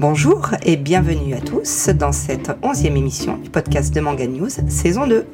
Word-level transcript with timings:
Bonjour 0.00 0.52
et 0.62 0.78
bienvenue 0.78 1.34
à 1.34 1.40
tous 1.42 1.90
dans 1.90 2.10
cette 2.10 2.50
onzième 2.62 2.96
émission 2.96 3.36
du 3.36 3.50
podcast 3.50 3.94
de 3.94 4.00
Manga 4.00 4.26
News, 4.26 4.48
saison 4.48 5.06
2. 5.06 5.26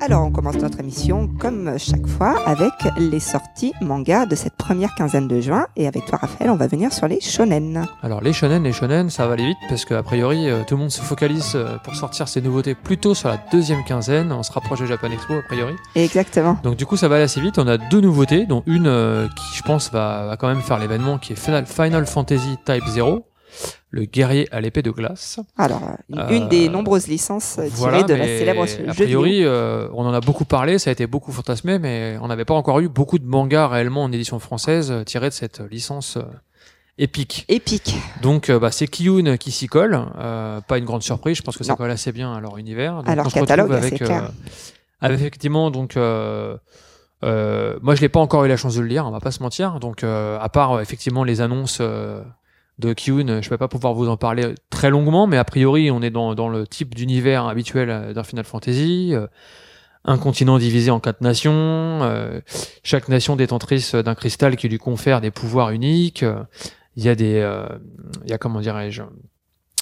Alors 0.00 0.24
on 0.24 0.30
commence 0.30 0.56
notre 0.56 0.80
émission 0.80 1.28
comme 1.38 1.78
chaque 1.78 2.06
fois 2.06 2.34
avec 2.46 2.72
les 2.96 3.20
sorties 3.20 3.74
manga 3.82 4.24
de 4.24 4.34
cette 4.36 4.54
première 4.54 4.94
quinzaine 4.94 5.28
de 5.28 5.42
juin 5.42 5.66
et 5.76 5.86
avec 5.86 6.06
toi 6.06 6.18
Raphaël 6.18 6.48
on 6.48 6.56
va 6.56 6.66
venir 6.66 6.94
sur 6.94 7.08
les 7.08 7.20
shonen. 7.20 7.86
Alors 8.02 8.22
les 8.22 8.32
shonen, 8.32 8.62
les 8.62 8.72
shonen 8.72 9.10
ça 9.10 9.26
va 9.26 9.34
aller 9.34 9.48
vite 9.48 9.58
parce 9.68 9.84
qu'a 9.84 10.02
priori 10.02 10.48
euh, 10.48 10.62
tout 10.66 10.76
le 10.76 10.80
monde 10.80 10.90
se 10.90 11.02
focalise 11.02 11.52
euh, 11.54 11.76
pour 11.84 11.94
sortir 11.94 12.26
ses 12.26 12.40
nouveautés 12.40 12.74
plutôt 12.74 13.14
sur 13.14 13.28
la 13.28 13.36
deuxième 13.52 13.84
quinzaine, 13.84 14.32
on 14.32 14.42
se 14.42 14.50
rapproche 14.50 14.80
de 14.80 14.86
Japan 14.86 15.10
Expo 15.10 15.34
a 15.34 15.42
priori. 15.42 15.74
Exactement. 15.94 16.58
Donc 16.62 16.76
du 16.76 16.86
coup 16.86 16.96
ça 16.96 17.08
va 17.08 17.16
aller 17.16 17.24
assez 17.24 17.42
vite, 17.42 17.58
on 17.58 17.66
a 17.66 17.76
deux 17.76 18.00
nouveautés 18.00 18.46
dont 18.46 18.62
une 18.64 18.86
euh, 18.86 19.28
qui 19.28 19.58
je 19.58 19.62
pense 19.62 19.92
va, 19.92 20.24
va 20.24 20.38
quand 20.38 20.48
même 20.48 20.62
faire 20.62 20.78
l'événement 20.78 21.18
qui 21.18 21.34
est 21.34 21.36
Final, 21.36 21.66
Final 21.66 22.06
Fantasy 22.06 22.56
Type 22.64 22.86
0 22.86 23.26
le 23.90 24.04
guerrier 24.04 24.46
à 24.52 24.60
l'épée 24.60 24.82
de 24.82 24.90
glace. 24.90 25.40
Alors, 25.56 25.80
une, 26.10 26.20
une 26.30 26.48
des 26.48 26.68
nombreuses 26.68 27.06
licences 27.06 27.54
tirées 27.54 27.68
Voilà, 27.70 28.02
de 28.02 28.14
la 28.14 28.26
célèbre 28.26 28.66
jeu 28.66 28.84
A 28.88 28.92
priori, 28.92 29.44
euh, 29.44 29.88
on 29.94 30.04
en 30.04 30.12
a 30.12 30.20
beaucoup 30.20 30.44
parlé, 30.44 30.78
ça 30.78 30.90
a 30.90 30.92
été 30.92 31.06
beaucoup 31.06 31.32
fantasmé, 31.32 31.78
mais 31.78 32.18
on 32.20 32.28
n'avait 32.28 32.44
pas 32.44 32.54
encore 32.54 32.80
eu 32.80 32.88
beaucoup 32.88 33.18
de 33.18 33.24
mangas 33.26 33.66
réellement 33.68 34.02
en 34.04 34.12
édition 34.12 34.38
française 34.38 34.90
euh, 34.90 35.04
tirés 35.04 35.30
de 35.30 35.34
cette 35.34 35.60
licence 35.70 36.18
euh, 36.18 36.22
épique. 36.98 37.46
Épique. 37.48 37.94
Donc, 38.20 38.50
euh, 38.50 38.58
bah, 38.58 38.70
c'est 38.72 38.88
Kiyun 38.88 39.36
qui 39.38 39.50
s'y 39.52 39.68
colle. 39.68 39.98
euh, 40.18 40.60
pas 40.60 40.76
une 40.78 40.84
grande 40.84 41.02
surprise, 41.02 41.36
je 41.38 41.42
pense 41.42 41.56
que 41.56 41.64
ça 41.64 41.72
Non. 41.72 41.76
colle 41.76 41.90
assez 41.90 42.12
bien 42.12 42.34
à 42.34 42.40
leur 42.40 42.58
univers. 42.58 42.96
Donc, 42.96 43.08
À 43.08 43.14
leur 43.14 43.26
on 43.26 43.30
se 43.30 43.34
catalogue, 43.36 43.70
c'est 43.70 43.76
avec, 43.78 43.94
clair. 44.02 44.24
euh, 44.24 44.28
avec 45.00 45.18
effectivement, 45.18 45.70
donc. 45.70 45.96
euh, 45.96 46.56
euh, 47.24 47.76
moi, 47.82 47.94
je 47.96 48.00
l'ai 48.00 48.08
pas 48.08 48.20
encore 48.20 48.44
eu 48.44 48.48
la 48.48 48.56
chance 48.56 48.76
de 48.76 48.80
le 48.80 48.86
lire, 48.86 49.04
on 49.06 49.10
va 49.10 49.18
pas 49.20 49.32
se 49.32 49.42
mentir. 49.42 49.80
Donc, 49.80 50.04
euh, 50.04 50.38
à 50.40 50.48
part 50.50 50.72
euh, 50.74 50.80
effectivement 50.82 51.24
les 51.24 51.40
annonces 51.40 51.78
euh, 51.80 52.22
de 52.78 52.92
Kyun, 52.92 53.42
je 53.42 53.50
vais 53.50 53.58
pas 53.58 53.68
pouvoir 53.68 53.94
vous 53.94 54.08
en 54.08 54.16
parler 54.16 54.54
très 54.70 54.90
longuement, 54.90 55.26
mais 55.26 55.36
a 55.36 55.44
priori, 55.44 55.90
on 55.90 56.00
est 56.00 56.10
dans, 56.10 56.48
le 56.48 56.66
type 56.66 56.94
d'univers 56.94 57.46
habituel 57.46 57.90
euh, 57.90 58.12
d'un 58.12 58.22
Final 58.22 58.44
Fantasy. 58.44 59.10
euh, 59.12 59.26
un 60.04 60.16
continent 60.16 60.58
divisé 60.58 60.90
en 60.90 61.00
quatre 61.00 61.20
nations, 61.20 61.52
euh, 61.52 62.40
chaque 62.82 63.08
nation 63.08 63.36
détentrice 63.36 63.94
d'un 63.94 64.14
cristal 64.14 64.56
qui 64.56 64.68
lui 64.68 64.78
confère 64.78 65.20
des 65.20 65.30
pouvoirs 65.30 65.70
uniques. 65.70 66.24
Il 66.96 67.04
y 67.04 67.08
a 67.08 67.14
des, 67.14 67.46
il 68.24 68.30
y 68.30 68.32
a 68.32 68.38
comment 68.38 68.60
dirais-je, 68.60 69.02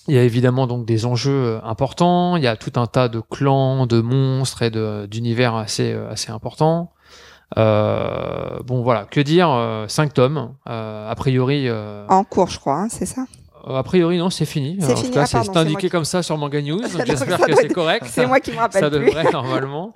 il 0.08 0.14
y 0.14 0.19
a 0.19 0.25
évidemment 0.25 0.66
donc 0.66 0.84
des 0.84 1.06
enjeux 1.06 1.60
importants. 1.62 2.36
Il 2.36 2.42
y 2.42 2.48
a 2.48 2.56
tout 2.56 2.72
un 2.77 2.86
tas 2.86 3.08
de 3.08 3.20
clans, 3.20 3.86
de 3.86 4.00
monstres 4.00 4.62
et 4.62 4.70
d'univers 5.06 5.55
assez 5.55 5.92
assez 5.92 6.33
importants. 6.33 6.92
Euh, 7.56 8.58
bon 8.64 8.83
voilà, 8.83 9.05
que 9.05 9.20
dire 9.20 9.48
euh, 9.50 9.86
Cinq 9.89 10.12
tomes. 10.14 10.55
Euh, 10.69 11.11
a 11.11 11.14
priori, 11.14 11.69
euh, 11.69 12.06
En 12.08 12.25
cours, 12.25 12.48
je 12.48 12.58
crois, 12.58 12.75
hein, 12.80 12.88
c'est 12.91 13.06
ça? 13.06 13.25
A 13.69 13.83
priori 13.83 14.16
non, 14.16 14.30
c'est 14.30 14.44
fini. 14.44 14.77
C'est 14.80 14.94
fini 14.97 15.11
Ah, 15.16 15.27
c'est 15.27 15.33
pardon, 15.38 15.53
c'est 15.53 15.58
c'est 15.58 15.58
indiqué 15.58 15.80
qui- 15.83 15.88
comme 15.91 16.05
ça 16.05 16.22
sur 16.22 16.38
Manga 16.38 16.62
News. 16.62 16.80
J'espère 17.05 17.41
que 17.41 17.55
c'est 17.56 17.72
correct. 17.72 18.05
C'est 18.08 18.25
moi 18.25 18.38
qui 18.38 18.53
me 18.53 18.58
rappelle 18.58 18.80
ça 18.80 18.88
plus. 18.91 19.05
devrait 19.06 19.28
normalement. 19.33 19.92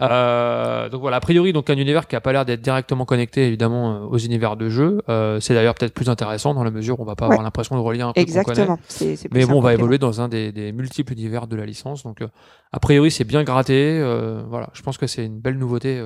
Euh, 0.00 0.88
donc 0.88 1.02
voilà, 1.02 1.18
a 1.18 1.20
priori, 1.20 1.52
donc 1.52 1.68
un 1.68 1.76
univers 1.76 2.06
qui 2.08 2.16
a 2.16 2.22
pas 2.22 2.32
l'air 2.32 2.46
d'être 2.46 2.62
directement 2.62 3.04
connecté 3.04 3.46
évidemment 3.46 3.92
euh, 3.92 3.98
aux 4.06 4.16
univers 4.16 4.56
de 4.56 4.70
jeu. 4.70 5.02
Euh, 5.10 5.38
c'est 5.38 5.52
d'ailleurs 5.52 5.74
peut-être 5.74 5.92
plus 5.92 6.08
intéressant 6.08 6.54
dans 6.54 6.64
la 6.64 6.70
mesure 6.70 6.98
où 6.98 7.02
on 7.02 7.06
va 7.06 7.14
pas 7.14 7.26
Ouais. 7.26 7.32
avoir 7.32 7.42
l'impression 7.44 7.76
de 7.76 7.80
relier 7.82 8.00
un 8.00 8.12
truc 8.12 8.26
connaît. 8.26 8.40
Exactement. 8.40 8.78
Plus 8.96 9.26
Mais 9.34 9.44
bon, 9.44 9.58
on 9.58 9.60
va 9.60 9.74
évoluer 9.74 9.98
dans 9.98 10.22
un 10.22 10.28
des, 10.28 10.50
des 10.50 10.72
multiples 10.72 11.12
univers 11.12 11.46
de 11.46 11.56
la 11.56 11.66
licence. 11.66 12.02
Donc, 12.04 12.22
euh, 12.22 12.28
a 12.72 12.80
priori, 12.80 13.10
c'est 13.10 13.24
bien 13.24 13.44
gratté. 13.44 13.98
euh, 14.00 14.42
voilà, 14.48 14.70
je 14.72 14.80
pense 14.80 14.96
que 14.96 15.06
c'est 15.06 15.26
une 15.26 15.38
belle 15.40 15.58
nouveauté. 15.58 16.02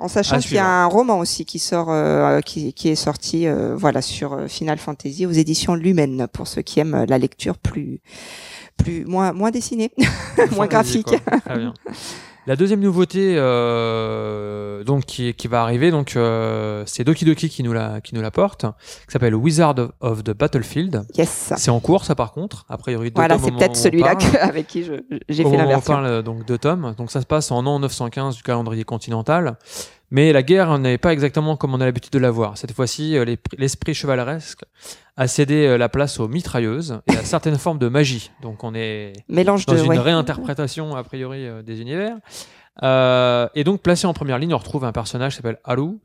Euh. 0.00 0.04
En 0.04 0.08
sachant 0.08 0.36
À 0.36 0.40
qu'il 0.40 0.54
y 0.54 0.58
a 0.58 0.66
un 0.66 0.86
roman 0.86 1.18
aussi 1.18 1.44
qui 1.44 1.58
sort, 1.58 1.90
euh, 1.90 2.40
qui, 2.40 2.72
qui 2.72 2.88
est 2.88 2.94
sorti, 2.96 3.46
euh, 3.46 3.76
voilà, 3.76 4.02
sur 4.02 4.32
euh, 4.32 4.48
Final 4.48 4.78
Fantasy 4.78 5.26
aux 5.26 5.30
éditions 5.30 5.74
Lumen 5.74 6.26
pour 6.32 6.48
ceux 6.48 6.62
qui 6.62 6.80
aiment 6.80 7.04
la 7.08 7.18
lecture 7.18 7.56
plus, 7.58 8.00
plus 8.76 9.04
moins, 9.04 9.32
moins 9.32 9.50
dessinée, 9.50 9.92
moins 10.52 10.66
graphique. 10.66 11.06
quoi. 11.06 11.40
Très 11.40 11.58
bien. 11.58 11.74
La 12.46 12.56
deuxième 12.56 12.80
nouveauté, 12.80 13.36
euh, 13.38 14.84
donc 14.84 15.06
qui, 15.06 15.32
qui 15.32 15.48
va 15.48 15.62
arriver, 15.62 15.90
donc 15.90 16.14
euh, 16.14 16.82
c'est 16.84 17.02
Doki 17.02 17.24
Doki 17.24 17.48
qui 17.48 17.62
nous 17.62 17.72
la 17.72 18.02
qui 18.02 18.14
nous 18.14 18.20
la 18.20 18.30
porte, 18.30 18.66
qui 19.06 19.12
s'appelle 19.12 19.34
Wizard 19.34 19.76
of, 20.00 20.22
the 20.22 20.32
Battlefield. 20.32 21.06
Yes. 21.16 21.54
C'est 21.56 21.70
en 21.70 21.80
cours, 21.80 22.04
ça 22.04 22.14
par 22.14 22.32
contre. 22.32 22.66
A 22.68 22.76
priori, 22.76 23.10
deux 23.10 23.14
Voilà, 23.14 23.38
c'est 23.38 23.50
peut-être 23.50 23.76
celui-là 23.76 24.14
avec 24.42 24.66
qui 24.66 24.84
j'ai 24.84 25.42
fait 25.42 25.56
la 25.56 25.64
où 25.64 25.66
on 25.66 25.68
version. 25.68 25.94
parle 25.94 26.06
euh, 26.06 26.22
donc 26.22 26.44
deux 26.44 26.58
tomes. 26.58 26.94
Donc 26.98 27.10
ça 27.10 27.22
se 27.22 27.26
passe 27.26 27.50
en 27.50 27.64
an 27.64 27.78
915 27.78 28.36
du 28.36 28.42
calendrier 28.42 28.84
continental. 28.84 29.56
Mais 30.16 30.32
la 30.32 30.44
guerre 30.44 30.78
n'est 30.78 30.96
pas 30.96 31.12
exactement 31.12 31.56
comme 31.56 31.74
on 31.74 31.80
a 31.80 31.84
l'habitude 31.84 32.12
de 32.12 32.20
la 32.20 32.30
voir. 32.30 32.56
Cette 32.56 32.70
fois-ci, 32.72 33.16
euh, 33.16 33.24
les- 33.24 33.38
l'esprit 33.58 33.94
chevaleresque 33.94 34.62
a 35.16 35.26
cédé 35.26 35.66
euh, 35.66 35.76
la 35.76 35.88
place 35.88 36.20
aux 36.20 36.28
mitrailleuses 36.28 37.00
et 37.12 37.16
à 37.16 37.24
certaines 37.24 37.58
formes 37.58 37.78
de 37.80 37.88
magie. 37.88 38.30
Donc 38.40 38.62
on 38.62 38.74
est 38.76 39.12
Mélange 39.28 39.66
dans 39.66 39.74
de. 39.74 39.80
une 39.82 39.88
ouais. 39.88 39.98
réinterprétation 39.98 40.94
a 40.94 41.02
priori 41.02 41.44
euh, 41.48 41.62
des 41.62 41.80
univers. 41.80 42.16
Euh, 42.84 43.48
et 43.56 43.64
donc 43.64 43.82
placé 43.82 44.06
en 44.06 44.14
première 44.14 44.38
ligne, 44.38 44.54
on 44.54 44.58
retrouve 44.58 44.84
un 44.84 44.92
personnage 44.92 45.32
qui 45.32 45.36
s'appelle 45.38 45.58
Haru, 45.64 45.98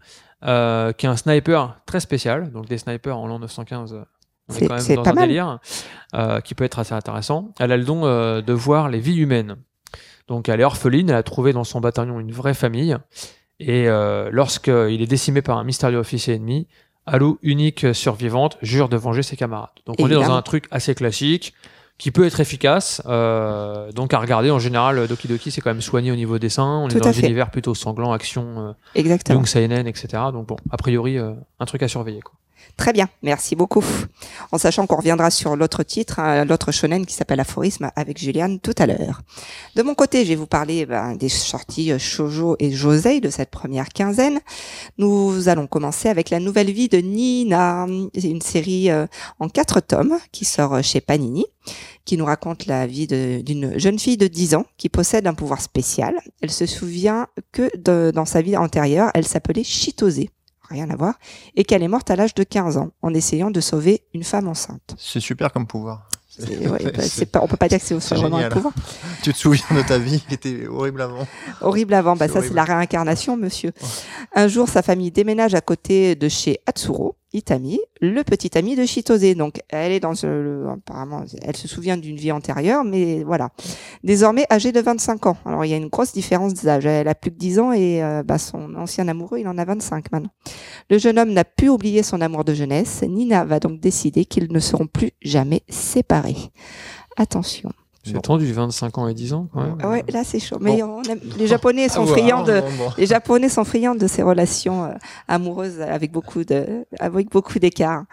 euh, 0.44 0.92
qui 0.94 1.06
est 1.06 1.10
un 1.10 1.16
sniper 1.18 1.80
très 1.86 2.00
spécial. 2.00 2.52
Donc 2.52 2.66
des 2.68 2.80
snipers 2.80 3.16
en 3.18 3.28
l'an 3.28 3.38
915, 3.40 3.94
euh, 3.94 3.98
on 4.50 4.54
est, 4.54 4.58
C'est- 4.58 4.68
quand 4.68 4.76
même 4.88 4.96
dans 4.96 5.04
pas 5.04 5.10
un 5.12 5.14
mal. 5.14 5.28
délire 5.28 5.60
euh, 6.16 6.42
qui 6.42 6.56
peut 6.56 6.64
être 6.64 6.80
assez 6.80 6.94
intéressant. 6.96 7.54
Elle 7.60 7.72
a 7.72 7.78
le 7.78 7.84
don 7.86 8.06
euh, 8.06 8.42
de 8.42 8.54
voir 8.54 8.90
les 8.90 9.00
vies 9.00 9.18
humaines. 9.18 9.58
Donc 10.28 10.50
elle 10.50 10.62
est 10.62 10.64
orpheline, 10.64 11.10
elle 11.10 11.16
a 11.16 11.24
trouvé 11.24 11.54
dans 11.54 11.64
son 11.64 11.80
bataillon 11.80 12.20
une 12.20 12.32
vraie 12.32 12.54
famille. 12.56 12.96
Et 13.60 13.88
euh, 13.88 14.30
lorsqu'il 14.32 15.02
est 15.02 15.08
décimé 15.08 15.42
par 15.42 15.58
un 15.58 15.64
mystérieux 15.64 15.98
officier 15.98 16.36
ennemi, 16.36 16.68
Haru, 17.06 17.36
unique 17.42 17.94
survivante, 17.94 18.58
jure 18.62 18.88
de 18.88 18.98
venger 18.98 19.24
ses 19.24 19.36
camarades. 19.36 19.70
Donc 19.86 19.96
on 20.00 20.10
est 20.10 20.14
dans 20.14 20.32
un 20.32 20.42
truc 20.42 20.66
assez 20.72 20.94
classique 20.96 21.54
qui 22.00 22.12
peut 22.12 22.26
être 22.26 22.40
efficace. 22.40 23.02
euh, 23.06 23.92
donc 23.92 24.14
à 24.14 24.20
regarder, 24.20 24.50
en 24.50 24.58
général, 24.58 25.08
Doki 25.08 25.28
Doki, 25.28 25.52
c'est 25.52 25.62
quand 25.62 25.70
même 25.70 25.82
soigné 25.82 26.12
au 26.12 26.16
niveau 26.16 26.40
dessin. 26.40 26.80
On 26.84 26.88
Tout 26.88 26.98
est 26.98 27.02
dans 27.02 27.10
un 27.10 27.14
fait. 27.14 27.26
univers 27.26 27.52
plutôt 27.52 27.76
sanglant, 27.76 28.14
action, 28.14 28.70
euh, 28.70 28.72
Exactement. 28.96 29.40
Young 29.40 29.48
Seinen, 29.48 29.86
etc. 29.86 30.08
Donc 30.32 30.48
bon, 30.48 30.56
a 30.72 30.78
priori, 30.78 31.18
euh, 31.18 31.34
un 31.60 31.66
truc 31.66 31.84
à 31.84 31.88
surveiller. 31.88 32.22
Quoi. 32.22 32.36
Très 32.80 32.94
bien, 32.94 33.10
merci 33.24 33.58
beaucoup. 33.58 33.84
En 34.54 34.58
sachant 34.58 34.88
qu'on 34.88 34.96
reviendra 34.96 35.32
sur 35.32 35.58
l'autre 35.58 35.84
titre, 35.84 36.20
hein, 36.20 36.46
l'autre 36.46 36.72
shonen 36.72 37.06
qui 37.06 37.14
s'appelle 37.14 37.42
Aphorisme 37.42 37.92
avec 37.98 38.18
Juliane 38.18 38.62
tout 38.62 38.74
à 38.78 38.86
l'heure. 38.86 39.22
De 39.76 39.84
mon 39.84 39.96
côté, 39.96 40.24
je 40.24 40.30
vais 40.30 40.38
vous 40.38 40.48
parler 40.48 40.86
ben, 40.86 41.14
des 41.18 41.28
sorties 41.28 41.92
euh, 41.92 42.00
shoujo 42.00 42.56
et 42.58 42.72
josei 42.72 43.20
de 43.20 43.30
cette 43.30 43.50
première 43.50 43.90
quinzaine. 43.90 44.40
Nous 44.98 45.50
allons 45.50 45.68
commencer 45.68 46.08
avec 46.08 46.30
la 46.30 46.40
nouvelle 46.40 46.72
vie 46.72 46.88
de 46.88 47.00
Nina, 47.00 47.86
une 48.16 48.42
série 48.42 48.90
euh, 48.90 49.08
en 49.40 49.50
quatre 49.50 49.82
tomes 49.82 50.18
qui 50.32 50.46
sort 50.46 50.76
euh, 50.76 50.82
chez 50.82 51.02
Panini 51.02 51.46
qui 52.06 52.18
nous 52.18 52.26
raconte 52.26 52.66
la 52.66 52.88
vie 52.88 53.06
d'une 53.06 53.78
jeune 53.78 54.00
fille 54.00 54.18
de 54.18 54.26
10 54.26 54.56
ans 54.56 54.66
qui 54.78 54.90
possède 54.90 55.28
un 55.28 55.36
pouvoir 55.36 55.62
spécial. 55.62 56.16
Elle 56.42 56.50
se 56.50 56.66
souvient 56.66 57.28
que 57.52 57.70
dans 58.10 58.26
sa 58.26 58.42
vie 58.42 58.58
antérieure, 58.58 59.12
elle 59.14 59.28
s'appelait 59.28 59.64
Chitose, 59.64 60.26
rien 60.70 60.90
à 60.90 60.96
voir, 60.96 61.16
et 61.56 61.64
qu'elle 61.64 61.84
est 61.84 61.88
morte 61.88 62.10
à 62.12 62.16
l'âge 62.16 62.34
de 62.34 62.44
15 62.44 62.78
ans 62.78 62.92
en 63.02 63.14
essayant 63.14 63.52
de 63.52 63.62
sauver 63.62 64.04
une 64.14 64.24
femme 64.24 64.48
enceinte. 64.48 64.96
C'est 64.98 65.20
super 65.20 65.52
comme 65.52 65.68
pouvoir. 65.68 66.10
Ouais, 66.40 66.92
bah, 66.96 67.04
pas, 67.32 67.42
on 67.44 67.48
peut 67.48 67.58
pas 67.58 67.68
dire 67.68 67.80
que 67.80 67.86
c'est 67.86 68.16
vraiment 68.16 68.38
un 68.38 68.50
pouvoir. 68.50 68.74
Tu 69.24 69.34
te 69.34 69.38
souviens 69.38 69.66
de 69.76 69.82
ta 69.82 69.98
vie 69.98 70.22
qui 70.28 70.34
était 70.34 70.68
horrible 70.68 71.02
avant 71.02 71.28
Horrible 71.62 71.94
avant, 71.94 72.16
bah 72.16 72.28
ça 72.28 72.42
c'est 72.42 72.54
la 72.54 72.64
réincarnation, 72.64 73.36
monsieur. 73.36 73.72
Un 74.34 74.48
jour, 74.48 74.70
sa 74.70 74.82
famille 74.82 75.12
déménage 75.12 75.56
à 75.56 75.62
côté 75.62 76.16
de 76.16 76.30
chez 76.30 76.60
Atsuro, 76.66 77.16
Itami, 77.34 77.80
le 78.02 78.24
petit 78.24 78.58
ami 78.58 78.76
de 78.76 78.86
Chitose. 78.86 79.22
Donc, 79.36 79.62
elle 79.70 79.92
est 79.92 80.00
dans 80.00 80.14
le- 80.24 80.68
apparemment, 80.70 81.24
elle 81.44 81.56
se 81.56 81.68
souvient 81.68 81.98
d'une 81.98 82.16
vie 82.16 82.32
antérieure, 82.32 82.84
mais 82.84 83.24
voilà. 83.24 83.50
Désormais 84.04 84.46
âgée 84.52 84.72
de 84.72 84.80
25 84.80 85.26
ans. 85.28 85.38
Alors, 85.46 85.66
il 85.66 85.70
y 85.70 85.74
a 85.74 85.78
une 85.78 85.88
grosse 85.90 86.14
différence 86.14 86.54
d'âge. 86.56 86.86
Elle 86.86 87.08
a 87.08 87.16
plus 87.16 87.32
que 87.32 87.38
10 87.38 87.60
ans 87.60 87.72
et 87.72 88.04
euh, 88.04 88.24
bah, 88.24 88.38
son 88.38 88.76
ancien 88.76 89.08
amoureux, 89.08 89.40
il 89.40 89.48
en 89.48 89.58
a 89.58 89.66
25 89.66 90.12
maintenant. 90.12 90.32
Le 90.90 90.98
jeune 90.98 91.20
homme 91.20 91.32
n'a 91.34 91.44
pu 91.46 91.70
oublier 91.70 92.04
son 92.04 92.22
amour 92.22 92.44
de 92.44 92.54
jeunesse. 92.54 93.04
Nina 93.08 93.46
va 93.46 93.60
donc 93.60 93.80
décider 93.80 94.26
qu'ils 94.26 94.52
ne 94.52 94.60
seront 94.60 94.88
plus 94.88 95.12
jamais 95.22 95.62
séparés. 95.70 96.38
Attention. 97.18 97.72
C'est 98.04 98.22
tendu, 98.22 98.52
25 98.52 98.98
ans 98.98 99.08
et 99.08 99.14
10 99.14 99.34
ans 99.34 99.48
quand 99.54 99.62
même. 99.62 99.78
Ah 99.84 99.90
ouais, 99.90 100.04
là 100.12 100.24
c'est 100.24 100.40
chaud. 100.40 100.58
Mais 100.62 100.82
on 100.82 101.02
aime- 101.04 101.20
les 101.38 101.48
Japonais 101.48 101.90
sont 101.90 102.06
friands 102.06 102.44
de, 102.44 102.62
Bon, 102.62 102.68
bon. 102.86 102.92
les 102.98 103.06
Japonais 103.06 103.50
sont 103.50 103.64
friands 103.66 103.96
de 103.96 104.08
ces 104.08 104.24
relations 104.24 104.86
euh, 104.86 104.90
amoureuses 105.28 105.82
avec 105.82 106.12
beaucoup 106.12 106.44
de, 106.44 106.86
avec 107.00 107.30
beaucoup 107.30 107.60
d'écart. 107.60 108.06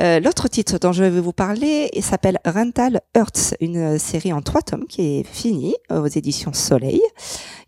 Euh, 0.00 0.20
L'autre 0.20 0.48
titre 0.48 0.78
dont 0.78 0.92
je 0.92 1.04
vais 1.04 1.20
vous 1.20 1.32
parler 1.32 1.90
s'appelle 2.00 2.38
Rental 2.44 3.00
Earths, 3.14 3.54
une 3.60 3.76
euh, 3.94 3.98
série 3.98 4.32
en 4.32 4.42
trois 4.42 4.62
tomes 4.62 4.86
qui 4.86 5.18
est 5.20 5.24
finie 5.24 5.76
euh, 5.90 6.00
aux 6.02 6.06
éditions 6.08 6.52
Soleil, 6.52 7.00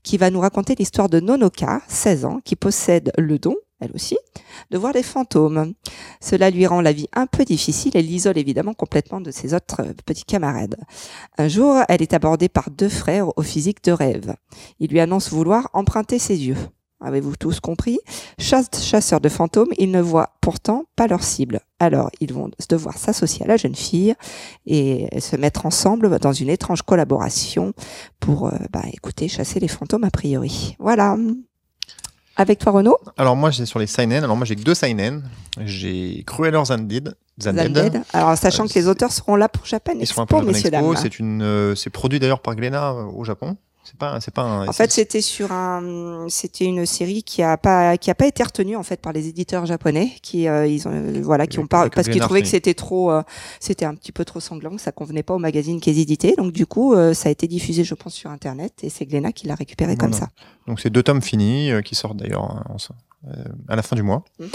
qui 0.03 0.17
va 0.19 0.31
nous 0.31 0.41
raconter 0.41 0.75
l'histoire 0.75 1.09
de 1.09 1.21
Nonoka, 1.21 1.81
16 1.89 2.25
ans, 2.25 2.41
qui 2.45 2.57
possède 2.57 3.13
le 3.17 3.39
don, 3.39 3.55
elle 3.81 3.93
aussi, 3.95 4.17
de 4.71 4.79
voir 4.79 4.93
des 4.93 5.03
fantômes. 5.03 5.75
Cela 6.21 6.51
lui 6.51 6.67
rend 6.67 6.81
la 6.81 6.93
vie 6.93 7.09
un 7.13 7.27
peu 7.27 7.45
difficile 7.45 7.97
et 7.97 8.03
l'isole 8.03 8.39
évidemment 8.39 8.75
complètement 8.75 9.21
de 9.21 9.31
ses 9.31 9.53
autres 9.55 9.81
euh, 9.83 9.93
petits 10.07 10.25
camarades. 10.25 10.77
Un 11.39 11.49
jour, 11.49 11.77
elle 11.89 12.03
est 12.03 12.15
abordée 12.15 12.49
par 12.49 12.71
deux 12.71 12.89
frères 12.89 13.37
au 13.37 13.43
physique 13.43 13.83
de 13.85 13.93
rêve. 13.93 14.35
Ils 14.81 14.91
lui 14.91 15.01
annoncent 15.01 15.31
vouloir 15.35 15.69
emprunter 15.73 16.19
ses 16.19 16.37
yeux. 16.47 16.57
Avez-vous 17.01 17.37
tous 17.37 17.61
compris? 17.61 17.99
Chasse- 18.39 18.83
Chasseurs 18.83 19.21
de 19.21 19.29
fantômes, 19.29 19.69
ils 19.77 19.91
ne 19.91 20.01
voient 20.01 20.31
pourtant 20.41 20.85
pas 20.97 21.07
leur 21.07 21.23
cible. 21.23 21.61
Alors, 21.79 22.11
ils 22.21 22.33
vont 22.33 22.51
devoir 22.71 22.97
s'associer 22.97 23.45
à 23.45 23.49
la 23.49 23.59
jeune 23.59 23.75
fille 23.75 24.15
et 24.65 25.09
se 25.21 25.37
mettre 25.37 25.67
ensemble 25.67 26.19
dans 26.19 26.33
une 26.33 26.49
étrange 26.49 26.81
collaboration 26.83 27.75
pour, 28.21 28.47
euh, 28.47 28.53
bah, 28.73 28.85
écoutez, 28.91 29.29
chasser 29.29 29.61
les 29.61 29.69
fantômes 29.69 30.05
a 30.05 30.11
priori. 30.11 30.77
Voilà. 30.79 31.19
Avec 32.37 32.59
toi, 32.59 32.73
Renaud 32.73 32.99
Alors 33.17 33.37
moi, 33.37 33.51
j'ai 33.51 33.67
sur 33.67 33.79
les 33.79 33.87
seinen. 33.87 34.25
Alors 34.25 34.37
moi, 34.37 34.45
j'ai 34.45 34.57
que 34.57 34.63
deux 34.63 34.75
seinen. 34.75 35.23
J'ai 35.65 36.25
Cruellers 36.27 36.71
Undead. 36.71 37.15
Undead. 37.45 38.03
Alors, 38.13 38.37
sachant 38.37 38.65
Euh, 38.65 38.69
que 38.69 38.75
les 38.75 38.89
auteurs 38.89 39.13
seront 39.13 39.37
là 39.37 39.49
pour 39.49 39.67
Japan 39.67 39.93
Ils 39.99 40.07
sont 40.07 40.23
un 40.23 40.27
peu 40.27 40.37
Japan 40.37 40.49
Expo. 40.93 40.95
C'est 40.97 41.19
une, 41.19 41.43
euh, 41.43 41.75
c'est 41.75 41.91
produit 41.91 42.19
d'ailleurs 42.21 42.41
par 42.41 42.55
Glénat 42.55 42.91
euh, 42.93 43.05
au 43.05 43.25
Japon. 43.25 43.57
C'est 43.85 43.97
pas, 43.99 44.19
c'est 44.21 44.33
pas 44.33 44.43
un. 44.43 44.67
En 44.67 44.73
fait, 44.73 44.91
c'était 44.91 45.21
sur 45.21 45.53
un, 45.53 46.27
c'était 46.29 46.65
une 46.65 46.87
série 46.87 47.23
qui 47.23 47.43
a 47.43 47.57
pas, 47.59 47.99
qui 47.99 48.11
a 48.11 48.15
pas 48.15 48.27
été 48.27 48.43
retenue 48.43 48.77
en 48.77 48.83
fait 48.83 49.01
par 49.01 49.13
les 49.13 49.29
éditeurs 49.29 49.67
japonais, 49.67 50.13
qui 50.23 50.49
euh, 50.49 50.67
ils 50.67 50.89
ont, 50.89 50.91
euh, 50.93 51.21
voilà, 51.23 51.47
qui 51.47 51.59
ont 51.59 51.67
pas, 51.67 51.83
parce 51.91 52.07
qu'ils 52.13 52.21
trouvaient 52.27 52.41
que 52.41 52.49
c'était 52.49 52.75
trop, 52.75 53.11
euh, 53.11 53.23
c'était 53.61 53.85
un 53.85 53.95
petit 53.95 54.11
peu 54.11 54.25
trop 54.25 54.41
sanglant, 54.41 54.75
que 54.75 54.81
ça 54.81 54.91
convenait 54.91 55.23
pas 55.23 55.35
au 55.35 55.39
magazine 55.39 55.81
qu'ils 55.81 55.99
éditaient. 55.99 56.35
Donc 56.39 56.53
du 56.53 56.65
coup, 56.67 56.95
euh, 56.95 57.13
ça 57.13 57.29
a 57.29 57.33
été 57.33 57.47
diffusé, 57.47 57.85
je 57.85 57.95
pense, 57.95 58.15
sur 58.15 58.31
internet, 58.31 58.73
et 58.83 58.89
c'est 58.89 59.05
Glénat 59.05 59.33
qui 59.33 59.47
l'a 59.47 59.55
récupéré 59.55 59.97
comme 59.97 60.13
ça. 60.19 60.29
Donc 60.67 60.81
c'est 60.81 60.91
deux 60.91 61.03
tomes 61.03 61.21
finis 61.23 61.71
qui 61.85 61.95
sortent 61.95 62.17
d'ailleurs 62.17 62.43
en- 62.45 62.63
euh, 62.81 62.95
à 63.69 63.77
la 63.77 63.83
fin 63.83 63.97
du 63.97 64.03
mois. 64.03 64.25
Mhm. 64.39 64.49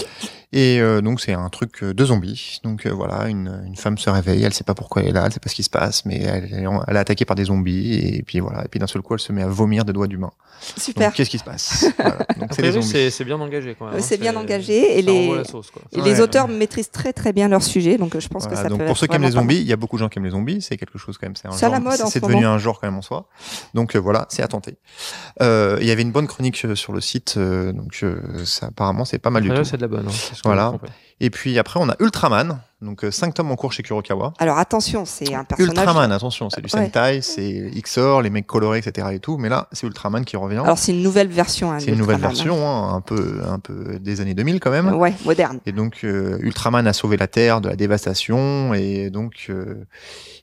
Et 0.52 0.80
euh, 0.80 1.00
donc 1.00 1.20
c'est 1.20 1.32
un 1.32 1.48
truc 1.48 1.82
euh, 1.84 1.94
de 1.94 2.04
zombies. 2.04 2.58
Donc 2.64 2.84
euh, 2.86 2.90
voilà, 2.92 3.28
une, 3.28 3.62
une 3.66 3.76
femme 3.76 3.96
se 3.98 4.10
réveille, 4.10 4.42
elle 4.42 4.52
sait 4.52 4.64
pas 4.64 4.74
pourquoi 4.74 5.02
elle 5.02 5.08
est 5.08 5.12
là, 5.12 5.22
elle 5.26 5.32
sait 5.32 5.38
pas 5.40 5.48
ce 5.48 5.54
qui 5.54 5.62
se 5.62 5.70
passe, 5.70 6.04
mais 6.06 6.20
elle, 6.22 6.48
elle 6.52 6.62
est 6.64 6.66
en- 6.66 6.82
elle 6.88 6.96
est 6.96 7.00
attaquée 7.00 7.24
par 7.24 7.36
des 7.36 7.44
zombies 7.44 7.94
et 8.16 8.22
puis 8.24 8.40
voilà. 8.40 8.64
Et 8.64 8.68
puis 8.68 8.80
d'un 8.80 8.88
seul 8.88 9.00
coup, 9.02 9.14
elle 9.14 9.20
se 9.20 9.32
met 9.32 9.42
à 9.42 9.46
vomir 9.48 9.84
des 9.84 9.92
doigts 9.92 10.08
d'humain. 10.08 10.32
Super. 10.76 11.12
Qu'est-ce 11.12 11.30
qui 11.30 11.38
se 11.38 11.44
passe? 11.44 11.86
Voilà. 11.98 12.18
C'est 12.50 13.24
bien 13.24 13.40
engagé 13.40 13.76
quand 13.78 13.86
même. 13.86 13.94
Euh, 13.94 13.98
hein. 13.98 14.02
c'est 14.02 14.18
bien 14.18 14.34
engagé, 14.36 14.98
et 14.98 15.02
les- 15.02 15.24
envoie 15.24 15.36
la 15.38 15.44
sauce, 15.44 15.70
quoi. 15.70 15.82
Et 15.92 16.00
Ouais. 16.00 16.04
les 16.04 16.20
auteurs 16.20 16.48
maîtrisent 16.48 16.90
très 16.90 17.12
très 17.12 17.32
bien 17.32 17.48
leur 17.48 17.62
sujet, 17.62 17.96
donc 17.96 18.14
euh, 18.16 18.20
je 18.20 18.28
pense 18.28 18.42
Voilà, 18.44 18.56
que 18.56 18.62
ça 18.62 18.68
donc 18.68 18.78
peut 18.80 18.86
pour 18.86 18.96
ceux 18.96 19.06
qui 19.06 19.14
aiment 19.16 19.22
les 19.22 19.30
zombies, 19.32 19.56
il 19.60 19.66
y 19.66 19.72
a 19.72 19.76
beaucoup 19.76 19.96
de 19.96 20.00
gens 20.00 20.08
qui 20.08 20.18
aiment 20.18 20.24
les 20.24 20.30
zombies, 20.32 20.60
c'est 20.62 20.76
quelque 20.76 20.98
chose 20.98 21.16
quand 21.18 21.26
même, 21.26 21.36
c'est 21.36 21.48
C'est 21.52 21.64
à 21.66 21.68
genre, 21.68 21.70
la 21.70 21.80
mode 21.80 22.00
en 22.00 22.06
c'est 22.06 22.18
ce 22.20 22.24
devenu 22.24 22.42
moment. 22.42 22.54
un 22.54 22.58
genre 22.58 22.80
quand 22.80 22.86
même 22.88 22.98
en 22.98 23.02
soi. 23.02 23.28
Donc 23.74 23.94
euh, 23.94 23.98
voilà, 24.00 24.26
c'est 24.30 24.42
à 24.42 24.48
tenter. 24.48 24.76
Euh, 25.42 25.78
Il 25.80 25.86
y 25.86 25.90
avait 25.90 26.02
une 26.02 26.12
bonne 26.12 26.26
chronique 26.26 26.62
euh, 26.64 26.74
sur 26.74 26.92
le 26.92 27.00
site, 27.00 27.34
euh, 27.36 27.72
donc 27.72 27.98
euh, 28.02 28.20
apparemment 28.62 29.04
c'est 29.04 29.18
pas 29.18 29.30
mal 29.30 29.42
du 29.42 29.48
tout. 29.50 29.64
c'est 29.64 29.76
de 29.76 29.82
la 29.82 29.88
bonne. 29.88 30.06
hein, 30.08 30.12
Voilà. 30.44 30.72
Et 31.20 31.30
puis 31.30 31.58
après 31.58 31.80
on 31.80 31.88
a 31.88 31.96
Ultraman, 32.00 32.60
donc 32.82 33.04
5 33.10 33.34
tomes 33.34 33.50
en 33.50 33.56
cours 33.56 33.72
chez 33.72 33.82
Kurokawa. 33.82 34.32
Alors 34.38 34.58
attention, 34.58 35.04
c'est 35.04 35.34
un 35.34 35.44
personnage. 35.44 35.76
Ultraman, 35.76 36.10
attention, 36.12 36.48
c'est 36.50 36.60
du 36.62 36.70
Ouais. 36.74 36.84
Sentai, 36.86 37.20
c'est 37.22 37.70
XOR, 37.82 38.22
les 38.22 38.30
mecs 38.30 38.46
colorés, 38.46 38.78
etc. 38.78 39.08
et 39.12 39.18
tout, 39.20 39.36
mais 39.38 39.48
là 39.48 39.68
c'est 39.72 39.86
Ultraman 39.86 40.24
qui 40.24 40.36
revient. 40.36 40.58
Alors 40.58 40.78
c'est 40.78 40.92
une 40.92 41.02
nouvelle 41.02 41.28
version. 41.28 41.72
hein, 41.72 41.78
c'est 41.80 41.90
une 41.90 41.98
nouvelle 41.98 42.16
d'Ultraman, 42.16 42.36
version, 42.36 42.68
hein, 42.68 42.94
un 42.94 43.00
peu 43.00 43.40
un 43.46 43.58
peu 43.58 43.98
des 44.00 44.20
années 44.20 44.34
2000 44.34 44.60
quand 44.60 44.70
même. 44.70 44.94
Ouais, 44.94 45.12
moderne. 45.24 45.58
Et 45.66 45.72
donc 45.72 46.00
euh, 46.04 46.38
Ultraman 46.40 46.86
a 46.86 46.92
sauvé 46.92 47.16
la 47.16 47.26
Terre 47.26 47.60
de 47.60 47.68
la 47.68 47.76
dévastation 47.76 48.72
et 48.74 49.10
donc 49.10 49.46
euh, 49.50 49.84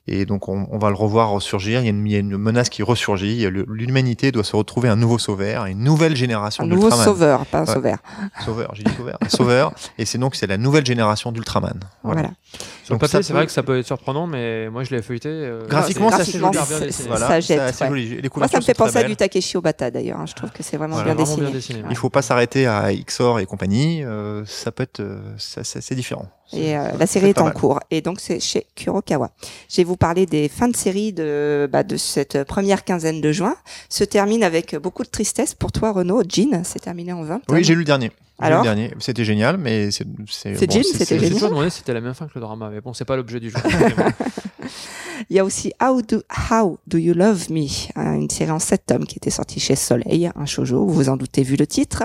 et 0.06 0.24
donc 0.24 0.48
on, 0.48 0.66
on 0.70 0.78
va 0.78 0.88
le 0.90 0.94
revoir 0.96 1.30
ressurgir. 1.30 1.80
Il 1.80 1.84
y 1.84 1.88
a 1.88 1.90
une, 1.90 2.06
il 2.06 2.12
y 2.12 2.16
a 2.16 2.20
une 2.20 2.36
menace 2.38 2.68
qui 2.70 2.82
ressurgit. 2.82 3.46
L'humanité 3.50 4.32
doit 4.32 4.44
se 4.44 4.56
retrouver 4.56 4.88
un 4.88 4.96
nouveau 4.96 5.18
sauveur, 5.18 5.66
une 5.66 5.82
nouvelle 5.84 6.16
génération 6.16 6.64
Un 6.64 6.66
nouveau 6.68 6.82
d'Ultraman. 6.82 7.04
sauveur, 7.04 7.46
pas 7.46 7.58
un 7.58 7.64
Ouais. 7.66 7.74
sauveur. 7.74 7.98
Sauveur, 8.44 8.70
j'ai 8.74 8.84
dit 8.84 8.92
sauveur. 8.96 9.18
Sauveur. 9.28 9.72
Et 9.98 10.04
c'est 10.06 10.18
donc 10.18 10.34
c'est 10.34 10.46
la 10.46 10.56
nouvelle 10.56 10.86
génération 10.86 11.32
d'Ultraman. 11.32 11.78
Voilà. 12.02 12.20
Voilà. 12.20 12.27
Sur 12.84 12.94
le 12.94 12.94
Donc 12.94 13.00
papier, 13.00 13.12
ça 13.12 13.22
c'est 13.22 13.32
vrai 13.32 13.46
que 13.46 13.52
ça 13.52 13.62
peut 13.62 13.78
être 13.78 13.86
surprenant, 13.86 14.26
mais 14.26 14.68
moi 14.70 14.82
je 14.84 14.94
l'ai 14.94 15.02
feuilleté. 15.02 15.28
euh, 15.28 15.66
Graphiquement, 15.68 16.10
c'est- 16.10 16.16
c'est 16.16 16.22
assez 16.22 16.38
graphiquement. 16.38 17.06
Voilà, 17.08 17.26
Ça 17.28 17.40
jette, 17.40 17.46
c'est 17.46 17.58
assez 17.58 17.84
ouais. 17.84 17.90
joli. 17.90 18.08
Les 18.22 18.30
Moi, 18.34 18.48
ça 18.48 18.58
me 18.58 18.62
fait 18.62 18.74
penser 18.74 18.98
à 18.98 19.04
du 19.04 19.16
Takeshi 19.16 19.56
Obata 19.56 19.90
d'ailleurs. 19.90 20.18
hein. 20.20 20.26
Je 20.26 20.34
trouve 20.34 20.50
que 20.50 20.62
c'est 20.62 20.76
vraiment 20.76 20.94
Voilà, 20.96 21.14
bien 21.14 21.24
Vraiment 21.24 21.42
bien 21.42 21.50
dessiné. 21.50 21.82
Il 21.90 21.96
faut 21.96 22.10
pas 22.10 22.22
s'arrêter 22.22 22.66
à 22.66 22.92
XOR 22.94 23.40
et 23.40 23.46
compagnie. 23.46 24.02
euh, 24.04 24.44
ça 24.46 24.72
peut 24.72 24.82
être, 24.84 25.00
euh, 25.00 25.20
ça- 25.36 25.64
ça- 25.64 25.80
c'est 25.80 25.94
différent. 25.94 26.26
Et 26.52 26.76
euh, 26.76 26.82
la 26.98 27.06
série 27.06 27.28
est 27.28 27.40
en 27.40 27.44
mal. 27.44 27.52
cours. 27.54 27.80
Et 27.90 28.00
donc, 28.00 28.20
c'est 28.20 28.40
chez 28.40 28.66
Kurokawa. 28.74 29.30
Je 29.70 29.76
vais 29.76 29.84
vous 29.84 29.96
parler 29.96 30.26
des 30.26 30.48
fins 30.48 30.68
de 30.68 30.76
série 30.76 31.12
de, 31.12 31.68
bah, 31.70 31.82
de 31.82 31.96
cette 31.96 32.44
première 32.44 32.84
quinzaine 32.84 33.20
de 33.20 33.32
juin. 33.32 33.54
Se 33.88 34.04
termine 34.04 34.42
avec 34.42 34.74
beaucoup 34.76 35.02
de 35.02 35.08
tristesse 35.08 35.54
pour 35.54 35.72
toi, 35.72 35.92
Renaud. 35.92 36.22
Jean, 36.28 36.62
c'est 36.64 36.80
terminé 36.80 37.12
en 37.12 37.22
20. 37.22 37.42
Oui, 37.48 37.64
j'ai 37.64 37.74
lu 37.74 37.80
le 37.80 37.84
dernier. 37.84 38.10
J'ai 38.40 38.46
lu 38.46 38.52
Alors 38.52 38.58
le 38.62 38.64
dernier. 38.68 38.94
C'était 38.98 39.24
génial, 39.24 39.58
mais 39.58 39.90
c'est 39.90 40.06
c'est 40.28 40.54
C'est 40.56 40.70
Jim, 40.70 40.82
c'était 40.84 41.16
génial. 41.18 41.32
toujours 41.32 41.48
demandé 41.50 41.70
si 41.70 41.78
c'était 41.78 41.94
la 41.94 42.00
même 42.00 42.14
fin 42.14 42.26
que 42.26 42.32
le 42.36 42.40
drama, 42.40 42.70
mais 42.72 42.80
bon, 42.80 42.94
c'est 42.94 43.04
pas 43.04 43.16
l'objet 43.16 43.40
du 43.40 43.50
jeu. 43.50 43.56
Il 45.30 45.36
y 45.36 45.38
a 45.38 45.44
aussi 45.44 45.72
How 45.82 46.00
Do, 46.02 46.98
You 46.98 47.14
Love 47.14 47.50
Me, 47.50 47.66
hein, 47.96 48.14
une 48.14 48.30
série 48.30 48.50
en 48.50 48.58
sept 48.58 48.86
tomes 48.86 49.06
qui 49.06 49.16
était 49.16 49.30
sortie 49.30 49.60
chez 49.60 49.76
Soleil, 49.76 50.30
un 50.34 50.46
shoujo, 50.46 50.86
vous 50.86 50.92
vous 50.92 51.08
en 51.08 51.16
doutez 51.16 51.42
vu 51.42 51.56
le 51.56 51.66
titre. 51.66 52.04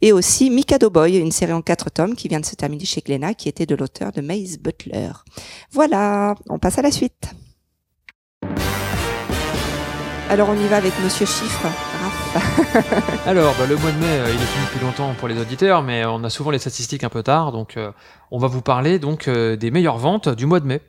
Et 0.00 0.12
aussi 0.12 0.50
Mikado 0.50 0.90
Boy, 0.90 1.16
une 1.18 1.32
série 1.32 1.52
en 1.52 1.62
quatre 1.62 1.90
tomes 1.90 2.14
qui 2.14 2.28
vient 2.28 2.40
de 2.40 2.46
se 2.46 2.54
terminer 2.54 2.84
chez 2.84 3.00
Glénat, 3.00 3.34
qui 3.34 3.48
était 3.48 3.66
de 3.66 3.74
l'auteur 3.74 4.12
de 4.12 4.20
Maze 4.20 4.58
Butler. 4.58 5.12
Voilà, 5.72 6.34
on 6.48 6.58
passe 6.58 6.78
à 6.78 6.82
la 6.82 6.90
suite. 6.90 7.34
Alors 10.30 10.48
on 10.48 10.54
y 10.54 10.66
va 10.68 10.76
avec 10.78 10.92
Monsieur 11.02 11.26
Chiffre. 11.26 11.68
Alors, 13.26 13.54
bah, 13.58 13.66
le 13.68 13.76
mois 13.76 13.92
de 13.92 13.98
mai, 13.98 14.06
euh, 14.06 14.26
il 14.28 14.34
est 14.34 14.46
fini 14.46 14.64
depuis 14.66 14.84
longtemps 14.84 15.14
pour 15.18 15.28
les 15.28 15.40
auditeurs, 15.40 15.82
mais 15.82 16.04
on 16.04 16.24
a 16.24 16.30
souvent 16.30 16.50
les 16.50 16.58
statistiques 16.58 17.04
un 17.04 17.08
peu 17.08 17.22
tard, 17.22 17.52
donc 17.52 17.76
euh, 17.76 17.92
on 18.30 18.38
va 18.38 18.48
vous 18.48 18.62
parler 18.62 18.98
donc 18.98 19.28
euh, 19.28 19.56
des 19.56 19.70
meilleures 19.70 19.98
ventes 19.98 20.28
du 20.28 20.46
mois 20.46 20.60
de 20.60 20.66
mai. 20.66 20.80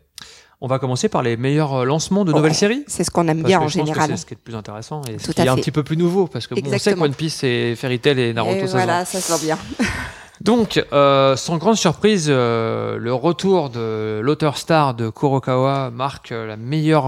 On 0.66 0.68
va 0.68 0.80
commencer 0.80 1.10
par 1.10 1.22
les 1.22 1.38
meilleurs 1.38 1.82
euh, 1.82 1.86
lancements 1.86 2.26
de 2.26 2.34
nouvelles 2.34 2.56
séries. 2.56 2.84
C'est 2.88 3.04
ce 3.04 3.12
qu'on 3.12 3.28
aime 3.28 3.44
Parce 3.44 3.48
bien 3.50 3.60
que 3.60 3.66
en 3.66 3.68
je 3.68 3.78
pense 3.78 3.88
que 3.88 3.94
général. 3.94 4.10
C'est 4.10 4.18
ce 4.18 4.26
qui 4.26 4.34
est 4.34 4.38
le 4.38 4.42
plus 4.42 4.56
intéressant 4.56 5.02
et 5.04 5.20
ce 5.20 5.32
qui 5.32 5.40
est 5.40 5.48
un 5.48 5.56
petit 5.58 5.70
peu 5.70 5.84
plus 5.84 5.96
nouveau 5.96 6.26
parce 6.26 6.48
que 6.48 6.56
bon, 6.56 6.62
on 6.66 6.78
sait 6.80 6.96
que. 6.96 7.00
One 7.00 7.14
Piece 7.14 7.44
et 7.44 7.76
Fairy 7.76 8.00
Tail 8.00 8.20
et 8.20 8.34
Naruto 8.34 8.64
Et 8.64 8.68
ça 8.68 8.78
voilà, 8.78 9.06
ça 9.06 9.22
se 9.22 9.46
bien. 9.46 9.60
Donc, 10.42 10.84
euh, 10.92 11.36
sans 11.36 11.58
grande 11.58 11.76
surprise, 11.76 12.28
euh, 12.30 12.98
le 12.98 13.14
retour 13.14 13.70
de 13.70 14.20
l'auteur 14.22 14.58
star 14.58 14.94
de 14.94 15.10
Kurokawa 15.10 15.92
marque 15.92 16.32
euh, 16.32 16.46
la 16.46 16.58
meilleure 16.58 17.06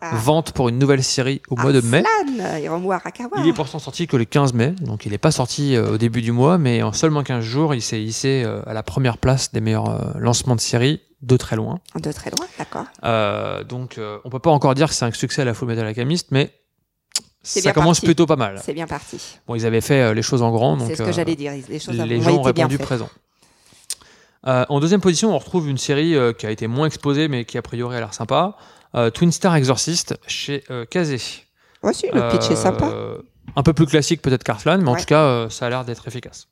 Ah. 0.00 0.14
vente 0.14 0.52
pour 0.52 0.68
une 0.68 0.78
nouvelle 0.78 1.02
série 1.02 1.42
au 1.48 1.56
mois 1.56 1.72
de 1.72 1.80
mai. 1.80 2.04
Il 3.38 3.48
est 3.48 3.52
pourtant 3.52 3.78
sorti 3.78 4.06
que 4.06 4.16
le 4.16 4.24
15 4.24 4.52
mai, 4.52 4.74
donc 4.80 5.06
il 5.06 5.12
n'est 5.12 5.18
pas 5.18 5.30
sorti 5.30 5.76
au 5.76 5.96
début 5.96 6.22
du 6.22 6.32
mois, 6.32 6.58
mais 6.58 6.82
en 6.82 6.92
seulement 6.92 7.22
15 7.22 7.42
jours, 7.42 7.74
il 7.74 7.82
s'est 7.82 8.00
hissé 8.00 8.46
à 8.66 8.74
la 8.74 8.82
première 8.82 9.18
place 9.18 9.52
des 9.52 9.60
meilleurs 9.60 10.18
lancements 10.18 10.54
de 10.54 10.60
séries, 10.60 11.00
de 11.22 11.36
très 11.36 11.56
loin. 11.56 11.80
De 11.94 12.12
très 12.12 12.30
loin, 12.30 12.46
d'accord. 12.58 12.84
Euh, 13.04 13.64
donc 13.64 13.98
euh, 13.98 14.18
on 14.24 14.30
peut 14.30 14.38
pas 14.38 14.50
encore 14.50 14.74
dire 14.74 14.88
que 14.88 14.94
c'est 14.94 15.04
un 15.04 15.12
succès 15.12 15.42
à 15.42 15.44
la 15.44 15.54
Full 15.54 15.68
Metal 15.68 15.86
Alchemist, 15.86 16.28
mais 16.30 16.52
ça 17.42 17.60
bien 17.60 17.72
commence 17.72 17.98
parti. 17.98 18.06
plutôt 18.06 18.26
pas 18.26 18.36
mal. 18.36 18.60
C'est 18.62 18.74
bien 18.74 18.86
parti. 18.86 19.38
Bon, 19.46 19.54
ils 19.54 19.64
avaient 19.66 19.80
fait 19.80 20.00
euh, 20.02 20.14
les 20.14 20.22
choses 20.22 20.42
en 20.42 20.50
grand, 20.50 20.76
donc 20.76 20.88
C'est 20.88 20.96
ce 20.96 21.02
que 21.02 21.08
euh, 21.08 21.12
j'allais 21.12 21.36
dire. 21.36 21.52
Les 21.68 21.78
choses 21.78 21.96
les 21.98 22.20
gens 22.20 22.36
ont 22.36 22.42
répondu 22.42 22.78
présent. 22.78 23.08
En 24.44 24.78
deuxième 24.78 25.00
position, 25.00 25.34
on 25.34 25.38
retrouve 25.38 25.68
une 25.68 25.78
série 25.78 26.14
qui 26.38 26.46
a 26.46 26.50
été 26.50 26.66
moins 26.68 26.86
exposée, 26.86 27.26
mais 27.28 27.44
qui 27.44 27.58
a 27.58 27.62
priori 27.62 27.96
a 27.96 27.98
l'air 28.00 28.14
sympa. 28.14 28.56
Twin 29.14 29.32
Star 29.32 29.56
Exorcist 29.56 30.16
chez 30.28 30.62
Kazé. 30.90 31.18
Voici, 31.82 32.06
le 32.12 32.28
pitch 32.30 32.50
est 32.50 32.56
sympa. 32.56 32.92
Un 33.56 33.62
peu 33.64 33.72
plus 33.72 33.86
classique 33.86 34.22
peut-être 34.22 34.44
qu'Arslan, 34.44 34.78
mais 34.78 34.88
en 34.88 34.92
Ouais. 34.92 35.00
tout 35.00 35.06
cas, 35.06 35.48
ça 35.50 35.66
a 35.66 35.70
l'air 35.70 35.84
d'être 35.84 36.06
efficace. 36.06 36.46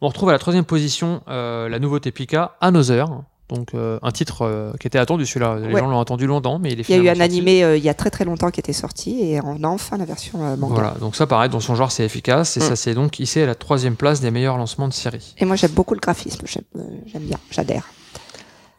On 0.00 0.08
retrouve 0.08 0.28
à 0.28 0.32
la 0.32 0.38
troisième 0.38 0.64
position 0.64 1.22
la 1.26 1.78
nouveauté 1.80 2.12
Pika, 2.12 2.56
Another. 2.60 3.08
Donc 3.48 3.74
euh, 3.74 3.98
un 4.02 4.10
titre 4.10 4.42
euh, 4.42 4.72
qui 4.80 4.86
était 4.88 4.98
attendu 4.98 5.24
celui-là. 5.24 5.58
Les 5.60 5.72
Ouais. 5.72 5.80
gens 5.80 5.86
l'ont 5.86 6.00
attendu 6.00 6.26
longtemps, 6.26 6.58
mais 6.58 6.72
il 6.72 6.80
est 6.80 6.88
Il 6.88 6.96
y 6.96 6.98
a 6.98 7.02
eu 7.02 7.08
un 7.08 7.14
sorti. 7.14 7.22
animé 7.22 7.62
euh, 7.62 7.76
il 7.76 7.84
y 7.84 7.88
a 7.88 7.94
très 7.94 8.10
très 8.10 8.24
longtemps 8.24 8.50
qui 8.50 8.58
était 8.58 8.72
sorti 8.72 9.20
et 9.22 9.40
on 9.40 9.62
a 9.62 9.68
enfin 9.68 9.96
la 9.98 10.04
version 10.04 10.38
manga. 10.56 10.74
Voilà, 10.74 10.94
donc 11.00 11.14
ça 11.14 11.26
pareil, 11.28 11.48
dans 11.48 11.60
son 11.60 11.74
genre 11.76 11.92
c'est 11.92 12.04
efficace 12.04 12.56
et 12.56 12.60
Mm. 12.60 12.62
ça 12.64 12.74
c'est 12.76 12.94
donc 12.94 13.20
à 13.20 13.46
la 13.46 13.54
troisième 13.54 13.94
place 13.96 14.20
des 14.20 14.30
meilleurs 14.32 14.56
lancements 14.58 14.88
de 14.88 14.92
série. 14.92 15.34
Et 15.38 15.44
moi 15.44 15.54
j'aime 15.56 15.70
beaucoup 15.70 15.94
le 15.94 16.00
graphisme, 16.00 16.44
j'aime 16.46 17.22
bien, 17.22 17.38
j'adhère. 17.50 17.84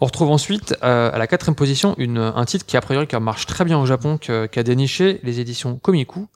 On 0.02 0.06
retrouve 0.06 0.30
ensuite 0.30 0.76
à 0.82 1.18
la 1.18 1.28
quatrième 1.28 1.56
position 1.56 1.96
une, 1.98 2.18
un 2.20 2.46
titre 2.46 2.66
qui 2.66 2.76
a 2.78 2.82
priori 2.82 3.08
qui 3.08 3.16
marche 3.18 3.46
très 3.48 3.66
bien 3.66 3.80
au 3.80 3.86
Japon, 3.86 4.18
que- 4.20 4.46
qui 4.48 4.60
a 4.60 4.64
déniché 4.64 5.20
les 5.24 5.40
éditions 5.40 5.78
Komiku 5.82 6.28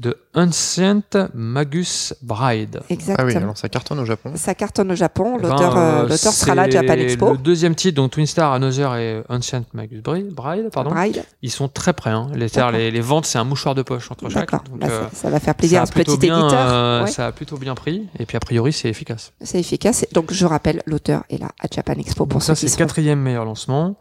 de 0.00 0.16
Ancient 0.34 1.02
Magus 1.34 2.14
Bride. 2.22 2.78
Ah 2.80 2.84
oui, 2.88 2.94
Exactement. 2.94 3.36
alors 3.36 3.58
ça 3.58 3.68
cartonne 3.68 3.98
au 4.00 4.04
Japon. 4.04 4.32
Ça 4.34 4.54
cartonne 4.54 4.90
au 4.92 4.94
Japon, 4.94 5.36
Eh 5.38 5.42
ben, 5.42 5.48
l'auteur 5.50 5.76
euh, 5.76 5.80
euh, 5.80 6.02
l'auteur 6.02 6.32
sera 6.32 6.54
là 6.54 6.62
à 6.62 6.70
Japan 6.70 6.94
Expo. 6.94 7.32
Le 7.32 7.36
deuxième 7.38 7.74
titre, 7.74 7.96
donc 7.96 8.12
Twin 8.12 8.26
Star, 8.26 8.52
Another 8.52 8.96
et 8.96 9.22
Ancient 9.28 9.62
Magus 9.74 10.02
Bride, 10.02 10.28
Bride, 10.32 10.70
pardon, 10.72 10.90
Bride. 10.90 11.22
ils 11.42 11.50
sont 11.50 11.68
très 11.68 11.92
près. 11.92 12.10
Hein. 12.10 12.28
Les, 12.34 13.00
ventes, 13.00 13.26
c'est 13.26 13.38
un 13.38 13.44
mouchoir 13.44 13.74
de 13.74 13.82
poche 13.82 14.10
entre 14.10 14.28
chaque. 14.30 14.50
D'accord. 14.50 14.64
Donc, 14.70 14.80
Bah, 14.80 14.86
euh, 14.90 15.02
ça, 15.12 15.16
ça 15.22 15.30
va 15.30 15.38
faire 15.38 15.54
plaisir 15.54 15.82
à 15.82 15.86
ce 15.86 15.92
petit 15.92 16.16
bien, 16.18 16.40
éditeur. 16.40 16.66
euh, 16.72 17.04
Ouais, 17.04 17.10
Ça 17.10 17.26
a 17.26 17.32
plutôt 17.32 17.58
bien 17.58 17.74
pris. 17.74 18.08
Et 18.18 18.24
puis 18.26 18.36
a 18.36 18.40
priori, 18.40 18.72
c'est 18.72 18.88
efficace. 18.88 19.32
C'est 19.42 19.60
efficace. 19.60 20.06
Donc 20.12 20.32
je 20.32 20.46
rappelle, 20.46 20.82
l'auteur 20.86 21.24
est 21.28 21.38
là 21.38 21.50
à 21.60 21.66
Japan 21.70 21.92
Expo 21.98 22.24
pour 22.26 22.38
Donc 22.40 22.42
ça, 22.42 22.54
c'est 22.54 22.70
le 22.70 22.76
quatrième 22.76 23.20
meilleur 23.20 23.44
lancement. 23.44 23.96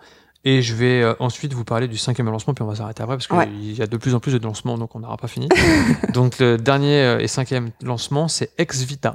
Et 0.46 0.62
je 0.62 0.74
vais 0.74 1.02
euh, 1.02 1.14
ensuite 1.20 1.54
vous 1.54 1.66
parler 1.66 1.88
du 1.90 1.98
cinquième 1.98 2.28
lancement, 2.30 2.54
puis 2.54 2.64
on 2.64 2.68
va 2.68 2.76
s'arrêter 2.76 3.04
après, 3.04 3.16
parce 3.18 3.28
qu'il 3.28 3.36
Ouais. 3.38 3.50
y 3.52 3.82
a 3.82 3.88
de 3.88 3.98
plus 3.98 4.16
en 4.16 4.20
plus 4.22 4.32
de 4.34 4.44
lancements, 4.44 4.78
donc 4.78 4.96
on 4.96 5.00
n'aura 5.00 5.18
pas 5.18 5.28
fini. 5.28 5.50
donc 6.14 6.40
le 6.40 6.58
dernier 6.58 7.02
euh, 7.02 7.20
et 7.20 7.28
cinquième 7.28 7.72
lancement, 7.84 8.28
c'est 8.30 8.52
Ex 8.58 8.84
Vita. 8.84 9.14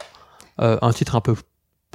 Euh, 0.61 0.79
un 0.83 0.93
titre 0.93 1.17
un 1.17 1.21
peu, 1.23 1.35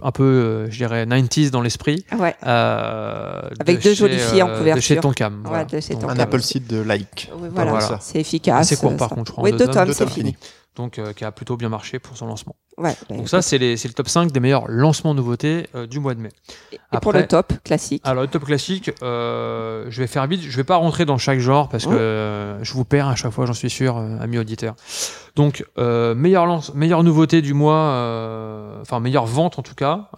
un 0.02 0.12
peu 0.12 0.24
euh, 0.24 0.72
je 0.72 0.78
dirais, 0.78 1.06
90s 1.06 1.52
dans 1.52 1.62
l'esprit. 1.62 2.04
Ouais. 2.18 2.36
euh, 2.46 3.42
Avec 3.60 3.78
de 3.78 3.84
deux 3.84 3.90
chez, 3.92 3.96
jolies 3.96 4.18
filles 4.18 4.42
en 4.42 4.50
euh, 4.50 4.54
De 4.54 4.58
couverture. 4.58 4.84
chez 4.84 4.96
Tonkam. 4.98 5.36
Ouais, 5.44 5.48
voilà. 5.50 5.66
de 5.66 5.80
chez 5.80 5.94
Tonkam. 5.94 6.10
Un 6.10 6.20
Apple 6.20 6.42
site 6.42 6.68
de 6.68 6.82
like. 6.82 7.32
Oui, 7.38 7.50
voilà, 7.54 7.72
Voilà. 7.72 8.00
c'est 8.02 8.20
efficace. 8.20 8.60
Assez 8.72 8.78
court, 8.78 8.98
par 8.98 9.10
ça. 9.10 9.16
contre, 9.16 9.28
je 9.28 9.32
crois, 9.34 9.44
en 9.44 9.46
Oui, 9.46 9.52
deux 9.52 9.66
deux 9.68 9.72
tomes, 9.72 9.94
c'est 9.94 10.06
tomes 10.06 10.10
fini. 10.14 10.36
Donc 10.76 11.00
qui 11.16 11.26
a 11.26 11.32
plutôt 11.32 11.58
bien 11.58 11.70
marché 11.70 12.00
pour 12.00 12.16
son 12.16 12.28
lancement. 12.28 12.56
Ouais, 12.78 12.96
bah, 13.10 13.18
donc 13.18 13.28
ça, 13.28 13.42
c'est 13.42 13.58
le 13.58 13.94
top 13.94 14.08
5 14.08 14.32
des 14.32 14.40
meilleurs 14.40 14.70
lancements 14.70 15.14
nouveautés 15.14 15.68
du 15.90 16.00
mois 16.00 16.16
de 16.16 16.22
mai. 16.22 16.30
Et 16.72 16.98
pour 17.02 17.12
le 17.12 17.28
top 17.28 17.52
classique 17.64 18.02
Alors 18.06 18.24
le 18.24 18.30
top 18.30 18.46
classique, 18.46 18.92
je 19.02 19.98
vais 19.98 20.08
faire 20.08 20.26
vite, 20.28 20.42
je 20.42 20.56
vais 20.56 20.64
pas 20.64 20.78
rentrer 20.78 21.04
dans 21.06 21.18
chaque 21.18 21.40
genre 21.40 21.68
parce 21.68 21.86
que 21.86 22.58
je 22.62 22.74
vous 22.74 22.86
perds 22.86 23.10
à 23.10 23.16
chaque 23.16 23.32
fois, 23.32 23.46
j'en 23.46 23.54
suis 23.54 23.70
sûr, 23.70 23.98
amis 23.98 24.38
auditeurs. 24.38 24.76
Donc 25.36 25.66
meilleure, 25.78 26.46
lance, 26.46 26.74
meilleure 26.74 27.04
nouveauté 27.04 27.42
du 27.42 27.54
mois, 27.54 28.80
enfin 28.82 29.02
meilleure 29.02 29.26
vente 29.26 29.60
en 29.60 29.62
tout 29.62 29.76
cas, 29.76 30.10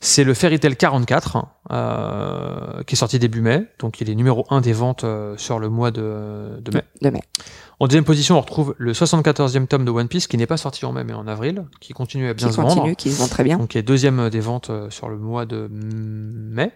c'est 0.00 0.24
le 0.24 0.34
Fairy 0.34 0.58
Tail 0.58 0.76
44 0.76 1.46
euh, 1.70 2.82
qui 2.86 2.94
est 2.94 2.96
sorti 2.96 3.18
début 3.18 3.40
mai, 3.40 3.66
donc 3.78 4.00
il 4.00 4.08
est 4.08 4.14
numéro 4.14 4.46
1 4.50 4.60
des 4.60 4.72
ventes 4.72 5.04
euh, 5.04 5.36
sur 5.36 5.58
le 5.58 5.68
mois 5.68 5.90
de, 5.90 6.60
de 6.60 6.74
mai. 6.74 6.82
De 7.02 7.10
mai. 7.10 7.20
En 7.80 7.86
deuxième 7.86 8.04
position, 8.04 8.36
on 8.38 8.40
retrouve 8.40 8.74
le 8.78 8.92
74e 8.92 9.66
tome 9.66 9.84
de 9.84 9.90
One 9.90 10.08
Piece 10.08 10.26
qui 10.26 10.36
n'est 10.36 10.46
pas 10.46 10.56
sorti 10.56 10.84
en 10.84 10.92
mai 10.92 11.04
mais 11.04 11.12
en 11.12 11.26
avril, 11.28 11.64
qui 11.80 11.92
continue 11.92 12.28
à 12.28 12.34
bien 12.34 12.48
qui 12.48 12.54
se 12.54 12.60
continue, 12.60 12.80
vendre. 12.80 12.96
Qui 12.96 13.10
se 13.10 13.18
vend 13.20 13.28
très 13.28 13.44
bien. 13.44 13.58
Donc 13.58 13.68
qui 13.68 13.78
est 13.78 13.82
deuxième 13.82 14.30
des 14.30 14.40
ventes 14.40 14.70
euh, 14.70 14.90
sur 14.90 15.08
le 15.08 15.18
mois 15.18 15.46
de 15.46 15.68
mai. 15.70 16.72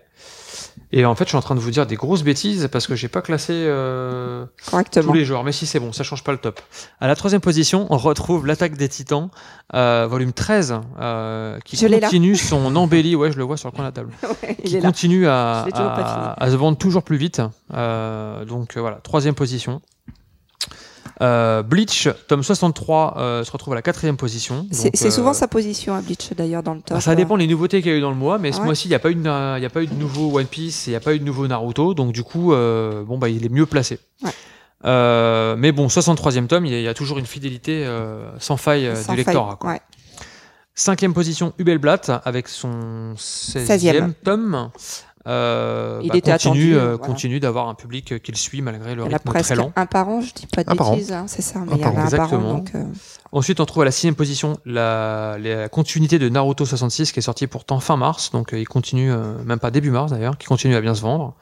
Et 0.95 1.07
en 1.07 1.15
fait, 1.15 1.25
je 1.25 1.29
suis 1.31 1.39
en 1.39 1.43
train 1.43 1.55
de 1.55 1.61
vous 1.61 1.71
dire 1.71 1.87
des 1.87 1.97
grosses 1.97 2.23
bêtises 2.23 2.69
parce 2.71 2.87
que 2.87 2.95
j'ai 2.95 3.09
pas 3.09 3.23
classé 3.23 3.53
euh, 3.55 4.45
tous 4.93 5.13
les 5.13 5.25
genres. 5.25 5.43
Mais 5.43 5.53
si 5.53 5.65
c'est 5.65 5.81
bon, 5.81 5.91
ça 5.93 6.05
change 6.05 6.23
pas 6.23 6.33
le 6.33 6.39
top. 6.39 6.61
À 7.01 7.07
la 7.09 7.17
troisième 7.17 7.41
position, 7.41 7.87
on 7.89 7.97
retrouve 7.97 8.47
l'attaque 8.47 8.77
des 8.77 8.89
Titans, 8.91 9.31
euh, 9.75 10.07
volume 10.07 10.35
13, 10.35 10.81
euh, 11.01 11.59
qui 11.65 11.77
Je 11.77 11.87
continue 11.87 12.37
son 12.37 12.77
embellie. 12.77 13.17
Ouais, 13.17 13.33
je 13.33 13.39
le 13.39 13.45
vois 13.45 13.57
sur 13.57 13.69
le 13.71 13.73
coin 13.75 13.85
de 13.85 13.89
la 13.89 13.93
table. 13.93 14.13
Ouais, 14.43 14.55
qui 14.57 14.81
continue 14.81 15.27
à, 15.27 15.67
à, 15.73 16.43
à 16.43 16.51
se 16.51 16.57
vendre 16.57 16.77
toujours 16.77 17.03
plus 17.03 17.17
vite. 17.17 17.41
Euh, 17.73 18.45
donc 18.45 18.77
euh, 18.77 18.81
voilà, 18.81 18.97
troisième 19.03 19.35
position. 19.35 19.81
Euh, 21.23 21.63
Bleach, 21.63 22.09
tome 22.27 22.43
63, 22.43 23.15
euh, 23.17 23.45
se 23.45 23.51
retrouve 23.53 23.73
à 23.75 23.77
la 23.77 23.83
quatrième 23.83 24.17
position. 24.17 24.67
C'est 24.73 24.91
c'est 24.97 25.07
euh, 25.07 25.11
souvent 25.11 25.33
sa 25.33 25.47
position 25.47 25.95
à 25.95 26.01
Bleach 26.03 26.31
d'ailleurs 26.37 26.63
dans 26.65 26.75
le 26.75 26.81
top. 26.81 26.97
bah, 26.97 27.01
ça 27.01 27.15
dépend 27.15 27.39
des 27.39 27.47
nouveautés 27.47 27.81
qu'il 27.81 27.93
y 27.93 27.95
a 27.95 27.99
eu 27.99 28.01
dans 28.01 28.11
le 28.11 28.17
mois, 28.17 28.39
mais 28.39 28.51
ce 28.51 28.59
Ouais. 28.59 28.65
mois-ci, 28.65 28.89
il 28.89 28.91
n'y 28.91 28.97
a, 28.97 28.99
pas 28.99 29.11
eu 29.11 29.15
de- 29.15 29.21
il 29.59 29.63
y 29.63 29.67
a 29.67 29.71
pas 29.71 29.83
eu 29.83 29.87
de 29.87 29.95
nouveau 29.95 30.37
One 30.39 30.47
Piece, 30.47 30.89
et 30.89 30.91
il 30.91 30.95
n'y 30.95 30.97
a 30.97 31.01
pas 31.01 31.15
eu 31.15 31.21
de 31.21 31.25
nouveau 31.25 31.47
Naruto, 31.47 31.95
donc 31.95 32.13
du 32.13 32.25
coup, 32.25 32.53
euh, 32.53 33.05
bon, 33.05 33.19
bah, 33.19 33.29
il 33.29 33.45
est 33.47 33.49
mieux 33.51 33.67
placé. 33.67 34.01
Ouais. 34.25 34.31
Euh, 34.85 35.55
mais 35.57 35.71
bon, 35.71 35.87
63e 35.89 36.49
tome, 36.49 36.67
il 36.67 36.73
y 36.73 36.75
a, 36.75 36.79
il 36.79 36.85
y 36.85 36.89
a 36.89 36.95
toujours 36.95 37.19
une 37.19 37.27
fidélité 37.27 37.85
euh, 37.87 38.29
sans 38.41 38.57
faille 38.57 38.89
euh, 38.89 38.97
Sans 38.97 39.13
du 39.13 39.19
lectorat. 39.19 39.55
quoi. 39.61 39.71
Ouais. 39.71 39.81
Cinquième 40.75 41.13
position, 41.13 41.53
Hubelblatt, 41.59 42.11
avec 42.25 42.49
son 42.49 43.13
16e, 43.17 43.67
16e. 43.67 44.13
tome. 44.25 44.71
Euh, 45.29 46.01
Il 46.03 46.11
bah, 46.11 46.17
était 46.17 46.33
continue, 46.33 46.75
attendu, 46.75 46.75
euh, 46.75 46.97
voilà. 46.97 46.99
continue 46.99 47.41
d'avoir 47.41 47.69
un 47.69 47.75
public 47.75 48.21
qui 48.23 48.33
le 48.33 48.37
suit 48.37 48.61
malgré 48.61 48.95
le 48.95 49.05
rythme 49.05 49.19
presque 49.25 49.47
très 49.47 49.55
lent. 49.57 49.73
un 49.77 49.87
par 49.87 50.09
an, 50.09 50.21
je 50.21 50.33
dis 50.33 50.47
pas 50.47 50.65
de 50.65 50.71
Un 50.71 50.75
bêtises, 50.75 51.13
hein, 51.13 51.25
c'est 51.29 51.43
ça, 51.43 51.61
mais 51.61 51.73
Un 51.73 51.77
il 51.77 51.81
y 51.81 51.83
par 51.83 51.95
en 51.95 51.99
a 51.99 52.03
an, 52.03 52.07
un 52.07 52.17
par 52.17 52.33
an. 52.33 52.39
Donc, 52.55 52.75
euh, 52.75 52.85
Ensuite, 53.31 53.61
on 53.61 53.65
trouve 53.65 53.83
à 53.83 53.85
la 53.85 53.93
sixième 53.93 54.15
position 54.17 54.59
la, 54.67 55.37
la 55.39 55.69
continuité 55.69 56.19
de 56.19 56.29
Naruto 56.29 56.67
66 56.67 57.13
qui 57.13 57.21
est 57.21 57.23
sortie 57.23 57.47
pourtant 57.47 57.79
fin 57.81 57.97
mars, 57.97 58.31
donc 58.33 58.53
euh, 58.53 58.59
il 58.59 58.67
continue, 58.67 59.13
même 59.45 59.59
pas 59.61 59.71
début 59.71 59.91
mars 59.91 60.11
d'ailleurs, 60.11 60.37
qui 60.37 60.47
continue 60.47 60.75
à 60.75 60.81
bien 60.81 60.95
se 60.95 61.03
vendre. 61.03 61.35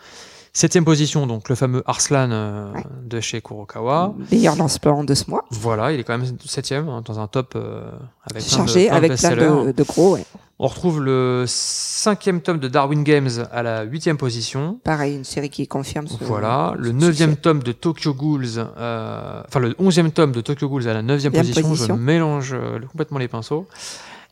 Septième 0.52 0.84
position, 0.84 1.26
donc 1.28 1.48
le 1.48 1.54
fameux 1.54 1.82
Arslan 1.86 2.30
euh, 2.32 2.72
Ouais. 2.72 2.82
de 3.04 3.20
chez 3.20 3.40
Kurokawa. 3.40 4.14
meilleur 4.32 4.56
lancement 4.56 5.04
de 5.04 5.14
ce 5.14 5.30
mois. 5.30 5.44
Voilà, 5.50 5.92
il 5.92 6.00
est 6.00 6.04
quand 6.04 6.18
même 6.18 6.26
septième 6.44 6.88
hein, 6.88 7.02
dans 7.04 7.20
un 7.20 7.28
top 7.28 7.52
euh, 7.54 7.88
avec 8.28 8.44
plein 8.44 8.56
de- 8.64 8.68
Chargé 8.68 8.86
plein 8.88 9.00
de 9.00 9.04
avec 9.04 9.18
plein 9.18 9.30
de, 9.66 9.72
de 9.72 9.82
gros. 9.84 10.14
ouais. 10.14 10.24
On 10.62 10.66
retrouve 10.66 11.00
le 11.02 11.44
cinquième 11.46 12.42
tome 12.42 12.58
de 12.58 12.68
Darwin 12.68 13.02
Games 13.02 13.30
à 13.50 13.62
la 13.62 13.82
huitième 13.84 14.18
position. 14.18 14.78
Pareil, 14.84 15.16
une 15.16 15.24
série 15.24 15.48
qui 15.48 15.66
confirme 15.66 16.06
ce. 16.06 16.22
Voilà, 16.22 16.74
le 16.76 16.92
neuvième 16.92 17.36
tome 17.36 17.62
de 17.62 17.72
Tokyo 17.72 18.12
Ghouls, 18.12 18.58
euh, 18.58 19.42
enfin 19.48 19.60
le 19.60 19.74
onzième 19.78 20.10
tome 20.10 20.32
de 20.32 20.40
Tokyo 20.42 20.68
Ghouls 20.68 20.86
à 20.88 20.92
la 20.92 21.00
neuvième 21.02 21.32
Neuvième 21.32 21.54
position, 21.54 21.68
position. 21.70 21.96
je 21.96 22.00
mélange 22.02 22.52
euh, 22.52 22.78
complètement 22.90 23.18
les 23.18 23.28
pinceaux. 23.28 23.66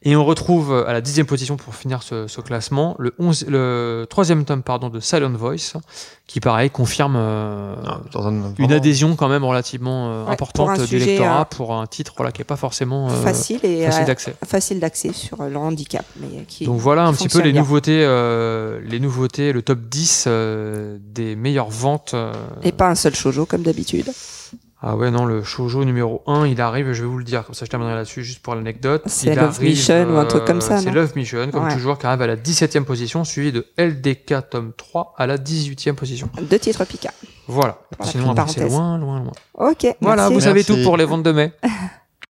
Et 0.03 0.15
on 0.15 0.25
retrouve 0.25 0.73
euh, 0.73 0.87
à 0.89 0.93
la 0.93 1.01
dixième 1.01 1.27
position 1.27 1.57
pour 1.57 1.75
finir 1.75 2.03
ce, 2.05 2.29
ce 2.29 2.41
classement 2.41 2.95
le, 3.01 3.15
11, 3.19 3.47
le 3.49 4.07
troisième 4.09 4.45
tome 4.45 4.63
pardon, 4.63 4.91
de 4.91 5.01
Silent 5.01 5.33
Voice, 5.33 5.75
qui 6.29 6.39
pareil 6.39 6.71
confirme 6.71 7.17
euh, 7.17 7.75
Ah, 7.85 8.01
un- 8.15 8.55
une 8.59 8.73
adhésion 8.73 9.17
quand 9.17 9.29
même 9.29 9.43
relativement 9.45 10.09
euh, 10.11 10.25
Ouais, 10.27 10.31
importante 10.33 10.81
du 10.83 10.99
lectorat 10.99 11.41
euh, 11.41 11.45
pour 11.45 11.75
un 11.75 11.87
titre 11.89 12.13
voilà, 12.17 12.31
qui 12.31 12.43
est 12.43 12.45
pas 12.45 12.57
forcément 12.57 13.09
euh, 13.11 13.23
Facile 13.23 13.59
et 13.65 13.87
facile 13.87 14.05
d'accès. 14.07 14.35
facile 14.47 14.79
d'accès 14.81 15.13
sur 15.13 15.43
le 15.43 15.57
handicap. 15.57 16.05
Mais 16.21 16.45
qui, 16.47 16.65
Donc 16.67 16.79
voilà 16.79 17.05
un 17.05 17.13
petit 17.13 17.29
peu 17.29 17.41
les 17.41 17.51
bien. 17.53 17.63
nouveautés, 17.63 18.03
euh, 18.05 18.81
les 18.85 19.01
nouveautés, 19.01 19.53
le 19.53 19.63
top 19.63 19.81
10 19.81 20.25
euh, 20.29 20.99
des 21.01 21.35
meilleures 21.35 21.71
ventes. 21.71 22.13
euh, 22.15 22.33
Et 22.63 22.71
pas 22.71 22.89
un 22.89 22.95
seul 22.95 23.17
shoujo 23.17 23.47
comme 23.47 23.63
d'habitude. 23.63 24.09
Ah 24.81 24.95
ouais, 24.95 25.11
non, 25.11 25.25
le 25.25 25.43
shoujo 25.43 25.85
numéro 25.85 26.23
1, 26.29 26.47
il 26.47 26.61
arrive, 26.61 26.93
je 26.93 27.03
vais 27.03 27.09
vous 27.09 27.19
le 27.19 27.25
dire, 27.25 27.45
comme 27.45 27.55
ça 27.55 27.65
je 27.65 27.71
terminerai 27.71 27.97
là-dessus 27.97 28.23
juste 28.23 28.41
pour 28.43 28.55
l'anecdote. 28.55 29.03
C'est 29.07 29.35
Love 29.35 29.57
arrive, 29.57 29.71
Mission 29.71 30.07
ou 30.15 30.17
un 30.19 30.25
truc 30.25 30.45
comme 30.45 30.61
ça, 30.61 30.79
C'est 30.79 30.87
non 30.87 30.93
Love 30.93 31.17
Mission, 31.17 31.51
comme 31.51 31.65
Ouais. 31.65 31.75
toujours, 31.75 31.99
qui 31.99 32.07
arrive 32.07 32.23
à 32.23 32.29
la 32.29 32.37
17e 32.37 32.85
position, 32.85 33.25
suivi 33.25 33.51
de 33.51 33.67
LDK 33.77 34.49
tome 34.51 34.73
3 34.77 35.15
à 35.19 35.27
la 35.27 35.37
18e 35.37 35.95
position. 35.95 36.31
Deux 36.41 36.61
titres 36.61 36.85
Pika. 36.85 37.11
Voilà. 37.49 37.79
Voilà, 37.99 38.13
Sinon, 38.13 38.31
après, 38.31 38.53
c'est 38.53 38.69
loin, 38.69 38.99
loin, 38.99 39.19
loin. 39.21 39.33
Ok. 39.55 39.97
Voilà, 40.01 40.23
merci. 40.31 40.35
vous 40.35 40.41
savez 40.43 40.63
tout 40.63 40.77
pour 40.85 40.97
les 40.97 41.07
ventes 41.07 41.25
de 41.25 41.33
mai. 41.33 41.53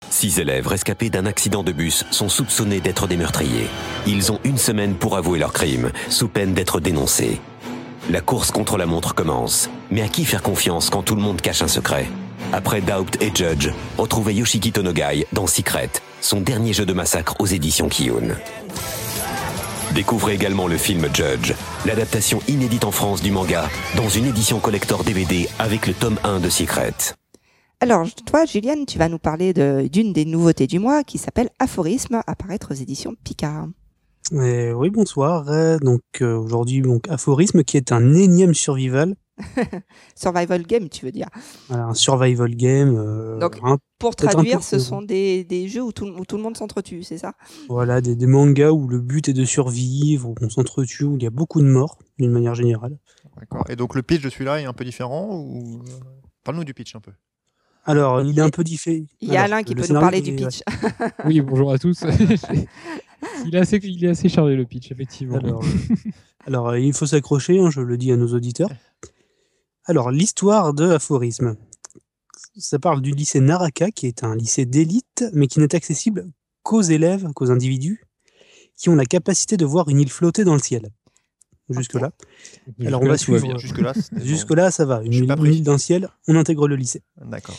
Six 0.09 0.39
élèves 0.39 0.67
rescapés 0.67 1.11
d'un 1.11 1.27
accident 1.27 1.63
de 1.63 1.73
bus 1.73 2.05
sont 2.11 2.29
soupçonnés 2.31 2.81
d'être 2.81 3.07
des 3.07 3.17
meurtriers. 3.19 3.69
Ils 4.07 4.33
ont 4.33 4.41
une 4.45 4.57
semaine 4.59 4.95
pour 4.95 5.17
avouer 5.17 5.39
leur 5.39 5.53
crime, 5.53 5.91
sous 6.09 6.29
peine 6.29 6.55
d'être 6.55 6.81
dénoncés. 6.81 7.39
La 8.11 8.21
course 8.23 8.51
contre 8.51 8.79
la 8.79 8.87
montre 8.87 9.15
commence. 9.15 9.69
Mais 9.91 10.01
à 10.03 10.09
qui 10.09 10.25
faire 10.25 10.43
confiance 10.43 10.89
quand 10.91 11.03
tout 11.03 11.15
le 11.15 11.21
monde 11.23 11.41
cache 11.43 11.63
un 11.63 11.69
secret? 11.69 12.09
Après 12.53 12.81
Doubt 12.81 13.17
et 13.21 13.31
Judge, 13.35 13.71
retrouvez 13.97 14.35
Yoshiki 14.35 14.73
Tonogai 14.73 15.27
dans 15.33 15.47
Secret, 15.47 15.91
son 16.21 16.41
dernier 16.41 16.73
jeu 16.73 16.85
de 16.85 16.93
massacre 16.93 17.37
aux 17.39 17.47
éditions 17.47 17.89
Kiyun. 17.89 18.37
Découvrez 19.95 20.35
également 20.35 20.67
le 20.69 20.77
film 20.77 21.07
Judge, 21.15 21.53
l'adaptation 21.87 22.41
inédite 22.49 22.85
en 22.85 22.91
France 22.91 23.23
du 23.23 23.31
manga, 23.31 23.69
dans 23.97 24.09
une 24.09 24.27
édition 24.27 24.59
collector 24.61 25.05
DVD 25.05 25.49
avec 25.59 25.87
le 25.87 25.95
tome 25.95 26.19
1 26.25 26.41
de 26.41 26.49
Secret. 26.49 26.95
Alors, 27.81 28.07
toi, 28.27 28.45
Juliane, 28.45 28.85
tu 28.87 28.99
vas 28.99 29.09
nous 29.09 29.19
parler 29.19 29.53
de- 29.53 29.89
d'une 29.91 30.13
des 30.13 30.25
nouveautés 30.25 30.67
du 30.67 30.79
mois 30.79 31.03
qui 31.03 31.19
s'appelle 31.19 31.49
Aphorisme, 31.59 32.21
apparaître 32.27 32.73
aux 32.73 32.75
éditions 32.77 33.15
Picard. 33.25 33.69
Euh, 34.33 34.73
oui, 34.73 34.91
bonsoir. 34.91 35.49
Euh, 35.49 35.79
donc 35.79 36.03
euh, 36.21 36.37
aujourd'hui, 36.37 36.83
donc 36.83 37.05
Aphorisme, 37.09 37.65
qui 37.65 37.77
est 37.79 37.91
un 37.91 38.13
énième 38.15 38.55
survival, 38.55 39.15
Survival 40.15 40.63
Game, 40.63 40.89
tu 40.89 41.05
veux 41.05 41.13
dire. 41.13 41.29
Voilà, 41.69 41.85
un 41.87 41.95
survival 41.95 42.55
game. 42.55 42.97
euh, 42.97 43.39
Donc- 43.39 43.59
un- 43.63 43.79
Pour 43.99 44.17
traduire, 44.17 44.63
ce 44.63 44.79
sont 44.79 45.03
des, 45.03 45.45
des 45.45 45.69
jeux 45.69 45.83
où 45.83 45.93
tout, 45.93 46.07
où 46.07 46.25
tout 46.25 46.37
le 46.37 46.43
monde 46.43 46.57
s'entretue, 46.57 47.03
c'est 47.03 47.19
ça? 47.19 47.35
Voilà, 47.69 48.01
des, 48.01 48.17
des 48.17 48.27
mangas 48.27 48.71
où 48.73 48.89
le 48.89 49.01
but 49.01 49.29
est 49.29 49.33
de 49.35 49.45
survivre, 49.45 50.29
où 50.31 50.35
on 50.41 50.49
s'entretue, 50.49 51.05
où 51.05 51.17
il 51.17 51.23
y 51.23 51.27
a 51.27 51.31
beaucoup 51.31 51.61
de 51.61 51.67
morts, 51.67 51.99
d'une 52.19 52.31
manière 52.31 52.55
générale. 52.55 52.97
D'accord. 53.39 53.65
Et 53.69 53.77
donc 53.77 53.95
le 53.95 54.03
pitch 54.03 54.23
de 54.23 54.31
celui-là 54.31 54.61
est 54.61 54.65
un 54.65 54.73
peu 54.73 54.85
différent 54.85 55.29
ou 55.33 55.83
Parle-nous 56.45 56.65
du 56.65 56.73
pitch 56.75 56.97
un 56.97 57.01
peu. 57.01 57.13
Alors, 57.85 58.21
il 58.23 58.39
est 58.39 58.43
un 58.43 58.51
peu 58.51 58.63
différent. 58.63 59.05
Il 59.21 59.33
y 59.33 59.37
a 59.37 59.43
Alain 59.43 59.63
qui 59.63 59.75
peut 59.75 59.83
nous 59.89 60.01
parler 60.01 60.21
du 60.21 60.35
pitch. 60.37 60.63
Oui, 61.27 61.41
bonjour 61.41 61.73
à 61.73 61.79
tous. 61.79 62.05
il, 63.47 63.55
est 63.55 63.59
assez, 63.59 63.79
il 63.83 64.05
est 64.05 64.09
assez 64.09 64.29
chargé 64.29 64.55
le 64.55 64.65
pitch, 64.65 64.91
effectivement. 64.93 65.37
Alors, 65.39 65.63
euh, 65.65 66.11
alors, 66.47 66.69
euh, 66.69 66.79
il 66.81 66.93
faut 66.93 67.07
s'accrocher, 67.07 67.59
hein, 67.59 67.71
je 67.71 67.81
le 67.81 67.97
dis 67.97 68.13
à 68.13 68.17
nos 68.17 68.29
auditeurs. 68.35 68.71
Alors, 69.91 70.13
l'histoire 70.13 70.73
de 70.73 70.89
Aphorisme. 70.89 71.57
Ça 72.57 72.79
parle 72.79 73.03
du 73.03 73.11
lycée 73.11 73.41
Naraka, 73.41 73.91
qui 73.91 74.07
est 74.07 74.23
un 74.23 74.37
lycée 74.37 74.65
d'élite, 74.65 75.25
mais 75.33 75.49
qui 75.49 75.59
n'est 75.59 75.75
accessible 75.75 76.31
qu'aux 76.63 76.81
élèves, 76.83 77.27
qu'aux 77.35 77.51
individus, 77.51 78.05
qui 78.77 78.89
ont 78.89 78.95
la 78.95 79.05
capacité 79.05 79.57
de 79.57 79.65
voir 79.65 79.89
une 79.89 79.99
île 79.99 80.09
flotter 80.11 80.45
dans 80.45 80.53
le 80.53 80.61
ciel. 80.61 80.91
Jusque-là. 81.71 82.13
Alors, 82.87 83.03
on 83.03 83.07
va 83.07 83.19
suivre. 83.19 83.59
Jusque-là. 84.15 84.71
ça 84.71 84.85
va. 84.85 85.03
Une, 85.03 85.13
île- 85.13 85.25
une 85.29 85.55
île 85.55 85.65
dans 85.65 85.73
le 85.73 85.79
ciel, 85.79 86.09
on 86.29 86.37
intègre 86.37 86.69
le 86.69 86.77
lycée. 86.77 87.03
D'accord. 87.25 87.57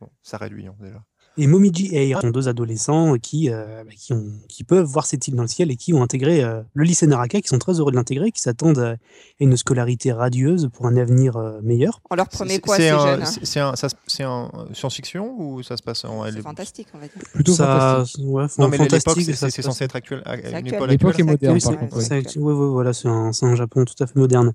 Bon, 0.00 0.08
ça 0.24 0.38
réduit 0.38 0.66
hein, 0.66 0.74
déjà. 0.80 1.04
Et 1.38 1.46
Momiji 1.46 1.86
et 1.94 2.08
Eira 2.10 2.20
sont 2.20 2.30
deux 2.30 2.48
adolescents 2.48 3.14
qui, 3.16 3.48
euh, 3.50 3.84
bah, 3.84 3.90
qui, 3.96 4.12
ont, 4.12 4.24
qui 4.48 4.64
peuvent 4.64 4.84
voir 4.84 5.06
cette 5.06 5.26
île 5.28 5.34
dans 5.34 5.42
le 5.42 5.48
ciel 5.48 5.70
et 5.70 5.76
qui 5.76 5.94
ont 5.94 6.02
intégré 6.02 6.44
euh, 6.44 6.60
le 6.74 6.84
lycée 6.84 7.06
Naraka, 7.06 7.40
qui 7.40 7.48
sont 7.48 7.58
très 7.58 7.72
heureux 7.80 7.90
de 7.90 7.96
l'intégrer, 7.96 8.32
qui 8.32 8.40
s'attendent 8.42 8.78
à 8.78 8.96
une 9.40 9.56
scolarité 9.56 10.12
radieuse 10.12 10.68
pour 10.74 10.86
un 10.86 10.96
avenir 10.96 11.36
euh, 11.36 11.60
meilleur. 11.62 12.00
On 12.10 12.16
leur 12.16 12.28
promet 12.28 12.58
quoi, 12.60 12.76
c'est 12.76 12.82
ces 12.82 12.88
un- 12.90 12.98
jeunes 12.98 13.22
hein 13.22 13.72
un, 13.72 14.74
science-fiction 14.74 15.34
ou 15.38 15.62
ça 15.62 15.76
se 15.78 15.82
passe 15.82 16.04
en 16.04 16.24
C'est 16.30 16.42
fantastique, 16.42 16.88
on 16.94 16.98
va 16.98 17.04
dire. 17.04 17.22
Plutôt 17.32 17.52
ça, 17.52 17.94
fantastique. 17.96 18.24
ouais, 18.26 18.44
Non, 18.58 18.68
mais 18.68 18.76
l'époque, 18.78 19.00
fantastique, 19.02 19.34
c'est 19.50 19.62
censé 19.62 19.84
être 19.84 19.96
actuel, 19.96 20.22
à 20.26 20.36
une 20.58 20.66
L'époque 20.86 21.18
est 21.18 21.22
moderne, 21.22 21.54
Oui, 21.54 21.60
par 21.62 21.78
contre. 21.78 21.96
ouais, 21.96 22.70
voilà, 22.70 22.92
c'est 22.92 23.08
un, 23.08 23.32
c'est 23.32 23.46
un 23.46 23.54
Japon 23.54 23.84
tout 23.84 24.02
à 24.02 24.06
fait 24.06 24.18
moderne. 24.18 24.52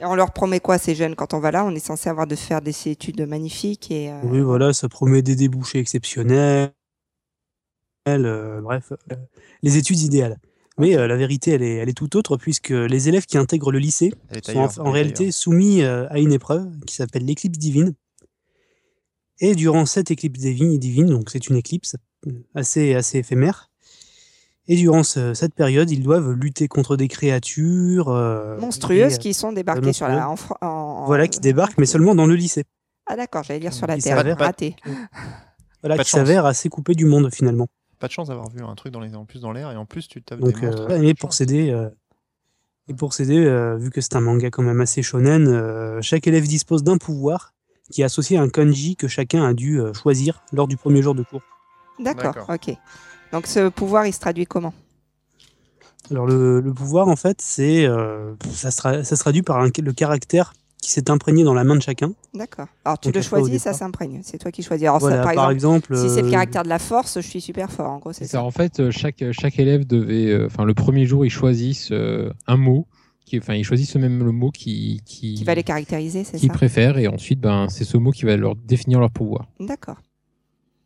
Et 0.00 0.04
on 0.04 0.14
leur 0.14 0.32
promet 0.32 0.60
quoi, 0.60 0.78
ces 0.78 0.94
jeunes 0.94 1.16
Quand 1.16 1.34
on 1.34 1.40
va 1.40 1.50
là, 1.50 1.64
on 1.64 1.74
est 1.74 1.84
censé 1.84 2.08
avoir 2.08 2.26
de 2.26 2.36
faire 2.36 2.62
des 2.62 2.88
études 2.88 3.26
magnifiques 3.26 3.90
et. 3.90 4.10
euh, 4.12 4.20
Oui, 4.24 4.40
voilà, 4.40 4.72
ça 4.72 4.88
promet 4.88 5.22
des 5.22 5.34
débouchés 5.34 5.80
exceptionnels. 5.80 6.72
euh, 8.08 8.60
bref, 8.60 8.92
euh, 9.10 9.16
les 9.62 9.76
études 9.76 10.00
idéales. 10.00 10.38
Mais 10.78 10.96
euh, 10.96 11.08
la 11.08 11.16
vérité, 11.16 11.50
elle 11.50 11.62
est, 11.62 11.74
elle 11.74 11.88
est 11.88 11.96
tout 11.96 12.16
autre, 12.16 12.36
puisque 12.36 12.70
les 12.70 13.08
élèves 13.08 13.26
qui 13.26 13.36
intègrent 13.36 13.72
le 13.72 13.80
lycée 13.80 14.12
sont 14.44 14.80
en, 14.80 14.90
réalité 14.92 15.32
soumis 15.32 15.82
euh, 15.82 16.06
à 16.08 16.20
une 16.20 16.32
épreuve 16.32 16.70
qui 16.86 16.94
s'appelle 16.94 17.24
l'éclipse 17.24 17.58
divine. 17.58 17.94
Et 19.40 19.56
durant 19.56 19.84
cette 19.86 20.12
éclipse 20.12 20.38
divine, 20.38 20.78
divine 20.78 21.06
donc 21.06 21.30
c'est 21.30 21.48
une 21.48 21.56
éclipse 21.56 21.96
assez, 22.54 22.94
assez 22.94 23.18
éphémère, 23.18 23.70
et 24.68 24.76
durant 24.76 25.02
ce- 25.02 25.34
cette 25.34 25.54
période, 25.54 25.90
ils 25.90 26.02
doivent 26.02 26.30
lutter 26.32 26.68
contre 26.68 26.96
des 26.96 27.08
créatures 27.08 28.08
euh, 28.10 28.58
Monstrueuses 28.58 29.14
et, 29.14 29.18
qui 29.18 29.34
sont 29.34 29.52
débarquées 29.52 29.92
sur 29.92 30.06
la. 30.08 30.28
En, 30.60 31.04
voilà, 31.06 31.26
qui 31.26 31.40
débarquent, 31.40 31.78
mais 31.78 31.86
seulement 31.86 32.14
dans 32.14 32.26
le 32.26 32.34
lycée. 32.34 32.64
Ah 33.06 33.16
d'accord, 33.16 33.42
j'allais 33.42 33.60
dire 33.60 33.72
sur 33.72 33.86
la 33.86 33.96
Qui 33.96 34.02
Terre. 34.02 34.36
Raté. 34.38 34.76
Voilà, 35.82 35.94
Pas 35.96 36.02
qui 36.02 36.10
s'avère 36.10 36.44
assez 36.44 36.68
coupé 36.68 36.94
du 36.96 37.04
monde 37.04 37.32
finalement. 37.32 37.68
Pas 38.00 38.08
de 38.08 38.12
chance 38.12 38.26
d'avoir 38.28 38.50
vu 38.50 38.64
un 38.64 38.74
truc 38.74 38.92
dans 38.92 38.98
les, 38.98 39.14
en 39.14 39.24
plus 39.24 39.40
dans 39.40 39.52
l'air 39.52 39.70
et 39.70 39.76
en 39.76 39.86
plus 39.86 40.08
tu 40.08 40.20
tapes 40.22 40.40
Donc, 40.40 40.58
des 40.60 40.66
monstres. 40.66 40.90
euh, 40.90 41.02
et 41.02 41.14
pour 41.14 41.32
s'aider, 41.32 41.70
euh, 41.70 41.88
et 42.88 42.94
pour 42.94 43.14
s'aider, 43.14 43.38
euh, 43.44 43.76
vu 43.76 43.90
que 43.90 44.00
c'est 44.00 44.16
un 44.16 44.20
manga 44.20 44.50
quand 44.50 44.64
même 44.64 44.80
assez 44.80 45.02
shonen, 45.02 45.46
euh, 45.46 46.02
chaque 46.02 46.26
élève 46.26 46.48
dispose 46.48 46.82
d'un 46.82 46.96
pouvoir 46.98 47.54
qui 47.92 48.02
est 48.02 48.04
associé 48.04 48.36
à 48.38 48.42
un 48.42 48.48
kanji 48.48 48.96
que 48.96 49.06
chacun 49.06 49.44
a 49.46 49.54
dû 49.54 49.80
choisir 49.94 50.42
lors 50.52 50.66
du 50.66 50.76
premier 50.76 51.00
jour 51.00 51.14
de 51.14 51.22
cours. 51.22 51.42
D'accord. 52.00 52.34
ok. 52.48 52.74
Donc 53.32 53.46
ce 53.46 53.68
pouvoir, 53.68 54.06
il 54.06 54.12
se 54.12 54.20
traduit 54.20 54.46
comment? 54.46 54.72
Alors 56.10 56.26
le, 56.26 56.60
le 56.60 56.72
pouvoir, 56.72 57.08
en 57.08 57.16
fait, 57.16 57.40
c'est 57.40 57.84
euh, 57.84 58.34
ça, 58.52 58.70
se 58.70 58.80
tra- 58.80 59.04
ça 59.04 59.16
se 59.16 59.20
traduit 59.20 59.42
par 59.42 59.58
un- 59.60 59.68
le 59.82 59.92
caractère 59.92 60.54
qui 60.80 60.90
s'est 60.90 61.10
imprégné 61.10 61.44
dans 61.44 61.54
la 61.54 61.64
main 61.64 61.76
de 61.76 61.82
chacun. 61.82 62.12
D'accord. 62.32 62.66
Alors 62.84 62.98
tu 62.98 63.08
Donc, 63.08 63.16
le 63.16 63.22
choisis, 63.22 63.62
ça 63.62 63.74
s'imprègne. 63.74 64.20
C'est 64.24 64.38
toi 64.38 64.50
qui 64.50 64.62
choisis. 64.62 64.86
Alors 64.86 65.02
ça, 65.02 65.08
par 65.08 65.34
par 65.34 65.50
exemple, 65.50 65.92
exemple, 65.92 65.96
si 65.96 66.14
c'est 66.14 66.22
le 66.22 66.28
euh, 66.28 66.30
caractère 66.30 66.62
de 66.62 66.68
la 66.68 66.78
force, 66.78 67.20
je 67.20 67.26
suis 67.26 67.40
super 67.40 67.70
fort. 67.70 67.90
En 67.90 67.98
gros, 67.98 68.12
c'est 68.12 68.24
ça. 68.26 68.38
ça. 68.38 68.42
En 68.42 68.50
fait, 68.50 68.80
euh, 68.80 68.90
chaque, 68.90 69.22
chaque 69.32 69.58
élève 69.58 69.86
devait, 69.86 70.30
euh, 70.30 70.46
enfin, 70.46 70.64
le 70.64 70.72
premier 70.74 71.04
jour, 71.04 71.26
ils 71.26 71.30
choisissent 71.30 71.90
euh, 71.92 72.30
un 72.46 72.56
mot, 72.56 72.86
qui, 73.26 73.38
enfin, 73.38 73.54
ils 73.54 73.64
choisissent 73.64 73.96
même 73.96 74.24
le 74.24 74.32
mot 74.32 74.50
qui, 74.50 75.02
qui, 75.04 75.34
Qui 75.34 75.44
va 75.44 75.54
les 75.54 75.64
caractériser, 75.64 76.24
c'est 76.24 76.38
qu'ils 76.38 76.48
ça? 76.48 76.54
préfèrent, 76.54 76.96
et 76.96 77.08
ensuite, 77.08 77.40
ben, 77.40 77.68
c'est 77.68 77.84
ce 77.84 77.96
mot 77.98 78.12
qui 78.12 78.24
va 78.24 78.36
leur 78.36 78.54
définir 78.54 79.00
leur 79.00 79.10
pouvoir. 79.10 79.46
D'accord. 79.60 79.96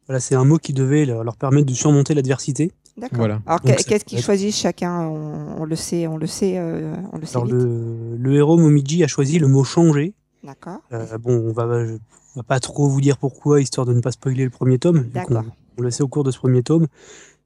Voilà, 0.06 0.20
c'est 0.20 0.34
un 0.34 0.44
mot 0.44 0.58
qui 0.58 0.72
devait 0.72 1.04
leur, 1.04 1.36
permettre 1.36 1.66
de 1.66 1.74
surmonter 1.74 2.14
l'adversité. 2.14 2.72
D'accord. 2.96 3.18
Voilà. 3.18 3.40
Alors 3.46 3.60
qu'est-ce 3.62 4.04
qu'ils 4.04 4.20
choisissent 4.20 4.58
chacun? 4.58 5.00
On, 5.02 5.62
on 5.62 5.64
le 5.64 5.76
sait, 5.76 6.06
on 6.06 6.16
le 6.18 6.26
sait, 6.26 6.58
euh, 6.58 6.94
on 7.12 7.18
le 7.18 7.24
sait 7.26 7.36
Alors 7.36 7.46
vite. 7.46 7.54
le, 7.54 8.16
le 8.18 8.34
héros 8.34 8.58
Momiji 8.58 9.02
a 9.04 9.06
choisi 9.06 9.38
le 9.38 9.46
mot 9.48 9.64
changer. 9.64 10.12
D'accord. 10.44 10.78
Euh, 10.92 11.16
bon, 11.18 11.32
on 11.48 11.52
va, 11.52 11.86
je- 11.86 11.92
on 12.34 12.40
va 12.40 12.42
pas 12.42 12.60
trop 12.60 12.88
vous 12.88 13.00
dire 13.00 13.16
pourquoi, 13.18 13.60
histoire 13.60 13.86
de 13.86 13.94
ne 13.94 14.00
pas 14.00 14.10
spoiler 14.12 14.44
le 14.44 14.50
premier 14.50 14.78
tome. 14.78 15.04
D'accord. 15.12 15.44
On 15.78 15.82
le 15.82 15.90
sait 15.90 16.02
au 16.02 16.08
cours 16.08 16.24
de 16.24 16.30
ce 16.30 16.38
premier 16.38 16.62
tome. 16.62 16.86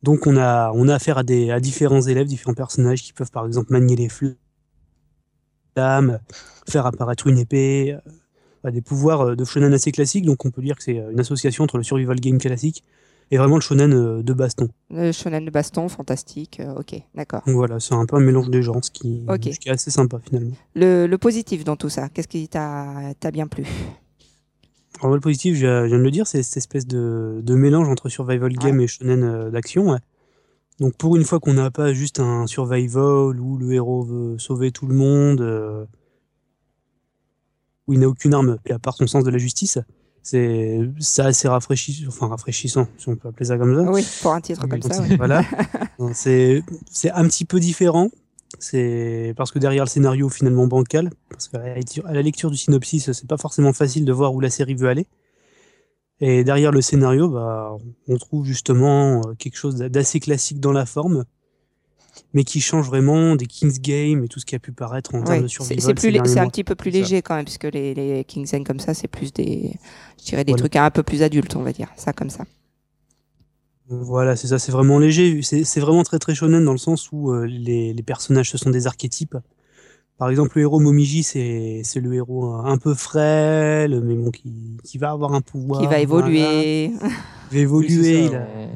Donc 0.03 0.27
on 0.27 0.37
a, 0.37 0.73
on 0.75 0.89
a 0.89 0.95
affaire 0.95 1.19
à, 1.19 1.23
des, 1.23 1.51
à 1.51 1.61
différents 1.61 2.01
élèves, 2.03 2.27
différents 2.27 2.55
personnages 2.55 3.03
qui 3.03 3.13
peuvent 3.13 3.31
par 3.31 3.47
exemple 3.47 3.73
manier 3.73 3.95
les 3.97 4.09
flammes, 5.75 6.19
faire 6.69 6.87
apparaître 6.87 7.27
une 7.27 7.39
épée, 7.39 7.97
à 8.67 8.71
des 8.71 8.83
pouvoirs 8.83 9.21
euh, 9.21 9.35
de 9.37 9.45
shonen 9.45 9.73
assez 9.73 9.93
classiques. 9.93 10.25
Donc 10.27 10.45
on 10.45 10.51
peut 10.51 10.63
dire 10.63 10.77
que 10.77 10.83
c'est 10.83 10.99
euh, 10.99 11.11
une 11.13 11.21
association 11.21 11.65
entre 11.65 11.77
le 11.79 11.85
survival 11.85 12.19
game 12.21 12.39
classique 12.39 12.83
et 13.31 13.39
vraiment 13.39 13.57
le 13.57 13.61
shonen 13.61 13.93
euh, 13.93 14.23
de 14.23 14.33
baston. 14.33 14.69
Le 14.91 15.13
shonen 15.13 15.45
de 15.45 15.51
baston, 15.51 15.89
fantastique. 15.89 16.61
ok, 16.77 17.01
d'accord. 17.15 17.43
Donc 17.47 17.57
voilà, 17.57 17.81
c'est 17.81 17.95
un 17.95 18.07
peu 18.07 18.17
un 18.17 18.21
mélange 18.21 18.51
des 18.51 18.63
genres, 18.63 18.85
ce 18.85 18.91
qui, 18.91 19.25
Ok. 19.29 19.49
ce 19.53 19.59
qui 19.59 19.69
est 19.69 19.73
assez 19.73 19.91
sympa 19.91 20.19
finalement. 20.25 20.55
Le, 20.75 21.07
le 21.07 21.19
positif 21.19 21.65
dans 21.65 21.77
tout 21.77 21.89
ça, 21.89 22.09
qu'est-ce 22.09 22.29
qui 22.29 22.49
t'a 22.49 23.15
bien 23.33 23.47
plu? 23.47 23.65
Alors, 25.03 25.15
le 25.15 25.21
positif, 25.21 25.55
je 25.57 25.61
je 25.67 25.85
viens 25.87 25.99
de 25.99 26.03
le 26.03 26.11
dire, 26.11 26.27
c'est 26.27 26.43
cette 26.43 26.57
espèce 26.57 26.87
de, 26.87 27.41
de 27.43 27.55
mélange 27.55 27.89
entre 27.89 28.09
survival 28.09 28.53
game 28.55 28.81
et 28.81 28.87
shonen 28.87 29.51
d'action. 29.51 29.91
ouais. 29.91 29.99
Donc 30.79 30.95
pour 30.97 31.17
une 31.17 31.25
fois 31.25 31.41
qu'on 31.41 31.55
n'a 31.55 31.71
pas 31.71 31.93
juste 31.95 32.21
un 32.21 32.47
survival 32.47 33.41
où 33.41 33.57
le 33.57 33.73
héros 33.73 34.03
veut 34.03 34.39
sauver 34.39 34.73
tout 34.73 34.87
le 34.87 34.95
monde, 34.95 35.41
euh, 35.41 35.87
où 37.87 37.95
il 37.95 38.01
n'a 38.01 38.09
aucune 38.09 38.35
arme, 38.35 38.59
et 38.67 38.73
à 38.73 38.79
part 38.79 38.95
son 38.95 39.07
sens 39.07 39.25
de 39.25 39.31
la 39.31 39.39
justice, 39.39 39.79
c'est 40.23 40.89
assez 41.19 41.47
rafraîchissant, 41.47 42.09
enfin 42.09 42.27
rafraîchissant, 42.27 42.89
si 42.99 43.09
on 43.09 43.17
peut 43.17 43.29
appeler 43.29 43.47
ça 43.47 43.59
comme 43.59 43.77
ça. 43.77 43.91
Oui, 43.91 44.07
pour 44.23 44.33
un 44.33 44.41
titre 44.41 44.67
comme 44.67 44.83
ça. 44.83 45.03
Voilà. 45.17 45.45
C'est 46.13 46.63
un 47.13 47.27
petit 47.29 47.45
peu 47.45 47.61
différent. 47.61 48.11
C'est 48.59 49.35
parce 49.37 49.51
que 49.51 49.59
derrière 49.59 49.85
le 49.85 49.89
scénario 49.89 50.29
finalement 50.29 50.67
bancal, 50.67 51.11
parce 51.31 51.49
qu'à 51.49 51.59
la 51.59 51.75
lecture, 51.75 52.07
à 52.07 52.13
la 52.13 52.23
lecture 52.23 52.51
du 52.51 52.57
synopsis, 52.57 53.11
c'est 53.13 53.27
pas 53.27 53.37
forcément 53.37 53.73
facile 53.73 54.05
de 54.05 54.13
voir 54.13 54.35
où 54.35 54.41
la 54.41 54.51
série 54.51 54.75
veut 54.75 54.89
aller. 54.89 55.07
Et 56.21 56.45
derrière 56.45 56.73
le 56.73 56.81
scénario, 56.81 57.29
bah, 57.29 57.77
on 58.09 58.17
trouve 58.17 58.47
justement 58.47 59.21
euh, 59.21 59.35
quelque 59.39 59.57
chose 59.57 59.77
d'assez 59.77 60.21
classique 60.21 60.61
dans 60.61 60.73
la 60.73 60.87
forme, 60.87 61.25
mais 62.35 62.45
qui 62.45 62.61
change 62.61 62.87
vraiment 62.87 63.37
des 63.37 63.47
King's 63.47 63.81
Game 63.81 64.25
et 64.25 64.29
tout 64.29 64.41
ce 64.41 64.47
qui 64.47 64.55
a 64.55 64.59
pu 64.59 64.73
paraître 64.73 65.15
en 65.15 65.23
termes 65.23 65.39
Oui, 65.39 65.43
de 65.45 65.49
survival. 65.49 65.83
c'est 65.83 65.95
plus 65.95 66.39
un 66.39 66.49
petit 66.49 66.65
peu 66.65 66.75
plus 66.75 66.91
ça. 66.93 66.99
léger 66.99 67.23
quand 67.23 67.35
même, 67.37 67.45
puisque 67.45 67.65
les, 67.65 67.95
les 67.95 68.25
King's 68.25 68.53
End 68.55 68.63
comme 68.65 68.81
ça, 68.81 68.95
c'est 68.95 69.09
plus 69.09 69.33
des, 69.33 69.73
je 70.19 70.25
dirais 70.25 70.45
des 70.45 70.53
Voilà. 70.53 70.63
trucs 70.63 70.77
un 70.77 70.91
peu 70.91 71.03
plus 71.03 71.23
adultes, 71.23 71.57
on 71.57 71.63
va 71.63 71.73
dire, 71.73 71.89
ça 71.97 72.13
comme 72.13 72.31
ça. 72.31 72.45
Voilà, 73.89 74.35
c'est 74.35 74.49
ça, 74.49 74.59
c'est 74.59 74.73
vraiment 74.73 74.99
léger. 74.99 75.41
C'est 75.43 75.81
vraiment 75.81 76.03
très 76.03 76.19
très 76.19 76.35
shonen 76.35 76.65
dans 76.65 76.73
le 76.73 76.79
sens 76.79 77.11
où 77.13 77.31
euh, 77.31 77.47
les, 77.47 77.93
les 77.95 78.03
personnages 78.03 78.51
ce 78.51 78.59
sont 78.59 78.71
des 78.71 78.87
archétypes. 78.89 79.37
Par 80.19 80.29
exemple, 80.31 80.57
le 80.57 80.63
héros 80.63 80.81
Momiji, 80.81 81.23
c'est 81.23 81.83
c'est 81.85 82.01
le 82.01 82.13
héros 82.15 82.47
un 82.47 82.65
un 82.65 82.79
peu 82.79 82.95
frêle, 82.95 84.01
mais 84.03 84.15
bon, 84.17 84.31
qui, 84.33 84.53
qui 84.83 84.99
va 84.99 85.11
avoir 85.11 85.35
un 85.35 85.41
pouvoir. 85.41 85.81
Qui 85.83 85.87
va 85.87 86.05
voilà, 86.05 86.27
évoluer. 86.29 86.91
qui 86.91 86.99
va 86.99 87.09
Oui, 87.53 87.59
évoluer. 87.61 87.89
c'est 88.03 88.25
il 88.25 88.31
ça, 88.31 88.37
a- 88.39 88.41
on, 88.41 88.71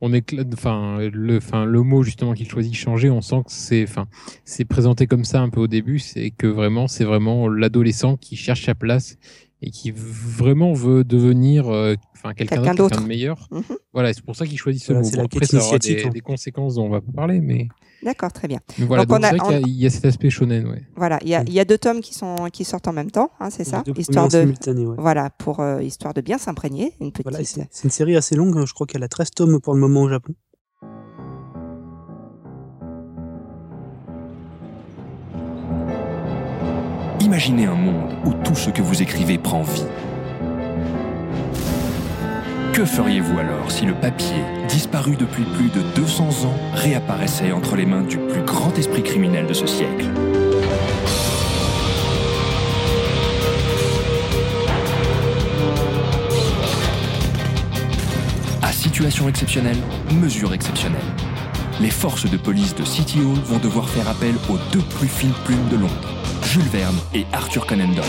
on 0.00 0.12
éclate, 0.12 0.48
enfin, 0.52 0.98
le, 1.12 1.36
enfin, 1.36 1.64
le 1.64 1.82
mot 1.82 2.02
justement 2.02 2.32
qu'il 2.32 2.48
choisit 2.48 2.74
changer, 2.74 3.10
on 3.10 3.20
sent 3.20 3.42
que 3.44 3.52
c'est, 3.52 3.82
enfin, 3.82 4.06
c'est 4.44 4.64
présenté 4.64 5.06
comme 5.06 5.24
ça 5.24 5.40
un 5.40 5.50
peu 5.50 5.60
au 5.60 5.66
début, 5.66 5.98
c'est 5.98 6.30
que 6.30 6.46
vraiment, 6.46 6.88
c'est 6.88 7.04
vraiment 7.04 7.48
l'adolescent 7.48 8.16
qui 8.16 8.36
cherche 8.36 8.64
sa 8.64 8.74
place 8.74 9.18
et 9.62 9.70
qui 9.70 9.92
vraiment 9.94 10.72
veut 10.72 11.04
devenir, 11.04 11.68
euh, 11.68 11.94
enfin, 12.16 12.32
quelqu'un 12.34 12.56
Quelqu'un 12.56 12.74
d'autre, 12.74 12.90
quelqu'un 12.90 13.02
de 13.04 13.08
meilleur. 13.08 13.48
Mhm. 13.50 13.62
Voilà, 13.92 14.12
c'est 14.14 14.24
pour 14.24 14.34
ça 14.36 14.46
qu'il 14.46 14.58
choisit 14.58 14.82
ce 14.82 14.92
Voilà, 14.92 15.00
mot. 15.02 15.10
c'est 15.10 15.16
Bon, 15.16 15.22
la 15.22 15.26
après, 15.26 15.46
ça 15.46 15.58
aura 15.58 15.78
des, 15.78 16.08
des 16.10 16.20
conséquences 16.20 16.74
dont 16.76 16.86
on 16.86 16.90
va 16.90 17.00
pas 17.00 17.12
parler, 17.12 17.40
mais, 17.40 17.68
D'accord, 18.02 18.32
très 18.32 18.48
bien. 18.48 18.60
mais 18.78 18.86
voilà. 18.86 19.04
Donc, 19.04 19.10
Donc, 19.10 19.20
on 19.20 19.22
a- 19.22 19.30
c'est 19.30 19.36
vrai 19.36 19.46
qu'il 19.48 19.52
y 19.52 19.56
a- 19.56 19.60
on- 19.66 19.68
il 19.68 19.76
y, 19.82 19.86
a 19.86 19.90
cet 19.90 20.04
aspect 20.06 20.30
shonen, 20.30 20.66
ouais. 20.66 20.82
Voilà, 20.96 21.18
il 21.22 21.28
y 21.28 21.34
a, 21.34 21.42
Mm. 21.42 21.46
il 21.48 21.52
y 21.54 21.60
a 21.60 21.64
deux 21.66 21.76
tomes 21.78 22.00
qui 22.00 22.14
sont 22.14 22.36
qui 22.52 22.64
sortent 22.64 22.88
en 22.88 22.92
même 22.94 23.10
temps, 23.10 23.30
hein, 23.40 23.50
c'est 23.50 23.64
ça, 23.64 23.82
histoire 23.96 24.28
de, 24.28 24.38
ouais. 24.46 24.94
voilà, 24.96 25.28
pour 25.30 25.60
euh, 25.60 25.82
histoire 25.82 26.14
de 26.14 26.20
bien 26.22 26.38
s'imprégner, 26.38 26.94
une 27.00 27.12
petite. 27.12 27.24
Voilà, 27.28 27.44
c'est 27.44 27.84
une 27.84 27.90
série 27.90 28.16
assez 28.16 28.36
longue, 28.36 28.56
hein, 28.56 28.64
je 28.66 28.72
crois 28.72 28.86
qu'elle 28.86 29.02
a 29.02 29.08
13 29.08 29.30
tomes 29.32 29.60
pour 29.60 29.74
le 29.74 29.80
moment 29.80 30.02
au 30.02 30.08
Japon. 30.08 30.34
Imaginez 37.30 37.66
un 37.66 37.76
monde 37.76 38.12
où 38.24 38.32
tout 38.32 38.56
ce 38.56 38.70
que 38.70 38.82
vous 38.82 39.02
écrivez 39.02 39.38
prend 39.38 39.62
vie. 39.62 39.84
Que 42.72 42.84
feriez-vous 42.84 43.38
alors 43.38 43.70
si 43.70 43.86
le 43.86 43.94
papier, 43.94 44.42
disparu 44.68 45.14
depuis 45.14 45.44
plus 45.44 45.68
de 45.68 45.80
200 45.94 46.24
ans, 46.24 46.56
réapparaissait 46.74 47.52
entre 47.52 47.76
les 47.76 47.86
mains 47.86 48.02
du 48.02 48.18
plus 48.18 48.42
grand 48.42 48.76
esprit 48.76 49.04
criminel 49.04 49.46
de 49.46 49.52
ce 49.52 49.68
siècle? 49.68 50.06
À 58.60 58.72
situation 58.72 59.28
exceptionnelle, 59.28 59.78
mesure 60.20 60.52
exceptionnelle. 60.52 60.98
Les 61.80 61.90
forces 61.90 62.28
de 62.28 62.36
police 62.36 62.74
de 62.74 62.84
City 62.84 63.20
Hall 63.20 63.38
vont 63.44 63.58
devoir 63.58 63.88
faire 63.88 64.08
appel 64.08 64.34
aux 64.48 64.58
deux 64.72 64.82
plus 64.98 65.06
fines 65.06 65.30
plumes 65.44 65.68
de 65.70 65.76
Londres, 65.76 66.19
Jules 66.50 66.62
Verne 66.62 66.98
et 67.14 67.26
Arthur 67.32 67.64
Conan 67.64 67.86
Doyle. 67.94 68.04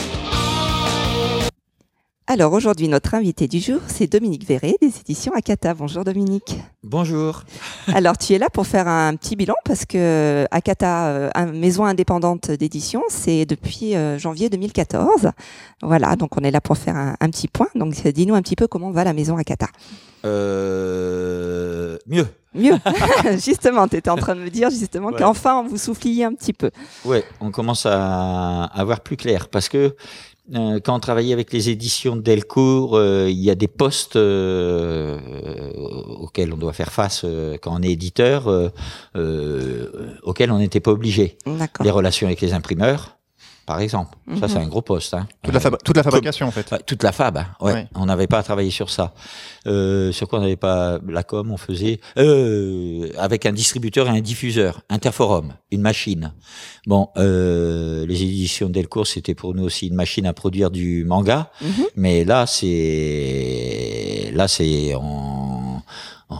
Alors 2.25 2.53
aujourd'hui, 2.53 2.87
notre 2.87 3.13
invité 3.13 3.47
du 3.47 3.59
jour, 3.59 3.81
c'est 3.85 4.07
Dominique 4.07 4.47
Verret 4.47 4.77
des 4.81 4.91
éditions 4.99 5.31
Akata. 5.35 5.75
Bonjour 5.75 6.03
Dominique. 6.03 6.57
Bonjour. 6.81 7.43
Alors 7.93 8.17
tu 8.17 8.33
es 8.33 8.39
là 8.39 8.49
pour 8.49 8.65
faire 8.65 8.87
un 8.87 9.15
petit 9.15 9.35
bilan 9.35 9.53
parce 9.63 9.85
que 9.85 10.47
Akata, 10.49 11.07
euh, 11.09 11.51
maison 11.53 11.85
indépendante 11.85 12.49
d'édition, 12.49 13.03
c'est 13.09 13.45
depuis 13.45 13.95
euh, 13.95 14.17
janvier 14.17 14.49
2014. 14.49 15.29
Voilà, 15.83 16.15
donc 16.15 16.35
on 16.35 16.41
est 16.41 16.49
là 16.49 16.61
pour 16.61 16.79
faire 16.79 16.95
un, 16.95 17.15
un 17.19 17.29
petit 17.29 17.47
point. 17.47 17.67
Donc 17.75 17.93
euh, 18.07 18.11
dis-nous 18.11 18.33
un 18.33 18.41
petit 18.41 18.55
peu 18.55 18.65
comment 18.65 18.89
va 18.89 19.03
la 19.03 19.13
maison 19.13 19.37
Akata. 19.37 19.67
Euh, 20.25 21.99
mieux. 22.07 22.25
Mieux, 22.53 22.75
justement, 23.43 23.87
tu 23.87 23.95
étais 23.97 24.09
en 24.09 24.17
train 24.17 24.35
de 24.35 24.41
me 24.41 24.49
dire 24.49 24.69
justement 24.69 25.09
Ouais. 25.09 25.17
qu'enfin 25.17 25.63
vous 25.63 25.77
souffliez 25.77 26.23
un 26.25 26.33
petit 26.33 26.53
peu. 26.53 26.71
Ouais, 27.05 27.23
on 27.39 27.51
commence 27.51 27.85
à, 27.85 28.65
à 28.65 28.83
voir 28.83 28.99
plus 29.01 29.17
clair 29.17 29.47
parce 29.49 29.69
que 29.69 29.95
euh, 30.53 30.79
quand 30.83 30.93
on 30.95 30.99
travaillait 30.99 31.31
avec 31.33 31.53
les 31.53 31.69
éditions 31.69 32.17
Delcourt, 32.17 32.97
euh, 32.97 33.29
il 33.29 33.37
y 33.39 33.49
a 33.49 33.55
des 33.55 33.69
postes 33.69 34.17
euh, 34.17 35.17
auxquels 36.19 36.51
on 36.53 36.57
doit 36.57 36.73
faire 36.73 36.91
face 36.91 37.21
euh, 37.23 37.57
quand 37.61 37.73
on 37.77 37.81
est 37.81 37.91
éditeur, 37.91 38.47
euh, 38.49 38.69
euh, 39.15 40.15
auxquels 40.23 40.51
on 40.51 40.57
n'était 40.57 40.79
pas 40.81 40.91
obligé. 40.91 41.37
Les 41.81 41.91
relations 41.91 42.27
avec 42.27 42.41
les 42.41 42.53
imprimeurs, 42.53 43.17
par 43.65 43.79
exemple. 43.79 44.17
Ça, 44.39 44.47
Mhm. 44.47 44.47
c'est 44.47 44.57
un 44.57 44.67
gros 44.67 44.81
poste. 44.81 45.13
Hein. 45.13 45.27
Toute 45.43 45.53
la, 45.53 45.59
toute 45.83 45.95
la 45.97 46.03
fabrication, 46.03 46.47
en 46.47 46.51
fait. 46.51 46.69
Ouais, 46.71 46.79
toute 46.85 47.03
la 47.03 47.11
fab, 47.11 47.37
hein. 47.37 47.47
ouais. 47.61 47.73
Ouais. 47.73 47.87
On 47.95 48.05
n'avait 48.05 48.27
pas 48.27 48.41
travaillé 48.43 48.71
sur 48.71 48.89
ça. 48.89 49.13
Euh, 49.67 50.11
sur 50.11 50.27
quoi 50.27 50.39
on 50.39 50.41
n'avait 50.41 50.55
pas 50.55 50.99
la 51.07 51.23
com, 51.23 51.51
on 51.51 51.57
faisait 51.57 51.99
euh, 52.17 53.09
avec 53.17 53.45
un 53.45 53.51
distributeur 53.53 54.07
et 54.07 54.09
un 54.09 54.21
diffuseur, 54.21 54.81
Interforum, 54.89 55.53
une 55.71 55.81
machine. 55.81 56.33
Bon, 56.87 57.09
euh, 57.17 58.05
les 58.07 58.23
éditions 58.23 58.69
Delcourt, 58.69 59.05
c'était 59.07 59.35
pour 59.35 59.53
nous 59.53 59.63
aussi 59.63 59.87
une 59.87 59.95
machine 59.95 60.25
à 60.25 60.33
produire 60.33 60.71
du 60.71 61.05
manga, 61.05 61.51
Mhm. 61.61 61.85
mais 61.95 62.23
là, 62.25 62.45
c'est 62.47 64.31
là, 64.33 64.47
c'est 64.47 64.95
on, 64.95 65.81
on- 66.29 66.35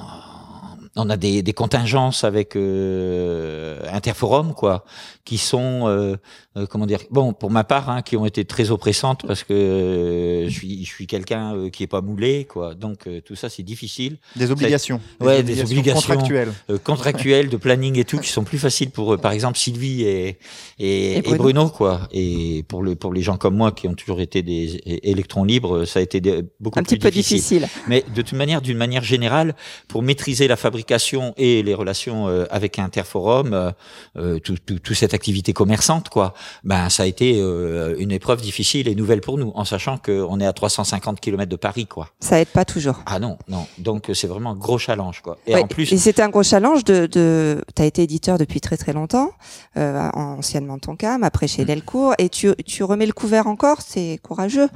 on 0.97 1.10
a 1.10 1.15
des, 1.15 1.41
des 1.41 1.53
contingences 1.53 2.23
avec 2.25 2.55
euh, 2.57 3.79
Interforum, 3.93 4.53
quoi, 4.53 4.84
qui 5.23 5.38
sont 5.38 5.88
euh, 5.88 6.17
euh, 6.57 6.65
comment 6.65 6.85
dire 6.85 6.99
bon 7.11 7.31
pour 7.33 7.49
ma 7.49 7.63
part 7.63 7.89
hein, 7.89 8.01
qui 8.01 8.17
ont 8.17 8.25
été 8.25 8.43
très 8.45 8.71
oppressantes 8.71 9.25
parce 9.25 9.43
que 9.43 9.53
euh, 9.53 10.49
je 10.49 10.53
suis 10.53 10.83
je 10.83 10.89
suis 10.89 11.07
quelqu'un 11.07 11.55
euh, 11.55 11.69
qui 11.69 11.83
est 11.83 11.87
pas 11.87 12.01
moulé 12.01 12.43
quoi 12.45 12.73
donc 12.75 13.07
euh, 13.07 13.21
tout 13.21 13.35
ça 13.35 13.47
c'est 13.47 13.63
difficile 13.63 14.17
Des 14.35 14.51
obligations. 14.51 14.99
Ouais, 15.21 15.43
des 15.43 15.61
obligations. 15.61 16.01
contractuelles. 16.09 16.51
euh, 16.69 16.77
contractuels 16.77 17.47
de 17.49 17.57
planning 17.57 17.97
et 17.97 18.03
tout 18.05 18.19
qui 18.19 18.29
sont 18.29 18.43
plus 18.43 18.57
faciles 18.59 18.89
pour 18.89 19.13
euh, 19.13 19.17
par 19.17 19.31
exemple 19.31 19.57
Sylvie 19.57 20.03
et 20.03 20.37
et, 20.79 21.13
Et 21.13 21.17
et 21.17 21.21
Bruno. 21.21 21.43
Bruno. 21.43 21.69
quoi 21.69 22.09
et 22.11 22.63
pour 22.67 22.83
le 22.83 22.95
pour 22.95 23.13
les 23.13 23.21
gens 23.21 23.37
comme 23.37 23.55
moi 23.55 23.71
qui 23.71 23.87
ont 23.87 23.93
toujours 23.95 24.19
été 24.19 24.41
des 24.41 24.81
électrons 24.85 25.43
libres 25.45 25.85
ça 25.85 25.99
a 25.99 26.01
été 26.01 26.19
des- 26.19 26.43
beaucoup 26.59 26.79
Un 26.79 26.83
plus 26.83 26.97
petit 26.97 26.99
peu 26.99 27.11
difficile. 27.11 27.61
difficile. 27.61 27.67
Mais 27.87 28.03
de 28.13 28.21
toute 28.21 28.33
manière, 28.37 28.61
d'une 28.61 28.77
manière 28.77 29.03
générale, 29.03 29.55
pour 29.87 30.01
maîtriser 30.03 30.47
la 30.47 30.55
fabrication 30.55 31.33
et 31.37 31.63
les 31.63 31.73
relations 31.73 32.27
euh, 32.27 32.45
avec 32.49 32.77
Interforum, 32.79 33.53
euh, 33.53 33.71
euh, 34.17 34.39
tout, 34.39 34.55
tout, 34.65 34.79
toute 34.79 34.95
cette 34.95 35.13
activité 35.13 35.53
commerçante, 35.53 36.09
quoi, 36.09 36.33
ben 36.63 36.89
ça 36.89 37.04
a 37.04 37.06
été 37.06 37.39
euh, 37.39 37.95
une 37.97 38.12
épreuve 38.12 38.41
difficile 38.41 38.88
et 38.88 38.95
nouvelle 38.95 39.21
pour 39.21 39.38
nous, 39.38 39.51
en 39.56 39.65
sachant 39.65 39.97
qu'on 39.97 40.39
est 40.39 40.45
à 40.45 40.54
350 40.54 41.19
km 41.19 41.49
de 41.49 41.56
Paris, 41.56 41.86
quoi. 41.88 42.10
Ça 42.19 42.39
aide 42.39 42.47
pas 42.49 42.65
toujours. 42.65 43.01
Ah 43.06 43.19
non, 43.19 43.38
non. 43.47 43.65
Donc 43.77 44.10
euh, 44.10 44.13
c'est 44.13 44.27
vraiment 44.27 44.51
un 44.51 44.56
gros 44.56 44.77
challenge, 44.77 45.21
quoi. 45.21 45.38
Et 45.47 45.56
Ouais, 45.56 45.62
en 45.63 45.67
plus, 45.67 45.91
et 45.91 45.97
c'était 45.97 46.21
un 46.21 46.30
gros 46.30 46.43
challenge 46.43 46.84
de, 46.84 47.06
de 47.08 47.63
tu 47.75 47.82
as 47.82 47.86
été 47.86 48.04
éditeur 48.04 48.38
depuis 48.38 48.62
très 48.62 48.77
très 48.77 48.93
longtemps, 48.93 49.32
euh, 49.77 50.10
anciennement 50.13 50.77
Tonkam, 50.80 51.23
après 51.23 51.45
Mm. 51.45 51.49
chez 51.49 51.65
Delcourt, 51.65 52.13
et 52.17 52.30
tu, 52.30 52.54
tu 52.65 52.84
remets 52.84 53.06
le 53.06 53.13
couvert 53.13 53.47
encore, 53.47 53.82
c'est 53.82 54.19
courageux. 54.23 54.69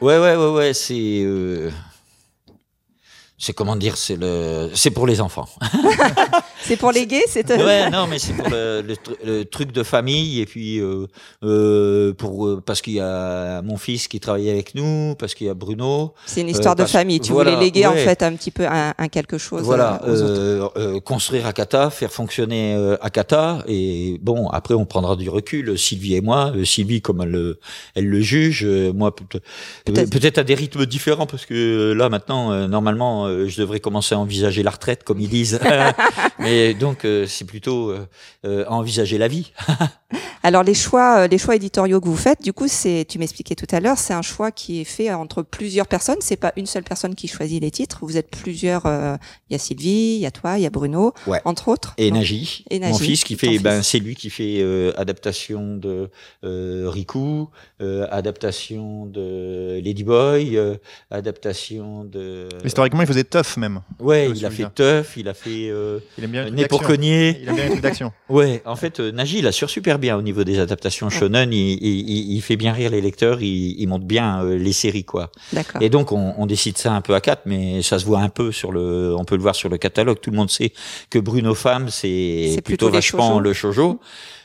ouais, 0.00 0.18
ouais, 0.18 0.36
ouais, 0.36 0.50
ouais, 0.52 0.74
c'est. 0.74 1.22
euh, 1.24 1.70
C'est 3.40 3.52
comment 3.52 3.76
dire, 3.76 3.96
c'est 3.96 4.16
le, 4.16 4.70
c'est 4.74 4.90
pour 4.90 5.06
les 5.06 5.20
enfants. 5.20 5.48
C'est 6.60 6.76
pour 6.76 6.90
les 6.92 7.06
gays, 7.06 7.22
c'est 7.28 7.48
Ouais, 7.56 7.88
non, 7.88 8.06
mais 8.08 8.18
c'est 8.18 8.34
pour 8.34 8.48
le, 8.50 8.82
le 8.82 8.94
tru- 8.94 9.16
le 9.24 9.44
truc 9.44 9.72
de 9.72 9.82
famille 9.82 10.40
et 10.40 10.44
puis 10.44 10.78
euh, 10.80 11.06
euh, 11.42 12.12
pour 12.12 12.46
euh, 12.46 12.60
parce 12.64 12.82
qu'il 12.82 12.94
y 12.94 13.00
a 13.00 13.62
mon 13.62 13.78
fils 13.78 14.06
qui 14.08 14.20
travaille 14.20 14.50
avec 14.50 14.74
nous, 14.74 15.14
parce 15.18 15.34
qu'il 15.34 15.46
y 15.46 15.50
a 15.50 15.54
Bruno. 15.54 16.12
c'est 16.26 16.42
une 16.42 16.48
histoire 16.48 16.72
Euh, 16.72 16.74
de 16.74 16.82
parce- 16.82 16.92
famille. 16.92 17.20
Tu 17.20 17.32
voilà, 17.32 17.52
voulais 17.52 17.64
léguer 17.64 17.86
en 17.86 17.94
fait 17.94 18.22
un 18.22 18.34
petit 18.34 18.50
peu 18.50 18.66
un, 18.66 18.92
un 18.98 19.08
quelque 19.08 19.38
chose 19.38 19.62
Voilà, 19.62 20.02
euh, 20.06 21.00
construire 21.00 21.46
Akata, 21.46 21.88
faire 21.90 22.12
fonctionner 22.12 22.74
euh, 22.74 22.96
Akata, 23.00 23.62
et 23.66 24.18
bon, 24.20 24.48
après 24.48 24.74
on 24.74 24.84
prendra 24.84 25.16
du 25.16 25.30
recul, 25.30 25.78
Sylvie 25.78 26.16
et 26.16 26.20
moi. 26.20 26.52
Sylvie, 26.64 27.00
comme 27.00 27.22
elle, 27.22 27.30
le- 27.30 27.60
elle 27.94 28.08
le 28.08 28.20
juge, 28.20 28.64
euh, 28.66 28.92
moi 28.92 29.14
peut- 29.14 29.40
Peut-être. 29.86 30.10
peut-être 30.10 30.38
à 30.38 30.42
des 30.44 30.54
rythmes 30.56 30.84
différents, 30.84 31.26
parce 31.26 31.46
que 31.46 31.92
là 31.92 32.08
maintenant, 32.10 32.52
euh, 32.52 32.66
normalement, 32.66 33.27
euh, 33.28 33.48
je 33.48 33.60
devrais 33.60 33.80
commencer 33.80 34.14
à 34.14 34.18
envisager 34.18 34.62
la 34.62 34.70
retraite, 34.70 35.04
comme 35.04 35.20
ils 35.20 35.28
disent. 35.28 35.60
Mais 36.38 36.74
donc, 36.74 37.04
euh, 37.04 37.26
c'est 37.26 37.44
plutôt 37.44 37.90
euh, 37.90 38.06
euh, 38.44 38.64
à 38.66 38.72
envisager 38.72 39.18
la 39.18 39.28
vie. 39.28 39.52
Alors 40.48 40.62
les 40.62 40.72
choix, 40.72 41.18
euh, 41.18 41.26
les 41.28 41.36
choix 41.36 41.56
éditoriaux 41.56 42.00
que 42.00 42.08
vous 42.08 42.16
faites, 42.16 42.40
du 42.42 42.54
coup, 42.54 42.68
c'est, 42.68 43.04
tu 43.06 43.18
m'expliquais 43.18 43.54
tout 43.54 43.66
à 43.70 43.80
l'heure, 43.80 43.98
c'est 43.98 44.14
un 44.14 44.22
choix 44.22 44.50
qui 44.50 44.80
est 44.80 44.84
fait 44.84 45.12
entre 45.12 45.42
plusieurs 45.42 45.86
personnes. 45.86 46.16
C'est 46.20 46.38
pas 46.38 46.54
une 46.56 46.64
seule 46.64 46.84
personne 46.84 47.14
qui 47.14 47.28
choisit 47.28 47.60
les 47.60 47.70
titres. 47.70 47.98
Vous 48.00 48.16
êtes 48.16 48.30
plusieurs. 48.30 48.86
euh, 48.86 49.18
Il 49.50 49.52
y 49.52 49.56
a 49.56 49.58
Sylvie, 49.58 50.14
il 50.14 50.20
y 50.20 50.26
a 50.26 50.30
toi, 50.30 50.56
il 50.56 50.62
y 50.62 50.66
a 50.66 50.70
Bruno, 50.70 51.12
Ouais. 51.26 51.42
entre 51.44 51.68
autres. 51.68 51.92
Et 51.98 52.06
Et 52.08 52.10
mon 52.12 52.22
fils 52.22 53.24
qui 53.24 53.36
fait, 53.36 53.58
ben 53.58 53.82
fils. 53.82 53.88
c'est 53.90 53.98
lui 53.98 54.14
qui 54.14 54.30
fait 54.30 54.60
euh, 54.60 54.90
adaptation 54.96 55.76
de 55.76 56.08
euh, 56.44 56.86
Riku, 56.88 57.48
euh, 57.82 58.06
adaptation 58.10 59.04
de 59.04 59.78
Ladyboy, 59.84 60.56
euh, 60.56 60.76
adaptation 61.10 62.04
de. 62.04 62.48
Historiquement, 62.64 63.02
il 63.02 63.06
faisait 63.06 63.24
tough 63.24 63.58
même. 63.58 63.80
Ouais, 64.00 64.30
il 64.34 64.46
a 64.46 64.50
fait. 64.50 64.64
Teuf, 64.74 65.14
il 65.18 65.28
a 65.28 65.34
fait 65.34 65.68
euh, 65.68 65.98
Il 66.16 66.24
aime 66.24 66.30
bien 66.30 66.44
Né 66.50 66.66
pour 66.66 66.78
d'action. 66.78 66.94
cogner. 66.96 67.38
Il 67.42 67.48
aime 67.50 67.54
bien 67.54 67.64
les 67.64 67.70
trucs 67.70 67.82
d'action. 67.82 68.12
Ouais, 68.30 68.62
en 68.66 68.76
fait, 68.76 69.00
euh, 69.00 69.10
Nagy, 69.10 69.38
il 69.38 69.46
assure 69.46 69.68
super 69.70 69.98
bien 69.98 70.16
au 70.16 70.22
niveau 70.22 70.37
des 70.44 70.58
adaptations 70.58 71.10
shonen. 71.10 71.52
Il, 71.52 71.78
il, 71.82 72.40
fait 72.42 72.56
bien 72.56 72.72
rire 72.72 72.90
les 72.90 73.00
lecteurs. 73.00 73.42
Il, 73.42 73.80
il 73.80 73.88
monte 73.88 74.04
bien 74.04 74.42
euh, 74.42 74.56
les 74.56 74.72
séries, 74.72 75.04
quoi. 75.04 75.30
D'accord. 75.52 75.82
Et 75.82 75.90
donc, 75.90 76.12
on, 76.12 76.34
on 76.38 76.46
décide 76.46 76.78
ça 76.78 76.92
un 76.92 77.00
peu 77.00 77.14
à 77.14 77.20
quatre, 77.20 77.42
mais 77.46 77.82
ça 77.82 77.98
se 77.98 78.04
voit 78.04 78.20
un 78.20 78.28
peu 78.28 78.52
sur 78.52 78.72
le, 78.72 79.14
on 79.16 79.24
peut 79.24 79.36
le 79.36 79.42
voir 79.42 79.54
sur 79.54 79.68
le 79.68 79.78
catalogue. 79.78 80.20
Tout 80.20 80.30
le 80.30 80.36
monde 80.36 80.50
sait 80.50 80.72
que 81.10 81.18
Bruno 81.18 81.54
Femme, 81.54 81.88
c'est 81.88 82.60
plutôt, 82.64 82.86
plutôt 82.86 82.90
vachement 82.90 83.28
shoujo. 83.28 83.40
le 83.40 83.52
shoujo. 83.52 84.00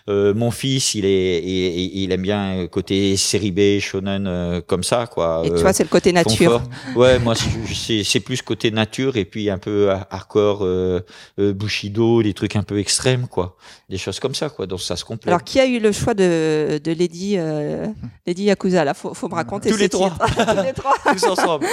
Euh, 0.10 0.34
mon 0.34 0.52
fils, 0.52 0.96
il 0.96 1.06
est, 1.06 1.40
il, 1.42 2.04
il 2.04 2.12
aime 2.12 2.22
bien 2.24 2.68
côté 2.68 3.16
série 3.16 3.52
B, 3.52 3.80
shonen, 3.80 4.26
euh, 4.28 4.60
comme 4.60 4.84
ça, 4.84 5.08
quoi. 5.08 5.44
Et 5.46 5.50
Euh, 5.50 5.56
tu 5.56 5.62
vois, 5.62 5.72
c'est 5.72 5.84
le 5.84 5.90
côté 5.90 6.12
nature. 6.12 6.62
confort. 6.62 6.62
Ouais, 6.98 7.20
moi, 7.20 7.36
c'est- 7.36 8.20
plus 8.20 8.42
côté 8.42 8.70
nature 8.72 9.16
et 9.18 9.24
puis 9.26 9.50
un 9.50 9.58
peu 9.58 9.90
har- 9.92 10.06
hardcore, 10.10 10.60
euh, 10.66 11.00
euh, 11.40 11.54
Bushido, 11.54 12.22
des 12.22 12.34
trucs 12.34 12.56
un 12.58 12.64
peu 12.64 12.80
extrêmes, 12.80 13.28
quoi. 13.28 13.56
Des 13.90 13.98
choses 13.98 14.20
comme 14.20 14.36
ça, 14.36 14.50
quoi. 14.50 14.66
Donc, 14.68 14.82
ça 14.82 14.96
se 14.98 15.06
complète. 15.06 15.28
Alors, 15.30 15.44
qui 15.44 15.60
a 15.60 15.66
eu 15.66 15.80
le 15.80 15.92
choix 15.92 16.14
de, 16.14 16.80
de 16.84 16.92
Lady, 16.92 17.36
euh, 17.38 17.88
Lady 18.28 18.44
Yakuza 18.44 18.84
Là, 18.84 18.94
faut, 18.94 19.14
faut 19.14 19.30
me 19.30 19.36
raconter 19.36 19.70
Tous 19.72 19.78
les 19.78 19.88
trois. 19.90 20.10
Tous 20.36 20.64
les 20.64 20.74
trois. 20.74 20.96
Tous 21.14 21.24
ensemble. 21.26 21.66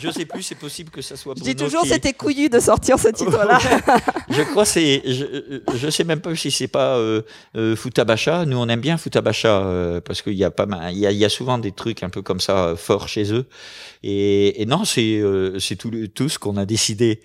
Je, 0.00 0.08
je 0.08 0.10
sais 0.10 0.24
plus, 0.24 0.42
c'est 0.42 0.54
possible 0.56 0.90
que 0.90 1.00
ça 1.02 1.16
soit 1.16 1.34
Je 1.38 1.42
dis 1.44 1.54
toujours, 1.56 1.82
qui- 1.82 1.88
c'était 1.90 2.12
couillu 2.12 2.48
de 2.48 2.58
sortir 2.58 2.98
ce 2.98 3.08
titre-là. 3.08 3.58
Je 4.30 4.42
crois 4.42 4.64
c'est, 4.64 5.02
je, 5.04 5.60
je 5.76 5.90
sais 5.90 6.04
même 6.04 6.20
pas 6.20 6.34
si 6.34 6.50
c'est 6.50 6.66
pas 6.68 6.96
euh, 6.96 7.22
euh, 7.56 7.76
Futabasha. 7.76 8.44
Nous, 8.46 8.56
on 8.56 8.68
aime 8.68 8.80
bien 8.80 8.96
Futabasha 8.96 9.48
euh, 9.48 10.00
parce 10.00 10.22
qu'il 10.22 10.34
y 10.34 10.44
a 10.44 10.50
pas 10.50 10.66
mal, 10.66 10.92
il 10.92 10.98
y 10.98 11.06
a, 11.06 11.12
y 11.12 11.24
a 11.24 11.28
souvent 11.28 11.58
des 11.58 11.72
trucs 11.72 12.02
un 12.02 12.10
peu 12.10 12.22
comme 12.22 12.40
ça 12.40 12.66
euh, 12.66 12.76
forts 12.76 13.08
chez 13.08 13.32
eux. 13.32 13.46
Et, 14.02 14.62
et 14.62 14.66
non, 14.66 14.84
c'est 14.84 15.18
euh, 15.18 15.58
c'est 15.58 15.76
tout, 15.76 15.90
tout 16.14 16.28
ce 16.28 16.38
qu'on 16.38 16.56
a 16.56 16.64
décidé. 16.64 17.20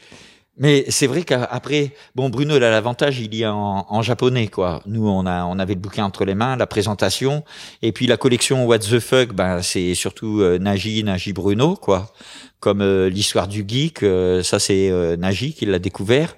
Mais 0.59 0.85
c'est 0.89 1.05
vrai 1.05 1.21
qu'après, 1.21 1.93
bon, 2.15 2.29
Bruno 2.29 2.55
a 2.55 2.59
l'avantage, 2.59 3.19
il 3.19 3.35
y 3.35 3.43
a 3.43 3.53
en, 3.53 3.85
en 3.87 4.01
japonais, 4.01 4.47
quoi. 4.47 4.81
Nous, 4.87 5.07
on 5.07 5.27
a, 5.27 5.45
on 5.45 5.59
avait 5.59 5.75
le 5.75 5.79
bouquin 5.79 6.03
entre 6.03 6.25
les 6.25 6.33
mains, 6.33 6.55
la 6.55 6.65
présentation, 6.65 7.43
et 7.83 7.91
puis 7.91 8.07
la 8.07 8.17
collection 8.17 8.65
What 8.65 8.79
the 8.79 8.99
fuck, 8.99 9.33
ben 9.33 9.61
c'est 9.61 9.93
surtout 9.93 10.41
euh, 10.41 10.57
Nagy, 10.57 11.03
Nagy 11.03 11.31
Bruno, 11.31 11.75
quoi. 11.75 12.11
Comme 12.59 12.81
euh, 12.81 13.07
l'histoire 13.07 13.47
du 13.47 13.65
geek, 13.67 14.01
euh, 14.01 14.41
ça 14.41 14.57
c'est 14.57 14.89
euh, 14.89 15.15
Nagy 15.15 15.53
qui 15.53 15.67
l'a 15.67 15.77
découvert. 15.77 16.35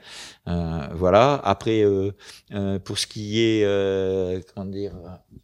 Euh, 0.49 0.87
voilà. 0.93 1.39
Après, 1.43 1.83
euh, 1.83 2.11
euh, 2.53 2.79
pour 2.79 2.97
ce 2.97 3.07
qui 3.07 3.41
est, 3.41 3.63
euh, 3.63 4.39
comment 4.53 4.65
dire, 4.65 4.93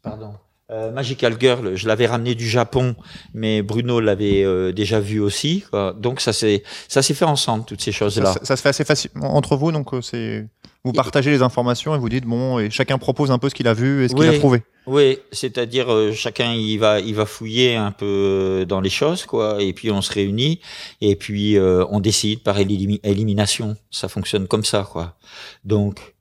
pardon. 0.01 0.33
Euh, 0.71 0.91
Magical 0.91 1.35
Girl, 1.39 1.75
je 1.75 1.87
l'avais 1.87 2.07
ramené 2.07 2.33
du 2.33 2.49
Japon, 2.49 2.95
mais 3.35 3.61
Bruno 3.61 3.99
l'avait 3.99 4.43
euh, 4.43 4.71
déjà 4.71 4.99
vu 4.99 5.19
aussi. 5.19 5.63
Quoi. 5.69 5.93
Donc 5.93 6.21
ça 6.21 6.33
s'est 6.33 6.63
ça 6.87 7.03
s'est 7.03 7.13
fait 7.13 7.25
ensemble 7.25 7.65
toutes 7.65 7.81
ces 7.81 7.91
choses-là. 7.91 8.33
Ça, 8.33 8.39
ça 8.43 8.55
se 8.57 8.63
fait 8.63 8.69
assez 8.69 8.83
facilement 8.83 9.35
entre 9.35 9.57
vous, 9.57 9.71
donc 9.71 9.93
euh, 9.93 10.01
c'est 10.01 10.47
vous 10.85 10.93
partagez 10.93 11.31
les 11.31 11.41
informations 11.41 11.93
et 11.95 11.97
vous 11.99 12.07
dites 12.07 12.23
bon 12.25 12.59
et 12.59 12.69
chacun 12.69 12.97
propose 12.97 13.31
un 13.31 13.37
peu 13.37 13.49
ce 13.49 13.55
qu'il 13.55 13.67
a 13.67 13.73
vu 13.73 14.05
et 14.05 14.07
ce 14.07 14.13
qu'il 14.15 14.23
a 14.29 14.39
trouvé. 14.39 14.63
Oui, 14.87 15.17
c'est-à-dire 15.31 15.91
euh, 15.91 16.13
chacun 16.13 16.53
il 16.53 16.77
va 16.77 16.99
il 16.99 17.15
va 17.15 17.25
fouiller 17.25 17.75
un 17.75 17.91
peu 17.91 18.05
euh, 18.05 18.65
dans 18.65 18.79
les 18.81 18.91
choses 18.91 19.25
quoi, 19.25 19.61
et 19.61 19.73
puis 19.73 19.89
on 19.91 20.01
se 20.01 20.13
réunit 20.13 20.61
et 21.01 21.15
puis 21.15 21.57
euh, 21.57 21.83
on 21.89 21.99
décide 21.99 22.43
par 22.43 22.57
élimi- 22.59 22.99
élimination. 23.03 23.75
Ça 23.91 24.07
fonctionne 24.07 24.47
comme 24.47 24.63
ça 24.63 24.87
quoi. 24.89 25.15
Donc 25.63 26.13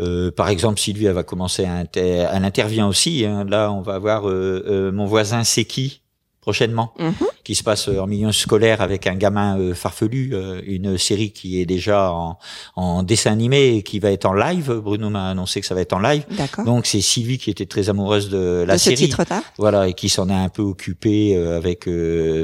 euh, 0.00 0.30
par 0.30 0.48
exemple, 0.48 0.78
Sylvie, 0.80 1.06
elle 1.06 1.12
va 1.14 1.22
commencer 1.22 1.64
à 1.64 1.74
inter- 1.74 2.26
elle 2.32 2.44
intervient 2.44 2.86
aussi. 2.86 3.24
hein. 3.24 3.44
Là, 3.48 3.70
on 3.72 3.80
va 3.80 3.96
euh, 4.26 4.92
mon 4.92 5.06
voisin 5.06 5.42
Seki 5.44 6.02
prochainement, 6.46 6.92
Mhm. 6.98 7.12
qui 7.42 7.54
se 7.56 7.64
passe 7.64 7.88
euh, 7.88 7.98
en 7.98 8.06
milieu 8.06 8.30
scolaire 8.30 8.80
avec 8.80 9.08
un 9.08 9.16
gamin 9.16 9.58
euh, 9.58 9.74
farfelu, 9.74 10.30
euh, 10.32 10.60
une 10.64 10.96
série 10.96 11.32
qui 11.32 11.60
est 11.60 11.66
déjà 11.66 12.12
en, 12.12 12.38
en 12.76 13.02
dessin 13.02 13.32
animé 13.32 13.76
et 13.76 13.82
qui 13.82 13.98
va 13.98 14.12
être 14.12 14.26
en 14.26 14.32
live. 14.32 14.70
Bruno 14.84 15.10
m'a 15.10 15.28
annoncé 15.30 15.60
que 15.60 15.66
ça 15.66 15.74
va 15.74 15.80
être 15.80 15.92
en 15.92 15.98
live. 15.98 16.24
Donc 16.64 16.86
c'est 16.86 17.00
Sylvie 17.00 17.38
qui 17.38 17.50
était 17.50 17.66
très 17.66 17.88
amoureuse 17.88 18.28
de 18.30 18.64
la 18.64 18.74
de 18.74 18.78
ce 18.78 18.84
série, 18.90 18.96
titre-là. 19.08 19.42
voilà, 19.58 19.88
et 19.88 19.94
qui 19.94 20.08
s'en 20.08 20.28
a 20.28 20.36
un 20.36 20.48
peu 20.48 20.62
occupé 20.62 21.34
euh, 21.36 21.56
avec 21.56 21.88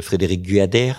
Frédéric 0.03 0.43
Guyader, 0.43 0.95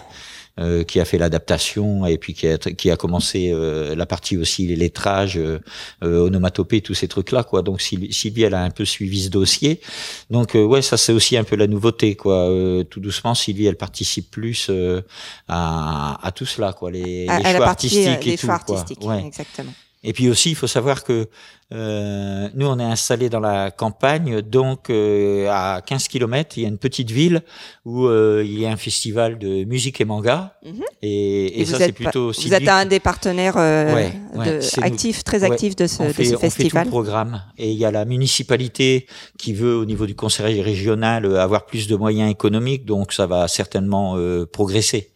euh, 0.59 0.83
qui 0.83 0.99
a 0.99 1.05
fait 1.05 1.17
l'adaptation 1.17 2.05
et 2.05 2.17
puis 2.17 2.33
qui 2.35 2.47
a, 2.47 2.57
qui 2.57 2.91
a 2.91 2.95
commencé 2.95 3.51
euh, 3.51 3.95
la 3.95 4.05
partie 4.05 4.37
aussi 4.37 4.67
les 4.67 4.75
lettrages, 4.75 5.37
euh, 5.37 5.59
euh, 6.03 6.19
onomatopée, 6.27 6.81
tous 6.81 6.93
ces 6.93 7.07
trucs 7.07 7.31
là, 7.31 7.43
quoi. 7.43 7.61
Donc 7.63 7.81
Sylvie, 7.81 8.43
elle 8.43 8.53
a 8.53 8.61
un 8.63 8.69
peu 8.69 8.85
suivi 8.85 9.23
ce 9.23 9.29
dossier. 9.29 9.81
Donc 10.29 10.55
euh, 10.55 10.63
ouais, 10.63 10.81
ça 10.81 10.97
c'est 10.97 11.13
aussi 11.13 11.37
un 11.37 11.43
peu 11.43 11.55
la 11.55 11.67
nouveauté, 11.67 12.15
quoi. 12.15 12.49
Euh, 12.49 12.83
tout 12.83 12.99
doucement, 12.99 13.33
Sylvie, 13.35 13.65
elle 13.65 13.77
participe 13.77 14.29
plus 14.29 14.67
euh, 14.69 15.01
à, 15.47 16.19
à 16.25 16.31
tout 16.31 16.45
cela, 16.45 16.73
quoi, 16.73 16.91
les, 16.91 17.27
À, 17.27 17.39
les 17.39 17.45
à 17.45 17.53
la 17.53 17.57
choix 17.57 17.65
partie 17.65 17.87
euh, 17.87 18.11
artistiques 18.11 18.27
et 18.27 18.31
les 18.31 18.37
tout, 18.37 18.45
choix 18.47 18.59
quoi. 18.59 18.77
artistiques, 18.79 19.03
Ouais. 19.07 19.23
exactement. 19.25 19.73
Et 20.03 20.11
puis 20.13 20.29
aussi, 20.29 20.49
il 20.51 20.55
faut 20.55 20.67
savoir 20.67 21.03
que 21.03 21.27
euh, 21.71 22.49
nous, 22.53 22.67
on 22.67 22.77
est 22.77 22.83
installé 22.83 23.29
dans 23.29 23.39
la 23.39 23.71
campagne, 23.71 24.41
donc 24.41 24.89
euh, 24.89 25.47
à 25.49 25.81
15 25.83 26.07
km, 26.07 26.57
il 26.57 26.63
y 26.63 26.65
a 26.65 26.69
une 26.69 26.77
petite 26.77 27.09
ville 27.09 27.41
où 27.85 28.05
euh, 28.05 28.43
il 28.45 28.59
y 28.59 28.65
a 28.65 28.69
un 28.69 28.75
festival 28.77 29.39
de 29.39 29.63
musique 29.63 29.99
et 30.01 30.05
manga. 30.05 30.55
Mhm. 30.63 30.83
Et, 31.01 31.45
et 31.45 31.61
Et 31.61 31.65
ça, 31.65 31.77
vous 31.77 31.83
c'est 31.85 31.91
plutôt 31.93 32.27
Vous 32.27 32.33
Sylvie 32.33 32.55
êtes 32.55 32.67
un 32.69 32.85
des 32.85 32.99
partenaires 32.99 33.55
euh, 33.57 33.93
Ouais, 33.95 34.13
ouais, 34.35 34.55
de- 34.57 34.61
c'est 34.61 34.81
nous. 34.81 34.87
actifs, 34.87 35.23
très 35.23 35.39
Ouais, 35.43 35.51
actifs 35.51 35.75
de 35.75 35.87
ce, 35.87 36.03
on 36.03 36.07
de 36.07 36.13
fait, 36.13 36.25
ce 36.25 36.35
on 36.35 36.39
fait 36.49 36.63
tout 36.69 36.77
le 36.77 36.85
programme. 36.85 37.41
Et 37.57 37.71
il 37.71 37.77
y 37.77 37.85
a 37.85 37.91
la 37.91 38.05
municipalité 38.05 39.07
qui 39.39 39.53
veut, 39.53 39.75
au 39.77 39.85
niveau 39.85 40.05
du 40.05 40.15
conseil 40.15 40.61
régional, 40.61 41.25
euh, 41.25 41.39
avoir 41.41 41.65
plus 41.65 41.87
de 41.87 41.95
moyens 41.95 42.29
économiques, 42.29 42.85
donc 42.85 43.13
ça 43.13 43.25
va 43.25 43.47
certainement 43.47 44.15
euh, 44.17 44.45
progresser. 44.45 45.11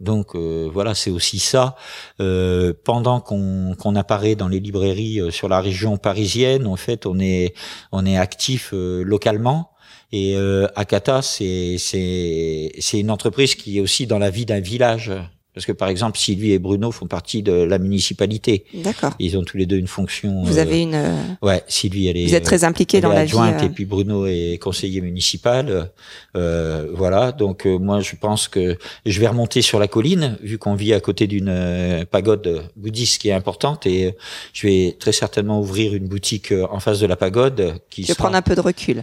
Donc 0.00 0.34
euh, 0.34 0.68
voilà, 0.72 0.94
c'est 0.94 1.10
aussi 1.10 1.38
ça. 1.38 1.76
Euh, 2.20 2.72
pendant 2.84 3.20
qu'on 3.20 3.96
apparaît 3.96 4.34
dans 4.34 4.48
les 4.48 4.60
librairies 4.60 5.20
euh, 5.20 5.30
sur 5.30 5.48
la 5.48 5.60
région 5.60 5.96
parisienne, 5.96 6.66
en 6.66 6.76
fait, 6.76 7.06
on 7.06 7.18
est 7.18 7.54
on 7.92 8.04
est 8.04 8.16
actif 8.16 8.70
euh, 8.74 9.02
localement. 9.02 9.70
Et 10.12 10.36
euh, 10.36 10.68
Akata, 10.76 11.22
c'est 11.22 11.76
c'est 11.78 13.00
une 13.00 13.10
entreprise 13.10 13.54
qui 13.54 13.78
est 13.78 13.80
aussi 13.80 14.06
dans 14.06 14.18
la 14.18 14.30
vie 14.30 14.46
d'un 14.46 14.60
village. 14.60 15.12
Parce 15.56 15.64
que 15.64 15.72
par 15.72 15.88
exemple, 15.88 16.18
Sylvie 16.18 16.52
et 16.52 16.58
Bruno 16.58 16.92
font 16.92 17.06
partie 17.06 17.42
de 17.42 17.50
la 17.52 17.78
municipalité. 17.78 18.66
D'accord. 18.74 19.14
Ils 19.18 19.38
ont 19.38 19.42
tous 19.42 19.56
les 19.56 19.64
deux 19.64 19.78
une 19.78 19.86
fonction. 19.86 20.42
Vous 20.44 20.58
euh, 20.58 20.60
avez 20.60 20.82
une. 20.82 20.94
euh, 20.94 21.16
Ouais, 21.40 21.64
Sylvie, 21.66 22.08
elle 22.08 22.18
est. 22.18 22.26
Vous 22.26 22.34
êtes 22.34 22.44
très 22.44 22.62
impliqué 22.64 22.98
elle 22.98 23.04
dans 23.04 23.08
la 23.08 23.24
vie. 23.24 23.32
euh, 23.38 23.58
et 23.64 23.70
puis 23.70 23.86
Bruno 23.86 24.26
est 24.26 24.58
conseiller 24.62 25.00
municipal. 25.00 25.90
Euh, 26.36 26.86
voilà, 26.92 27.32
donc 27.32 27.66
euh, 27.66 27.78
moi 27.78 28.00
je 28.00 28.16
pense 28.16 28.48
que 28.48 28.76
je 29.06 29.18
vais 29.20 29.26
remonter 29.28 29.62
sur 29.62 29.78
la 29.78 29.88
colline 29.88 30.36
vu 30.42 30.58
qu'on 30.58 30.74
vit 30.74 30.92
à 30.92 31.00
côté 31.00 31.26
d'une 31.26 31.48
euh, 31.48 32.04
pagode 32.04 32.62
bouddhiste 32.76 33.22
qui 33.22 33.30
est 33.30 33.32
importante 33.32 33.86
et 33.86 34.06
euh, 34.08 34.10
je 34.52 34.66
vais 34.66 34.96
très 35.00 35.12
certainement 35.12 35.58
ouvrir 35.60 35.94
une 35.94 36.06
boutique 36.06 36.52
euh, 36.52 36.66
en 36.70 36.80
face 36.80 37.00
de 37.00 37.06
la 37.06 37.16
pagode 37.16 37.80
qui 37.88 38.02
Je 38.02 38.08
vais 38.08 38.12
sera. 38.12 38.24
prendre 38.24 38.36
un 38.36 38.42
peu 38.42 38.54
de 38.54 38.60
recul. 38.60 39.02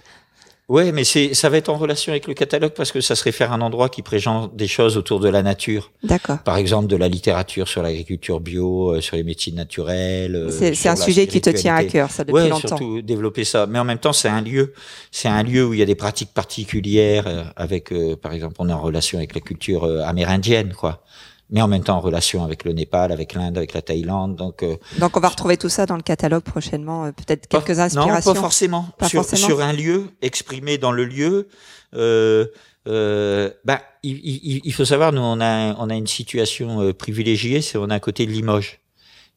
Ouais, 0.69 0.93
mais 0.93 1.03
c'est 1.03 1.33
ça 1.33 1.49
va 1.49 1.57
être 1.57 1.67
en 1.67 1.77
relation 1.77 2.13
avec 2.13 2.25
le 2.25 2.33
catalogue 2.33 2.71
parce 2.71 2.93
que 2.93 3.01
ça 3.01 3.15
serait 3.15 3.33
faire 3.33 3.51
un 3.51 3.59
endroit 3.59 3.89
qui 3.89 4.01
présente 4.01 4.55
des 4.55 4.67
choses 4.67 4.95
autour 4.95 5.19
de 5.19 5.27
la 5.27 5.43
nature. 5.43 5.91
D'accord. 6.03 6.39
Par 6.39 6.55
exemple, 6.55 6.87
de 6.87 6.95
la 6.95 7.09
littérature 7.09 7.67
sur 7.67 7.83
l'agriculture 7.83 8.39
bio, 8.39 8.93
euh, 8.95 9.01
sur 9.01 9.17
les 9.17 9.23
médecines 9.23 9.55
naturelles. 9.55 10.35
euh, 10.35 10.49
C'est 10.49 10.73
c'est 10.73 10.87
un 10.87 10.95
sujet 10.95 11.27
qui 11.27 11.41
te 11.41 11.49
tient 11.49 11.75
à 11.75 11.83
cœur, 11.83 12.09
ça, 12.09 12.23
depuis 12.23 12.35
ouais, 12.43 12.49
longtemps. 12.49 12.69
surtout 12.69 13.01
développer 13.01 13.43
ça. 13.43 13.67
Mais 13.67 13.77
en 13.77 13.83
même 13.83 13.97
temps, 13.99 14.13
c'est 14.13 14.29
un 14.29 14.41
lieu, 14.41 14.73
c'est 15.11 15.27
un 15.27 15.43
lieu 15.43 15.65
où 15.65 15.73
il 15.73 15.79
y 15.79 15.83
a 15.83 15.85
des 15.85 15.95
pratiques 15.95 16.33
particulières 16.33 17.25
euh, 17.27 17.43
avec, 17.57 17.91
euh, 17.91 18.15
par 18.15 18.31
exemple, 18.31 18.55
on 18.59 18.69
est 18.69 18.73
en 18.73 18.81
relation 18.81 19.17
avec 19.17 19.35
la 19.35 19.41
culture 19.41 19.83
euh, 19.83 20.01
amérindienne, 20.05 20.73
quoi. 20.73 21.03
Mais 21.49 21.61
en 21.61 21.67
même 21.67 21.83
temps 21.83 21.97
en 21.97 21.99
relation 21.99 22.43
avec 22.43 22.63
le 22.63 22.71
Népal, 22.73 23.11
avec 23.11 23.33
l'Inde, 23.33 23.57
avec 23.57 23.73
la 23.73 23.81
Thaïlande. 23.81 24.35
Donc, 24.35 24.63
euh, 24.63 24.75
Donc 24.99 25.15
on 25.17 25.19
va 25.19 25.29
retrouver 25.29 25.57
tout 25.57 25.69
ça 25.69 25.85
dans 25.85 25.97
le 25.97 26.01
catalogue 26.01 26.41
prochainement, 26.43 27.05
euh, 27.05 27.11
peut-être 27.11 27.47
pas- 27.47 27.61
quelques 27.61 27.77
Non, 27.77 27.83
inspirations. 27.83 28.33
pas 28.33 28.39
forcément. 28.39 28.87
Pas 28.97 29.07
sur, 29.09 29.21
forcément. 29.23 29.47
sur 29.47 29.61
un 29.61 29.73
lieu, 29.73 30.09
exprimé 30.21 30.77
dans 30.77 30.91
le 30.91 31.05
lieu. 31.05 31.47
Euh, 31.93 32.47
euh, 32.87 33.51
bah, 33.65 33.81
il, 34.01 34.17
il- 34.23 34.61
il 34.63 34.73
faut 34.73 34.85
savoir, 34.85 35.11
nous, 35.11 35.21
on 35.21 35.39
a, 35.41 35.75
on 35.75 35.89
a 35.89 35.95
une 35.95 36.07
situation 36.07 36.81
euh, 36.81 36.93
privilégiée, 36.93 37.61
c'est 37.61 37.77
on 37.77 37.87
est 37.89 37.93
à 37.93 37.99
côté 37.99 38.25
de 38.25 38.31
Limoges. 38.31 38.79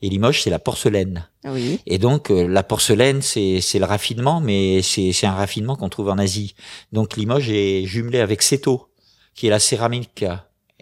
Et 0.03 0.09
Limoges, 0.09 0.42
c'est 0.42 0.51
la 0.51 0.59
porcelaine. 0.59 1.27
Oui. 1.45 1.81
Et 1.87 1.99
donc 1.99 2.31
euh, 2.31 2.47
la 2.47 2.62
porcelaine, 2.62 3.23
c'est 3.23 3.61
c'est 3.62 3.79
le 3.79 3.87
raffinement, 3.87 4.40
mais 4.42 4.83
c'est 4.83 5.12
c'est 5.12 5.27
un 5.27 5.33
raffinement 5.35 5.75
qu'on 5.77 5.88
trouve 5.88 6.11
en 6.11 6.19
Asie. 6.19 6.55
Donc 6.92 7.16
Limoges 7.16 7.49
est 7.51 7.85
jumelé 7.87 8.21
avec 8.21 8.42
Seto, 8.42 8.88
qui 9.35 9.47
est 9.47 9.51
la 9.51 9.59
céramique. 9.59 10.23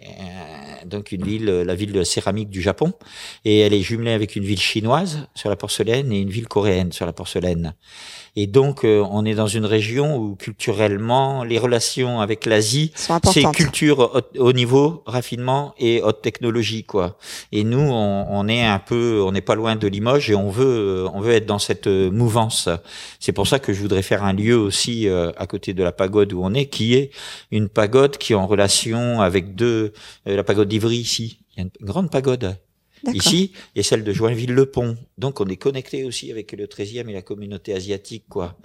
euh, 0.01 0.05
donc 0.85 1.11
une 1.11 1.23
ville, 1.23 1.45
la 1.45 1.75
ville 1.75 1.91
de 1.91 2.03
céramique 2.03 2.49
du 2.49 2.61
Japon, 2.61 2.93
et 3.43 3.59
elle 3.59 3.73
est 3.73 3.81
jumelée 3.81 4.11
avec 4.11 4.35
une 4.35 4.43
ville 4.43 4.59
chinoise 4.59 5.27
sur 5.35 5.49
la 5.49 5.55
porcelaine 5.55 6.11
et 6.11 6.19
une 6.19 6.29
ville 6.29 6.47
coréenne 6.47 6.91
sur 6.91 7.05
la 7.05 7.13
porcelaine. 7.13 7.75
Et 8.35 8.47
donc 8.47 8.83
euh, 8.83 9.03
on 9.11 9.25
est 9.25 9.35
dans 9.35 9.47
une 9.47 9.65
région 9.65 10.17
où 10.17 10.35
culturellement 10.35 11.43
les 11.43 11.57
relations 11.57 12.19
avec 12.19 12.45
l'Asie 12.45 12.91
c'est 12.95 13.49
culture 13.51 13.99
haut, 13.99 14.39
haut 14.39 14.53
niveau, 14.53 15.03
raffinement 15.05 15.73
et 15.79 16.01
haute 16.01 16.21
technologie 16.21 16.83
quoi. 16.83 17.17
Et 17.51 17.63
nous 17.63 17.79
on, 17.79 18.25
on 18.29 18.47
est 18.47 18.65
un 18.65 18.79
peu, 18.79 19.21
on 19.25 19.31
n'est 19.31 19.41
pas 19.41 19.55
loin 19.55 19.75
de 19.75 19.87
Limoges 19.87 20.29
et 20.29 20.35
on 20.35 20.49
veut, 20.49 21.07
on 21.13 21.21
veut 21.21 21.33
être 21.33 21.45
dans 21.45 21.59
cette 21.59 21.87
euh, 21.87 22.11
mouvance. 22.11 22.69
C'est 23.19 23.31
pour 23.31 23.47
ça 23.47 23.59
que 23.59 23.73
je 23.73 23.81
voudrais 23.81 24.01
faire 24.01 24.23
un 24.23 24.33
lieu 24.33 24.57
aussi 24.57 25.07
euh, 25.07 25.31
à 25.37 25.47
côté 25.47 25.73
de 25.73 25.83
la 25.83 25.91
pagode 25.91 26.33
où 26.33 26.41
on 26.43 26.53
est, 26.53 26.67
qui 26.67 26.95
est 26.95 27.11
une 27.51 27.69
pagode 27.69 28.17
qui 28.17 28.33
est 28.33 28.35
en 28.35 28.47
relation 28.47 29.21
avec 29.21 29.55
deux, 29.55 29.93
euh, 30.27 30.35
la 30.35 30.43
pagode 30.43 30.67
d'Ivry 30.67 30.97
ici. 30.97 31.39
Il 31.51 31.59
y 31.59 31.61
a 31.61 31.63
une 31.63 31.85
grande 31.85 32.11
pagode. 32.11 32.57
Ici 33.13 33.51
et 33.75 33.83
celle 33.83 34.03
de 34.03 34.11
Joinville-le-Pont. 34.11 34.97
Donc 35.17 35.41
on 35.41 35.45
est 35.47 35.57
connecté 35.57 36.03
aussi 36.05 36.31
avec 36.31 36.51
le 36.53 36.65
13e 36.65 37.09
et 37.09 37.13
la 37.13 37.21
communauté 37.21 37.73
asiatique 37.73 38.25
quoi. 38.29 38.55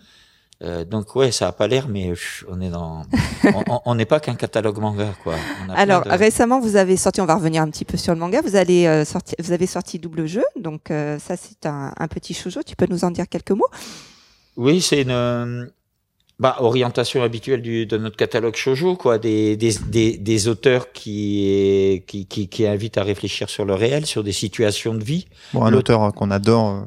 Euh, 0.63 0.85
donc 0.85 1.17
ouais, 1.17 1.33
ça 1.33 1.49
a 1.49 1.53
pas 1.53 1.67
l'air, 1.69 1.89
mais 1.89 2.13
on 2.47 2.61
est 2.61 2.69
dans, 2.69 3.03
on- 3.87 3.95
n'est 3.95 4.05
pas 4.05 4.21
qu'un 4.21 4.35
catalogue 4.35 4.79
manga 4.79 5.15
quoi. 5.23 5.35
On 5.61 5.71
a 5.71 5.73
plein 5.73 5.75
Alors 5.75 6.05
de- 6.05 6.11
récemment, 6.11 6.61
vous 6.61 6.77
avez 6.77 6.99
sorti, 6.99 7.23
on 7.23 7.27
va 7.27 7.37
revenir 7.37 7.63
un 7.63 7.71
petit 7.71 7.87
peu 7.87 7.97
sur 7.97 8.13
le 8.13 8.21
manga. 8.21 8.43
Vous 8.43 8.57
allez 8.57 8.85
euh, 8.87 9.05
vous 9.39 9.53
avez 9.53 9.67
sorti 9.67 9.99
double 9.99 10.27
jeu, 10.27 10.45
donc 10.59 10.91
euh, 10.91 11.19
ça 11.19 11.37
c'est 11.39 11.65
un, 11.65 11.95
un 11.97 12.09
petit 12.09 12.35
shoujo. 12.35 12.63
Tu 12.63 12.77
peux 12.77 12.87
nous 12.91 13.05
en 13.05 13.11
dire 13.11 13.27
quelques 13.27 13.53
mots? 13.53 13.69
Oui, 14.57 14.83
c'est 14.83 15.01
une 15.03 15.71
bah, 16.41 16.57
orientation 16.61 17.23
habituelle 17.23 17.63
du, 17.63 17.87
de 17.87 17.97
notre 17.99 18.17
catalogue 18.17 18.57
shoujo, 18.57 18.97
quoi, 18.97 19.19
des, 19.19 19.57
des, 19.57 19.75
des, 19.87 20.17
des 20.19 20.49
auteurs 20.49 20.91
qui, 20.93 22.03
qui, 22.09 22.27
qui, 22.27 22.49
qui 22.49 22.67
invitent 22.67 22.99
à 22.99 23.05
réfléchir 23.05 23.49
sur 23.49 23.65
le 23.65 23.75
réel, 23.75 24.07
sur 24.07 24.25
des 24.25 24.33
situations 24.33 24.95
de 24.95 25.05
vie. 25.05 25.27
Bon, 25.53 25.65
un 25.65 25.73
auteur 25.75 26.13
qu'on 26.15 26.31
adore. 26.33 26.71
euh, 26.71 26.81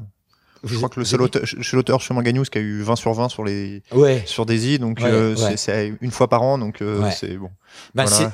Je 0.66 0.70
Vous- 0.74 0.78
crois 0.78 0.89
que 0.89 1.00
le 1.00 1.06
seul 1.06 1.22
auteur, 1.22 1.44
chez 1.46 1.76
l'auteur 1.78 2.02
Chemin 2.02 2.22
Gagnous 2.24 2.46
qui 2.46 2.58
a 2.58 2.62
eu 2.62 2.82
20 2.82 2.96
sur 2.96 3.13
20 3.13 3.30
sur 3.30 3.44
les 3.46 3.84
Ouais. 3.94 4.24
sur 4.26 4.46
Daisy, 4.46 4.80
donc 4.80 5.00
Ouais, 5.00 5.10
euh, 5.12 5.36
ouais. 5.36 5.56
c'est- 5.58 5.94
une 6.02 6.12
fois 6.12 6.28
par 6.28 6.42
an, 6.42 6.58
donc 6.58 6.82
euh, 6.82 7.10
c'est 7.16 7.36
bon. 7.38 7.50
Ben, 7.96 8.06
Voilà. 8.06 8.34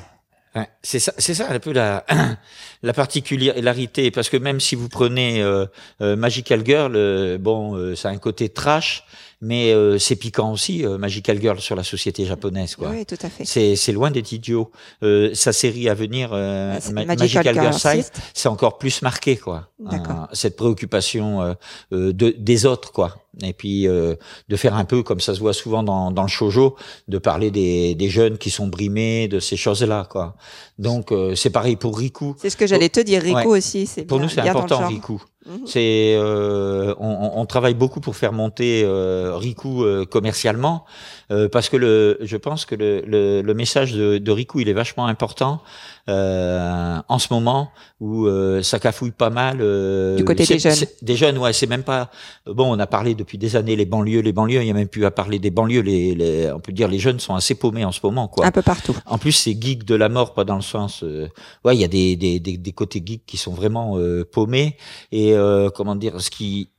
c'est 0.82 0.98
ça, 1.00 1.12
c'est 1.18 1.34
ça 1.34 1.48
un 1.50 1.58
peu 1.58 1.72
la 1.72 2.04
la 2.82 2.92
particularité 2.92 4.10
parce 4.10 4.28
que 4.28 4.36
même 4.36 4.58
si 4.60 4.74
vous 4.74 4.88
prenez 4.88 5.42
euh, 5.42 5.66
euh, 6.00 6.16
Magical 6.16 6.64
Girl, 6.64 6.92
euh, 6.96 7.38
bon, 7.38 7.74
euh, 7.76 7.94
ça 7.94 8.08
a 8.08 8.12
un 8.12 8.18
côté 8.18 8.48
trash, 8.48 9.04
mais 9.40 9.72
euh, 9.72 9.98
c'est 9.98 10.16
piquant 10.16 10.52
aussi 10.52 10.84
euh, 10.84 10.98
Magical 10.98 11.40
Girl 11.40 11.58
sur 11.60 11.74
la 11.76 11.82
société 11.82 12.24
japonaise, 12.26 12.76
quoi. 12.76 12.90
Oui, 12.90 13.06
tout 13.06 13.16
à 13.22 13.30
fait. 13.30 13.44
C'est 13.44 13.92
loin 13.92 14.10
d'être 14.10 14.32
idiot. 14.32 14.70
Euh, 15.02 15.30
sa 15.34 15.52
série 15.52 15.88
à 15.88 15.94
venir, 15.94 16.30
euh, 16.32 16.78
Ma- 16.92 17.04
Magical 17.04 17.18
Magical, 17.18 17.54
Girl 17.54 17.78
Girl 17.78 18.04
c'est 18.34 18.48
encore 18.48 18.78
plus 18.78 19.02
marqué, 19.02 19.36
quoi. 19.36 19.68
Euh, 19.80 19.96
cette 20.32 20.56
préoccupation 20.56 21.42
euh, 21.42 21.54
euh, 21.92 22.12
de, 22.12 22.34
des 22.38 22.66
autres, 22.66 22.92
quoi. 22.92 23.16
Et 23.44 23.52
puis 23.52 23.86
euh, 23.86 24.16
de 24.48 24.56
faire 24.56 24.74
un 24.74 24.84
peu 24.84 25.02
comme 25.04 25.20
ça 25.20 25.34
se 25.34 25.40
voit 25.40 25.52
souvent 25.52 25.82
dans, 25.84 26.10
dans 26.10 26.22
le 26.22 26.28
shojo, 26.28 26.74
de 27.08 27.18
parler 27.18 27.50
des, 27.52 27.94
des 27.94 28.08
jeunes 28.10 28.38
qui 28.38 28.50
sont 28.50 28.66
brimés, 28.66 29.28
de 29.28 29.38
ces 29.38 29.56
choses-là, 29.56 30.06
quoi. 30.10 30.34
Donc 30.78 31.12
euh, 31.12 31.34
c'est 31.36 31.50
pareil 31.50 31.76
pour 31.76 31.96
Riku. 31.98 32.34
C'est 32.38 32.50
ce 32.50 32.56
que 32.56 32.66
j'allais 32.66 32.88
te 32.88 33.00
dire, 33.00 33.22
Ouais. 33.24 33.46
aussi. 33.46 33.86
C'est 33.86 34.02
Pour 34.02 34.18
bien- 34.18 34.26
nous, 34.26 34.32
c'est 34.32 34.40
important. 34.40 34.86
Riku. 34.88 35.20
Mhm. 35.46 35.66
C'est, 35.66 36.14
euh, 36.16 36.94
on, 36.98 37.08
on- 37.08 37.40
on 37.40 37.46
travaille 37.46 37.74
beaucoup 37.74 38.00
pour 38.00 38.14
faire 38.16 38.32
monter 38.32 38.82
euh, 38.84 39.36
Riku 39.36 39.84
euh, 39.84 40.04
commercialement, 40.04 40.84
euh, 41.30 41.48
parce 41.48 41.68
que 41.70 41.76
le, 41.78 42.18
je 42.20 42.36
pense 42.36 42.66
que 42.66 42.74
le, 42.74 43.00
le, 43.06 43.40
le 43.42 43.54
message 43.54 43.92
de, 43.92 44.18
de 44.18 44.30
Riku, 44.32 44.60
il 44.60 44.68
est 44.68 44.74
vachement 44.74 45.06
important 45.06 45.62
en 46.08 47.18
ce 47.18 47.32
moment 47.32 47.70
où 48.00 48.26
euh, 48.26 48.62
ça 48.62 48.78
cafouille 48.78 49.10
pas 49.10 49.30
mal. 49.30 49.58
euh, 49.60 50.16
Du 50.16 50.24
côté 50.24 50.44
des 50.44 50.58
jeunes. 50.58 50.74
Des 51.02 51.16
jeunes, 51.16 51.38
ouais, 51.38 51.52
c'est 51.52 51.66
même 51.66 51.82
pas. 51.82 52.10
Bon, 52.46 52.74
on 52.74 52.78
a 52.78 52.86
parlé 52.86 53.14
depuis 53.14 53.38
des 53.38 53.56
années 53.56 53.76
les 53.76 53.84
banlieues, 53.86 54.20
les 54.20 54.32
banlieues. 54.32 54.60
Il 54.62 54.66
y 54.66 54.70
a 54.70 54.74
même 54.74 54.88
plus 54.88 55.04
à 55.04 55.10
parler 55.10 55.38
des 55.38 55.50
banlieues. 55.50 55.82
Les, 55.82 56.14
les, 56.14 56.50
on 56.52 56.60
peut 56.60 56.72
dire 56.72 56.88
les 56.88 56.98
jeunes 56.98 57.20
sont 57.20 57.34
assez 57.34 57.54
paumés 57.54 57.84
en 57.84 57.92
ce 57.92 58.00
moment, 58.02 58.28
quoi. 58.28 58.46
Un 58.46 58.50
peu 58.50 58.62
partout. 58.62 58.96
En 59.06 59.18
plus, 59.18 59.32
c'est 59.32 59.52
geek 59.60 59.84
de 59.84 59.94
la 59.94 60.08
mort, 60.08 60.34
pas 60.34 60.44
dans 60.44 60.56
le 60.56 60.62
sens. 60.62 61.02
euh, 61.02 61.28
ouais, 61.64 61.76
il 61.76 61.80
y 61.80 61.84
a 61.84 61.88
des, 61.88 62.16
des, 62.16 62.40
des, 62.40 62.56
des 62.56 62.72
côtés 62.72 63.02
geeks 63.04 63.26
qui 63.26 63.36
sont 63.36 63.52
vraiment 63.52 63.96
euh, 63.98 64.24
paumés 64.30 64.76
et 65.12 65.34
euh, 65.34 65.70
comment 65.70 65.94
dire, 65.96 66.20
ce 66.20 66.30
qui 66.30 66.70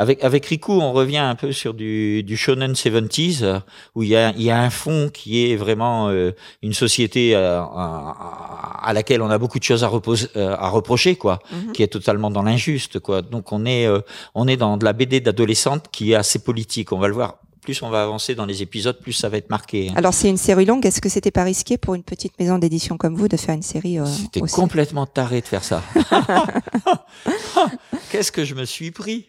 avec 0.00 0.24
avec 0.24 0.46
Riku, 0.46 0.72
on 0.80 0.92
revient 0.92 1.18
un 1.18 1.34
peu 1.34 1.52
sur 1.52 1.74
du, 1.74 2.22
du 2.22 2.36
shonen 2.36 2.72
70s 2.72 3.42
euh, 3.42 3.58
où 3.94 4.02
il 4.02 4.08
y 4.08 4.16
a 4.16 4.32
il 4.36 4.42
y 4.42 4.50
a 4.50 4.58
un 4.58 4.70
fond 4.70 5.10
qui 5.12 5.44
est 5.44 5.56
vraiment 5.56 6.08
euh, 6.08 6.32
une 6.62 6.72
société 6.72 7.34
euh, 7.36 7.60
à, 7.60 8.80
à 8.88 8.92
laquelle 8.92 9.20
on 9.22 9.30
a 9.30 9.38
beaucoup 9.38 9.58
de 9.58 9.64
choses 9.64 9.84
à, 9.84 9.88
repose, 9.88 10.30
euh, 10.36 10.56
à 10.58 10.68
reprocher 10.68 11.16
quoi, 11.16 11.38
Mhm. 11.52 11.72
qui 11.72 11.82
est 11.82 11.88
totalement 11.98 12.30
dans 12.30 12.42
l'injuste 12.42 12.98
quoi. 13.00 13.20
Donc 13.22 13.52
on 13.52 13.64
est 13.66 13.86
euh, 13.86 14.00
on 14.34 14.48
est 14.48 14.56
dans 14.56 14.76
de 14.78 14.84
la 14.84 14.92
BD 14.94 15.20
d'adolescente 15.20 15.84
qui 15.92 16.12
est 16.12 16.14
assez 16.16 16.38
politique. 16.38 16.92
On 16.92 16.98
va 16.98 17.08
le 17.08 17.14
voir. 17.14 17.34
Plus 17.62 17.82
on 17.82 17.90
va 17.90 18.02
avancer 18.02 18.34
dans 18.34 18.46
les 18.46 18.62
épisodes, 18.62 18.98
plus 19.00 19.12
ça 19.12 19.28
va 19.28 19.36
être 19.36 19.50
marqué. 19.50 19.88
hein. 19.90 19.94
Alors 19.96 20.14
c'est 20.14 20.28
une 20.28 20.36
série 20.38 20.64
longue. 20.64 20.84
Est-ce 20.86 21.00
que 21.00 21.08
c'était 21.08 21.30
pas 21.30 21.44
risqué 21.44 21.76
pour 21.78 21.94
une 21.94 22.02
petite 22.02 22.38
maison 22.40 22.58
d'édition 22.58 22.96
comme 22.96 23.14
vous 23.16 23.28
de 23.28 23.36
faire 23.36 23.54
une 23.54 23.62
série 23.62 23.98
euh, 23.98 24.06
C'était 24.06 24.40
aussi 24.42 24.54
complètement 24.54 25.06
taré 25.06 25.40
de 25.40 25.46
faire 25.46 25.62
ça. 25.64 25.82
Qu'est-ce 28.10 28.32
que 28.32 28.44
je 28.44 28.54
me 28.54 28.64
suis 28.64 28.90
pris? 28.90 29.26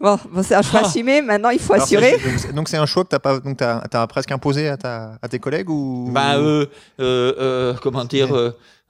Bon, 0.00 0.18
bon 0.30 0.42
c'est 0.42 0.54
un 0.54 0.62
choix 0.62 0.80
assumé. 0.86 1.22
Maintenant, 1.22 1.50
il 1.50 1.58
faut 1.58 1.72
Alors, 1.72 1.84
assurer. 1.84 2.16
donc 2.54 2.68
c'est- 2.68 2.76
un 2.76 2.86
choix 2.86 3.04
que 3.04 3.08
t'as 3.10 3.18
pas, 3.18 3.40
donc 3.40 3.56
t'as 3.56 3.82
as 3.92 4.06
presque 4.06 4.30
imposé 4.32 4.68
à 4.68 4.76
ta 4.76 5.18
à 5.20 5.28
tes 5.28 5.38
collègues 5.38 5.68
ou 5.70 6.08
Bah, 6.12 6.36
euh, 6.36 6.66
euh, 7.00 7.34
euh, 7.38 7.74
comment 7.82 8.04
dire 8.04 8.28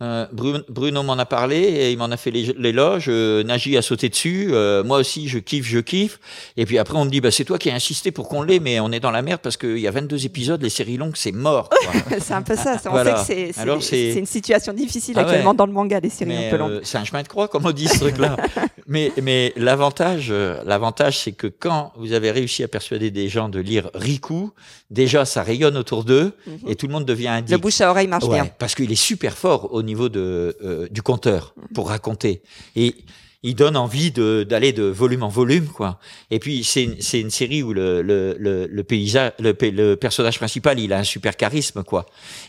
euh, 0.03 0.27
Bruno, 0.69 1.03
m'en 1.03 1.13
a 1.19 1.27
parlé 1.27 1.59
et 1.59 1.93
il 1.93 1.99
m'en 1.99 2.07
a 2.11 2.17
fait 2.17 2.31
les- 2.31 2.55
l'éloge. 2.59 3.07
Euh, 3.09 3.43
Nagy 3.43 3.77
a 3.77 3.83
sauté 3.83 4.09
dessus. 4.09 4.49
Euh, 4.53 4.83
moi 4.83 4.99
aussi, 4.99 5.29
je 5.29 5.39
kiffe, 5.39 5.67
je 5.67 5.79
kiffe. 5.79 6.19
Et 6.57 6.65
puis 6.67 6.79
après, 6.79 6.97
on 6.97 7.05
me 7.05 7.11
dit, 7.11 7.21
bah, 7.21 7.31
c'est 7.31 7.45
toi 7.45 7.59
qui 7.59 7.71
as 7.71 7.75
insisté 7.75 8.11
pour 8.11 8.29
qu'on 8.29 8.43
l'ait, 8.43 8.61
mais 8.61 8.81
on 8.81 8.91
est 8.93 9.01
dans 9.01 9.11
la 9.11 9.21
merde 9.23 9.41
parce 9.43 9.57
qu'il 9.57 9.79
y 9.79 9.87
a 9.87 9.91
22 9.91 10.25
épisodes, 10.25 10.63
les 10.63 10.71
séries 10.71 10.97
longues, 10.97 11.17
c'est 11.17 11.33
mort. 11.33 11.69
c'est 12.21 12.33
un 12.35 12.43
peu 12.43 12.57
ça. 12.57 12.77
On 12.87 12.91
Voilà. 12.91 13.17
sait 13.25 13.53
que 13.55 13.81
c'est- 13.81 14.13
une 14.15 14.27
situation 14.27 14.73
difficile 14.73 15.15
Ah 15.17 15.21
ouais. 15.21 15.27
actuellement 15.27 15.55
dans 15.55 15.67
le 15.67 15.73
manga, 15.73 16.01
des 16.01 16.09
séries 16.11 16.31
Mais, 16.31 16.47
un 16.47 16.51
peu 16.51 16.57
longues. 16.57 16.71
euh, 16.73 16.81
c'est 16.83 16.99
un 16.99 17.05
chemin 17.05 17.23
de 17.23 17.29
croix, 17.29 17.49
comme 17.49 17.67
on 17.67 17.71
dit 17.73 17.89
ce 17.89 17.99
truc-là. 17.99 18.37
mais 18.87 19.13
mais 19.23 19.53
l'avantage, 19.57 20.33
l'avantage, 20.65 21.19
c'est 21.19 21.33
que 21.33 21.47
quand 21.47 21.93
vous 21.97 22.13
avez 22.13 22.31
réussi 22.31 22.63
à 22.65 22.69
persuader 22.69 23.11
des 23.11 23.29
gens 23.29 23.49
de 23.49 23.59
lire 23.61 23.91
Riku, 23.95 24.51
déjà 24.91 25.25
ça 25.25 25.43
rayonne 25.43 25.77
autour 25.77 26.05
d'eux 26.05 26.33
Mhm. 26.47 26.59
et 26.69 26.75
tout 26.77 26.87
le 26.87 26.93
monde 26.93 27.05
devient 27.05 27.29
addict. 27.29 27.51
Le 27.51 27.59
bouche 27.59 27.81
à 27.81 27.91
oreille 27.91 28.07
marche 28.09 28.25
Ouais, 28.25 28.41
bien. 28.41 28.51
parce 28.59 28.75
qu'il 28.75 28.91
est 28.91 28.95
super 28.95 29.37
fort 29.37 29.73
au 29.73 29.83
niveau 29.83 29.90
de, 29.95 30.57
euh, 30.63 30.89
du 30.91 31.03
compteur 31.03 31.55
pour 31.75 31.89
raconter. 31.89 32.43
Et 32.77 32.95
il 33.43 33.55
donne 33.55 33.77
envie 33.77 34.11
d'aller 34.11 34.73
de, 34.73 34.83
volume 34.83 35.23
en 35.23 35.29
volume, 35.29 35.67
quoi. 35.67 35.99
Et 36.31 36.39
puis, 36.39 36.63
c'est 36.63 36.85
une, 36.85 37.31
série 37.31 37.63
où 37.63 37.73
le, 37.73 38.03
le, 38.03 38.37
le, 38.39 38.67
le 38.71 39.95
personnage 39.97 40.39
principal, 40.39 40.79
il 40.79 40.93
a 40.93 40.99
un 40.99 41.05
super 41.05 41.37
charisme, 41.37 41.83
quoi. 41.83 42.05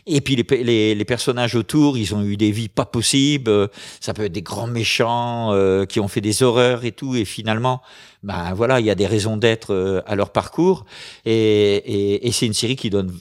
Et 0.05 0.19
puis, 0.19 0.35
les, 0.35 0.63
les, 0.63 0.95
les 0.95 1.05
personnages 1.05 1.55
autour, 1.55 1.97
ils 1.97 2.13
ont 2.13 2.23
eu 2.23 2.35
des 2.35 2.51
vies 2.51 2.67
pas 2.67 2.85
possibles. 2.85 3.69
Ça 4.01 4.13
peut 4.13 4.25
être 4.25 4.33
des 4.33 4.41
grands 4.41 4.67
méchants 4.67 5.53
euh, 5.53 5.85
qui 5.85 6.01
ont 6.01 6.09
fait 6.09 6.21
des 6.21 6.43
horreurs 6.43 6.83
et 6.83 6.91
tout. 6.91 7.15
Et 7.15 7.23
finalement, 7.23 7.81
ben 8.23 8.53
voilà, 8.53 8.81
il 8.81 8.85
y 8.85 8.91
a 8.91 8.95
des 8.95 9.07
raisons 9.07 9.37
d'être 9.37 9.73
euh, 9.73 10.01
à 10.05 10.15
leur 10.15 10.31
parcours. 10.31 10.85
Et, 11.25 12.27
et, 12.27 12.31
c'est 12.33 12.47
une 12.47 12.53
série 12.53 12.75
qui 12.75 12.89
donne. 12.89 13.17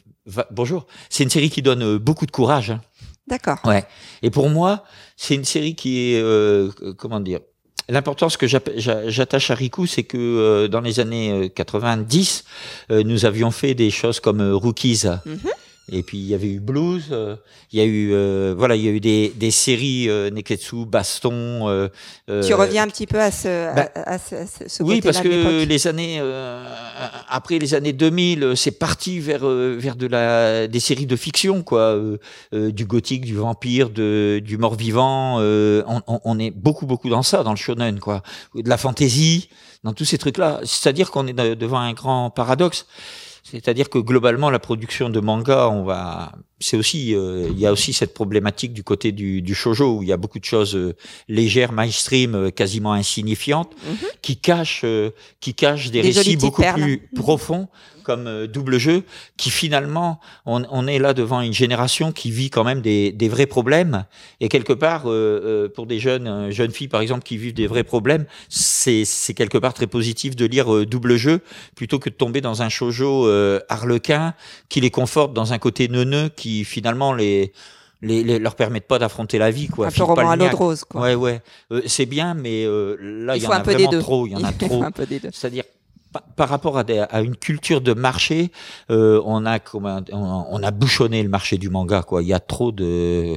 Bonjour. 0.50 0.86
C'est 1.08 1.22
une 1.22 1.30
série 1.30 1.50
qui 1.50 1.62
donne 1.62 1.98
beaucoup 1.98 2.26
de 2.26 2.30
courage. 2.32 2.70
hein. 2.70 2.80
D'accord. 3.30 3.58
Ouais. 3.64 3.84
Et 4.22 4.30
pour 4.30 4.50
moi, 4.50 4.84
c'est 5.16 5.36
une 5.36 5.44
série 5.44 5.76
qui 5.76 6.12
est 6.12 6.20
euh, 6.20 6.70
euh, 6.82 6.92
comment 6.94 7.20
dire. 7.20 7.40
L'importance 7.88 8.36
que 8.36 8.46
j'attache 8.46 9.50
à 9.50 9.54
Riku, 9.54 9.86
c'est 9.86 10.04
que 10.04 10.16
euh, 10.16 10.68
dans 10.68 10.80
les 10.80 11.00
années 11.00 11.32
euh, 11.32 11.48
90, 11.48 12.44
euh, 12.90 13.02
nous 13.02 13.24
avions 13.24 13.50
fait 13.50 13.74
des 13.74 13.90
choses 13.90 14.20
comme 14.20 14.40
Rookies. 14.52 15.06
Mhm. 15.26 15.38
Et 15.92 16.02
puis 16.04 16.18
il 16.18 16.26
y 16.26 16.34
avait 16.34 16.48
eu 16.48 16.60
Blues, 16.60 17.06
euh, 17.10 17.34
il 17.72 17.78
y 17.78 17.82
a 17.82 17.84
eu 17.84 18.10
euh, 18.12 18.54
voilà, 18.56 18.76
il 18.76 18.82
y 18.84 18.88
a 18.88 18.92
eu 18.92 19.00
des, 19.00 19.32
des 19.34 19.50
séries 19.50 20.08
euh, 20.08 20.30
Neketsu, 20.30 20.86
Baston. 20.86 21.68
euh, 21.68 21.88
Tu 22.26 22.32
euh, 22.32 22.56
reviens 22.56 22.84
un 22.84 22.88
petit 22.88 23.06
peu 23.08 23.18
à 23.20 23.30
ce, 23.32 23.74
bah, 23.74 23.90
à, 23.94 24.12
à 24.14 24.18
ce, 24.18 24.34
à 24.36 24.46
ce- 24.46 24.82
oui, 24.84 25.00
parce 25.02 25.18
que 25.20 25.64
les 25.64 25.86
années 25.88 26.18
euh, 26.20 26.64
après 27.28 27.58
les 27.58 27.74
années 27.74 27.92
2000, 27.92 28.44
euh, 28.44 28.54
c'est 28.54 28.70
parti 28.70 29.18
vers 29.18 29.44
vers 29.44 29.96
de 29.96 30.06
la 30.06 30.68
des 30.68 30.80
séries 30.80 31.06
de 31.06 31.16
fiction 31.16 31.62
quoi, 31.62 31.98
du 32.52 32.84
gothique, 32.84 33.24
du 33.24 33.34
vampire, 33.34 33.90
de 33.90 34.40
du 34.44 34.58
mort-vivant. 34.58 35.38
euh, 35.40 35.82
on, 35.88 36.02
on- 36.06 36.20
on 36.24 36.38
est 36.38 36.50
beaucoup 36.52 36.86
beaucoup 36.86 37.08
dans 37.08 37.22
ça, 37.24 37.42
dans 37.42 37.50
le 37.50 37.56
shonen 37.56 37.98
quoi, 37.98 38.22
de 38.54 38.68
la 38.68 38.76
fantasy, 38.76 39.48
dans 39.82 39.92
tous 39.92 40.04
ces 40.04 40.18
trucs-là. 40.18 40.60
C'est-à-dire 40.64 41.10
qu'on 41.10 41.26
est 41.26 41.32
de- 41.32 41.54
devant 41.54 41.80
un 41.80 41.92
grand 41.94 42.30
paradoxe. 42.30 42.86
C'est-à-dire 43.42 43.90
que 43.90 43.98
globalement, 43.98 44.50
la 44.50 44.58
production 44.58 45.10
de 45.10 45.20
manga, 45.20 45.68
on 45.68 45.84
va, 45.84 46.32
c'est 46.60 46.76
aussi, 46.76 47.14
euh, 47.14 47.48
il 47.50 47.58
y 47.58 47.66
a 47.66 47.72
aussi 47.72 47.92
cette 47.92 48.12
problématique 48.14 48.72
du 48.72 48.82
côté 48.84 49.12
du, 49.12 49.40
du 49.42 49.54
shojo 49.54 49.96
où 49.96 50.02
il 50.02 50.08
y 50.08 50.12
a 50.12 50.16
beaucoup 50.18 50.38
de 50.38 50.44
choses 50.44 50.76
euh, 50.76 50.94
légères, 51.28 51.72
mainstream, 51.72 52.34
euh, 52.34 52.50
quasiment 52.50 52.92
insignifiantes, 52.92 53.72
Mhm. 53.88 53.96
qui 54.22 54.36
cachent, 54.36 54.82
euh, 54.84 55.10
qui 55.40 55.54
cachent 55.54 55.90
des, 55.90 56.02
récits 56.02 56.36
beaucoup 56.36 56.62
perles. 56.62 56.80
plus 56.82 57.08
profonds, 57.16 57.68
comme 58.02 58.26
euh, 58.26 58.46
double 58.46 58.78
jeu, 58.78 59.04
qui 59.36 59.50
finalement, 59.50 60.20
on, 60.46 60.64
on 60.70 60.86
est 60.86 60.98
là 60.98 61.12
devant 61.14 61.40
une 61.42 61.52
génération 61.52 62.12
qui 62.12 62.30
vit 62.30 62.50
quand 62.50 62.64
même 62.64 62.80
des, 62.80 63.12
des 63.12 63.28
vrais 63.28 63.46
problèmes. 63.46 64.04
Et 64.40 64.48
quelque 64.48 64.72
part, 64.72 65.04
euh, 65.06 65.12
euh, 65.44 65.68
pour 65.68 65.86
des 65.86 65.98
jeunes, 65.98 66.50
jeunes 66.50 66.72
filles 66.72 66.88
par 66.88 67.00
exemple, 67.02 67.22
qui 67.24 67.36
vivent 67.36 67.54
des 67.54 67.66
vrais 67.66 67.84
problèmes, 67.84 68.24
c'est 68.48 69.04
c'est 69.04 69.34
quelque 69.34 69.58
part 69.58 69.74
très 69.74 69.86
positif 69.86 70.34
de 70.34 70.44
lire 70.46 70.74
euh, 70.74 70.86
double 70.86 71.16
jeu 71.16 71.40
plutôt 71.76 71.98
que 71.98 72.08
de 72.10 72.14
tomber 72.14 72.40
dans 72.40 72.62
un 72.62 72.68
shojo 72.68 73.26
euh, 73.26 73.60
harlequin 73.68 74.34
qui 74.68 74.80
les 74.80 74.90
conforte 74.90 75.32
dans 75.34 75.52
un 75.52 75.58
côté 75.58 75.88
neuneux 75.88 76.30
qui 76.34 76.49
finalement 76.64 77.12
les 77.12 77.52
les, 78.02 78.24
les- 78.24 78.38
leur 78.38 78.54
permettent 78.54 78.88
pas 78.88 78.98
d'affronter 78.98 79.36
la 79.38 79.50
vie 79.50 79.68
quoi. 79.68 79.86
un 79.86 79.90
peu 79.90 79.94
roman 80.04 80.30
à 80.30 80.36
l'eau 80.36 80.44
de 80.52 80.56
rose. 80.56 80.84
Quoi. 80.84 81.00
Ouais 81.02 81.14
ouais, 81.14 81.42
Euh, 81.70 81.82
c'est 81.86 82.06
bien 82.06 82.32
mais 82.34 82.64
euh, 82.64 82.96
là 83.00 83.36
il 83.36 83.42
y 83.42 83.46
en 83.46 83.50
a 83.50 83.62
vraiment 83.74 83.90
trop, 84.00 84.26
il 84.26 84.32
y 84.32 84.36
en 84.36 84.44
a 84.44 84.52
trop. 84.68 84.80
C'est-à-dire 85.32 85.64
pa- 86.12 86.24
par 86.34 86.48
rapport 86.48 86.78
à, 86.78 86.84
des- 86.84 87.04
à 87.10 87.20
une 87.20 87.36
culture 87.36 87.80
de 87.82 87.92
marché, 87.92 88.50
euh, 88.90 89.20
on 89.26 89.44
a 89.44 89.58
on, 89.72 90.02
on 90.50 90.62
a 90.62 90.70
bouchonné 90.70 91.22
le 91.22 91.28
marché 91.28 91.58
du 91.58 91.68
manga 91.68 92.02
quoi. 92.02 92.22
Il 92.22 92.28
y 92.28 92.32
a 92.32 92.40
trop 92.40 92.72
de 92.72 93.36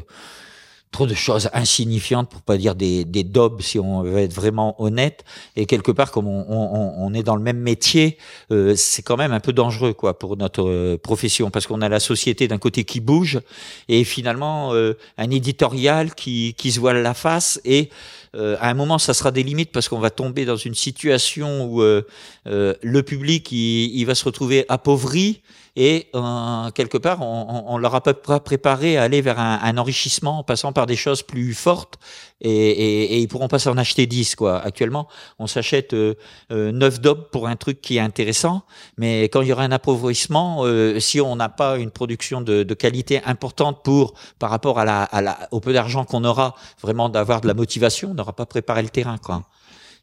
trop 0.93 1.07
de 1.07 1.13
choses 1.13 1.49
insignifiantes 1.53 2.29
pour 2.29 2.41
pas 2.41 2.55
dire 2.55 2.75
des 2.75 3.03
des 3.03 3.25
daubes 3.25 3.61
si 3.61 3.79
on 3.79 4.03
veut 4.03 4.19
être 4.19 4.33
vraiment 4.33 4.81
honnête. 4.81 5.25
Et 5.57 5.65
quelque 5.65 5.91
part 5.91 6.11
comme 6.11 6.27
on, 6.27 6.45
on, 6.47 6.93
on 7.05 7.13
est 7.13 7.23
dans 7.23 7.35
le 7.35 7.41
même 7.41 7.59
métier 7.59 8.17
euh, 8.51 8.75
c'est 8.77 9.01
quand 9.01 9.17
même 9.17 9.33
un 9.33 9.41
peu 9.41 9.51
dangereux 9.51 9.93
quoi 9.93 10.17
pour 10.17 10.37
notre 10.37 10.63
euh, 10.63 10.97
profession. 10.97 11.49
Parce 11.49 11.67
qu'on 11.67 11.81
a 11.81 11.89
la 11.89 11.99
société 11.99 12.47
d'un 12.47 12.59
côté 12.59 12.85
qui 12.85 13.01
bouge 13.01 13.41
et 13.89 14.05
finalement 14.05 14.73
euh, 14.73 14.93
un 15.17 15.29
éditorial 15.29 16.15
qui 16.15 16.53
qui 16.57 16.71
se 16.71 16.79
voile 16.79 17.01
la 17.01 17.13
face. 17.13 17.59
Et 17.65 17.89
euh, 18.35 18.55
à 18.59 18.69
un 18.69 18.73
moment 18.73 18.99
ça 18.99 19.13
sera 19.13 19.31
des 19.31 19.43
limites 19.43 19.71
parce 19.71 19.89
qu'on 19.89 19.99
va 19.99 20.09
tomber 20.09 20.45
dans 20.45 20.55
une 20.55 20.75
situation 20.75 21.65
où 21.65 21.81
euh, 21.81 22.01
euh, 22.47 22.73
le 22.81 23.03
public 23.03 23.51
il, 23.51 23.95
il 23.95 24.05
va 24.05 24.15
se 24.15 24.25
retrouver 24.25 24.65
appauvri 24.69 25.41
et 25.75 26.09
euh, 26.15 26.69
quelque 26.71 26.97
part 26.97 27.21
on, 27.21 27.65
on 27.67 27.77
leur 27.77 27.95
a 27.95 28.01
pas 28.01 28.39
préparé 28.39 28.97
à 28.97 29.03
aller 29.03 29.21
vers 29.21 29.39
un, 29.39 29.59
un 29.61 29.77
enrichissement 29.77 30.39
en 30.39 30.43
passant 30.43 30.71
par 30.71 30.85
des 30.85 30.95
choses 30.95 31.23
plus 31.23 31.53
fortes 31.53 31.97
et, 32.41 32.49
et, 32.49 33.03
et 33.15 33.17
ils 33.19 33.27
pourront 33.27 33.47
pas 33.47 33.57
s'en 33.57 33.77
acheter 33.77 34.05
10 34.05 34.35
quoi. 34.35 34.59
Actuellement 34.59 35.07
on 35.39 35.47
s'achète 35.47 35.93
euh, 35.93 36.13
euh, 36.51 36.71
9 36.71 37.01
dobs 37.01 37.29
pour 37.31 37.47
un 37.47 37.55
truc 37.55 37.81
qui 37.81 37.97
est 37.97 38.01
intéressant 38.01 38.63
mais 38.97 39.23
quand 39.23 39.41
il 39.41 39.47
y 39.47 39.53
aura 39.53 39.63
un 39.63 39.71
appauvrissement 39.71 40.59
euh, 40.63 40.99
si 40.99 41.19
on 41.19 41.35
n'a 41.35 41.49
pas 41.49 41.77
une 41.77 41.89
production 41.91 42.41
de, 42.41 42.61
de 42.61 42.73
qualité 42.75 43.23
importante 43.25 43.83
pour 43.83 44.13
par 44.37 44.51
rapport 44.51 44.77
à 44.79 44.85
la, 44.85 45.03
à 45.03 45.21
la 45.21 45.47
au 45.51 45.59
peu 45.59 45.73
d'argent 45.73 46.05
qu'on 46.05 46.23
aura 46.23 46.53
vraiment 46.81 47.09
d'avoir 47.09 47.41
de 47.41 47.47
la 47.47 47.55
motivation 47.55 48.11
on 48.11 48.13
n'aura 48.13 48.33
pas 48.33 48.45
préparé 48.45 48.83
le 48.83 48.89
terrain 48.89 49.17
quoi 49.17 49.43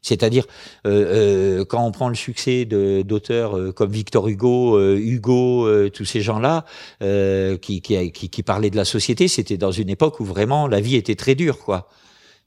c'est-à-dire 0.01 0.45
euh, 0.87 1.59
euh, 1.59 1.65
quand 1.65 1.85
on 1.85 1.91
prend 1.91 2.09
le 2.09 2.15
succès 2.15 2.65
d'auteurs 2.65 3.57
euh, 3.57 3.71
comme 3.71 3.91
Victor 3.91 4.27
Hugo, 4.27 4.79
Hugo, 4.95 5.89
tous 5.89 6.05
ces 6.05 6.21
gens-là 6.21 6.65
qui, 6.99 7.81
qui, 7.81 8.11
qui, 8.11 8.29
qui 8.29 8.43
parlaient 8.43 8.69
de 8.69 8.75
la 8.75 8.85
société, 8.85 9.27
c'était 9.27 9.57
dans 9.57 9.71
une 9.71 9.89
époque 9.89 10.19
où 10.19 10.25
vraiment 10.25 10.67
la 10.67 10.81
vie 10.81 10.95
était 10.95 11.15
très 11.15 11.35
dure, 11.35 11.59
quoi. 11.59 11.87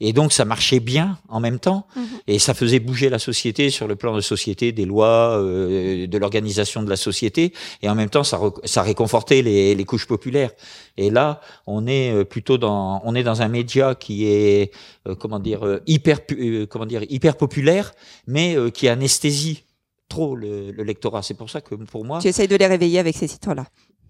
Et 0.00 0.12
donc 0.12 0.32
ça 0.32 0.44
marchait 0.44 0.80
bien 0.80 1.18
en 1.28 1.38
même 1.40 1.58
temps, 1.60 1.86
Mhm. 1.96 2.04
et 2.26 2.38
ça 2.38 2.52
faisait 2.54 2.80
bouger 2.80 3.08
la 3.10 3.18
société 3.18 3.70
sur 3.70 3.86
le 3.86 3.94
plan 3.96 4.14
de 4.14 4.20
société, 4.20 4.72
des 4.72 4.84
lois, 4.86 5.38
euh, 5.38 6.06
de 6.06 6.18
l'organisation 6.18 6.82
de 6.82 6.90
la 6.90 6.96
société, 6.96 7.52
et 7.82 7.88
en 7.88 7.94
même 7.94 8.10
temps 8.10 8.24
ça, 8.24 8.82
réconfortait 8.82 9.42
les, 9.42 9.74
les 9.74 9.84
couches 9.84 10.06
populaires. 10.06 10.50
Et 10.96 11.10
là, 11.10 11.40
on 11.66 11.86
est 11.86 12.12
euh, 12.12 12.24
plutôt 12.24 12.58
dans, 12.58 13.00
on 13.04 13.14
est 13.14 13.22
dans 13.22 13.40
un 13.42 13.48
média 13.48 13.94
qui 13.94 14.26
est, 14.26 14.72
euh, 15.08 15.14
comment 15.14 15.38
dire, 15.38 15.80
hyper, 15.86 16.18
euh, 16.32 16.66
comment 16.66 16.86
dire, 16.86 17.02
hyper 17.08 17.36
populaire, 17.36 17.92
mais 18.26 18.56
qui 18.72 18.88
anesthésie 18.88 19.62
trop 20.08 20.36
le, 20.36 20.70
le 20.70 20.82
lectorat. 20.84 21.22
C'est 21.22 21.34
pour 21.34 21.50
ça 21.50 21.60
que 21.60 21.74
pour 21.76 22.04
moi, 22.04 22.18
Tu 22.20 22.28
essayes 22.28 22.48
de 22.48 22.56
les 22.56 22.66
réveiller 22.66 22.98
avec 22.98 23.16
ces 23.16 23.28
titres-là. 23.28 23.64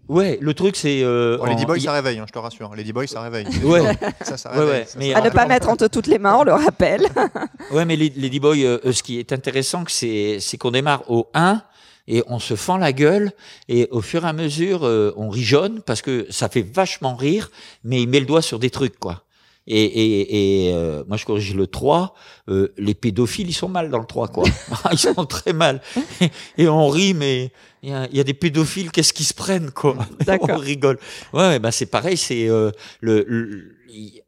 Ouais, 0.08 0.38
le 0.40 0.54
truc 0.54 0.76
c'est, 0.76 1.02
euh, 1.02 1.36
Bon, 1.38 1.44
Lady 1.46 1.64
Boy, 1.66 1.78
y- 1.78 1.82
ça 1.82 1.92
réveille, 1.92 2.18
hein, 2.18 2.24
je 2.28 2.32
te 2.32 2.38
rassure. 2.38 2.74
Lady 2.74 2.92
Boy, 2.92 3.08
ça 3.08 3.20
réveille. 3.22 3.46
Ouais. 3.64 3.80
ça, 4.22 4.36
ça 4.36 4.50
Ouais, 4.52 4.58
réveille. 4.58 4.80
ouais, 4.80 4.86
ça, 4.86 4.98
mais 4.98 5.12
ça 5.12 5.18
À 5.18 5.22
ne 5.22 5.30
pas 5.30 5.46
mettre 5.46 5.68
entre 5.68 5.86
toutes 5.88 6.06
les 6.06 6.18
mains, 6.18 6.36
on 6.36 6.44
le 6.44 6.52
rappelle. 6.52 7.06
Ouais, 7.72 7.84
mais 7.84 7.96
Lady 7.96 8.40
Boy, 8.40 8.64
euh, 8.64 8.78
euh, 8.84 8.92
ce 8.92 9.02
qui 9.02 9.18
est 9.18 9.32
intéressant, 9.32 9.84
c'est, 9.88 10.38
c'est 10.40 10.58
qu'on 10.58 10.70
démarre 10.70 11.10
au 11.10 11.28
1 11.34 11.62
et 12.06 12.22
on 12.26 12.38
se 12.38 12.54
fend 12.54 12.76
la 12.76 12.92
gueule 12.92 13.32
et 13.68 13.88
au 13.90 14.02
fur 14.02 14.24
et 14.24 14.28
à 14.28 14.32
mesure, 14.34 14.84
euh, 14.84 15.14
on 15.16 15.30
rigeonne 15.30 15.80
parce 15.80 16.02
que 16.02 16.26
ça 16.30 16.48
fait 16.50 16.60
vachement 16.62 17.14
rire, 17.16 17.50
mais 17.82 18.02
il 18.02 18.08
met 18.08 18.20
le 18.20 18.26
doigt 18.26 18.42
sur 18.42 18.58
des 18.58 18.68
trucs, 18.70 18.98
quoi. 18.98 19.22
Et, 19.66 19.82
et, 19.84 20.66
et 20.68 20.74
euh, 20.74 21.04
moi, 21.08 21.16
je 21.16 21.24
corrige 21.24 21.54
le 21.54 21.66
3. 21.66 22.14
euh, 22.48 22.72
les 22.76 22.94
pédophiles, 22.94 23.48
ils 23.48 23.54
sont 23.54 23.68
mal 23.68 23.90
dans 23.90 23.98
le 23.98 24.06
3, 24.06 24.28
quoi. 24.28 24.44
ils 24.92 24.98
sont 24.98 25.24
très 25.26 25.52
mal. 25.52 25.80
Et, 26.58 26.68
on 26.68 26.88
rit, 26.88 27.14
mais 27.14 27.50
il 27.82 27.90
y 27.90 27.92
a, 27.92 28.06
il 28.10 28.16
y 28.16 28.20
a 28.20 28.24
des 28.24 28.34
pédophiles, 28.34 28.90
qu'est-ce 28.90 29.12
qu'ils 29.12 29.26
se 29.26 29.34
prennent, 29.34 29.70
quoi? 29.70 29.96
On 30.40 30.56
rigole. 30.58 30.98
Ouais, 31.32 31.58
bah 31.58 31.70
c'est 31.72 31.86
pareil. 31.86 32.16
C'est 32.16 32.48
euh, 32.48 32.70
le, 33.00 33.24
le- 33.26 33.76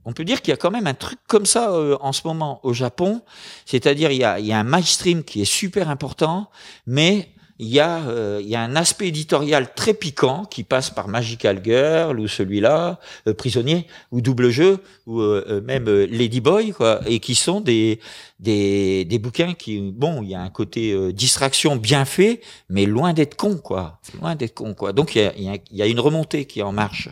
on 0.05 0.13
peut 0.13 0.25
dire 0.25 0.41
qu'il 0.43 0.53
y 0.53 0.55
a 0.55 0.57
quand 0.57 0.71
même 0.71 0.87
un 0.87 0.95
truc 0.95 1.19
comme 1.27 1.47
ça 1.47 1.73
euh, 1.73 1.97
en 2.01 2.13
ce 2.13 2.23
moment 2.27 2.61
au 2.63 2.73
Japon. 2.73 3.23
C'est-à-dire, 3.65 4.11
il 4.13 4.19
y 4.19 4.25
a, 4.25 4.39
il 4.39 4.47
y 4.47 4.53
a 4.53 4.59
un 4.59 4.65
mainstream 4.65 5.25
qui 5.25 5.43
est 5.43 5.45
super 5.47 5.91
important, 5.91 6.49
mais 6.87 7.29
il 7.59 7.69
y 7.69 7.81
a, 7.81 8.03
euh, 8.09 8.39
il 8.43 8.49
y 8.49 8.55
a 8.55 8.61
un 8.61 8.77
aspect 8.77 9.09
éditorial 9.09 9.73
très 9.75 9.95
piquant 9.95 10.45
qui 10.45 10.63
passe 10.63 10.91
par 10.91 11.09
Magical 11.09 11.61
Girl 11.65 12.21
ou 12.21 12.29
celui-là, 12.29 12.99
euh, 13.27 13.33
Prisonnier 13.35 13.87
ou 14.13 14.21
Double 14.21 14.51
Jeu 14.51 14.79
ou 15.07 15.21
euh, 15.21 15.45
euh, 15.49 15.61
même 15.63 15.89
euh, 15.89 16.07
Lady 16.11 16.41
Boy, 16.41 16.73
quoi, 16.73 17.01
et 17.07 17.19
qui 17.21 17.35
sont 17.35 17.61
des, 17.61 18.01
des, 18.41 19.05
des 19.07 19.19
bouquins 19.19 19.55
qui, 19.55 19.81
bon, 19.93 20.23
il 20.23 20.29
y 20.31 20.35
a 20.35 20.41
un 20.43 20.51
côté 20.51 20.93
euh, 20.93 21.13
distraction 21.13 21.77
bien 21.77 22.05
fait, 22.05 22.41
mais 22.69 22.85
loin 22.85 23.13
d'être 23.15 23.37
con, 23.37 23.57
quoi. 23.57 24.01
Loin 24.21 24.35
d'être 24.35 24.55
con, 24.55 24.75
quoi. 24.75 24.93
Donc 24.93 25.15
il 25.15 25.23
y 25.23 25.25
a, 25.25 25.33
il 25.37 25.45
y 25.45 25.49
a- 25.49 25.57
il 25.71 25.77
y 25.79 25.83
a 25.83 25.87
une 25.87 26.01
remontée 26.01 26.45
qui 26.45 26.61
est 26.61 26.63
en 26.63 26.73
marche. 26.73 27.09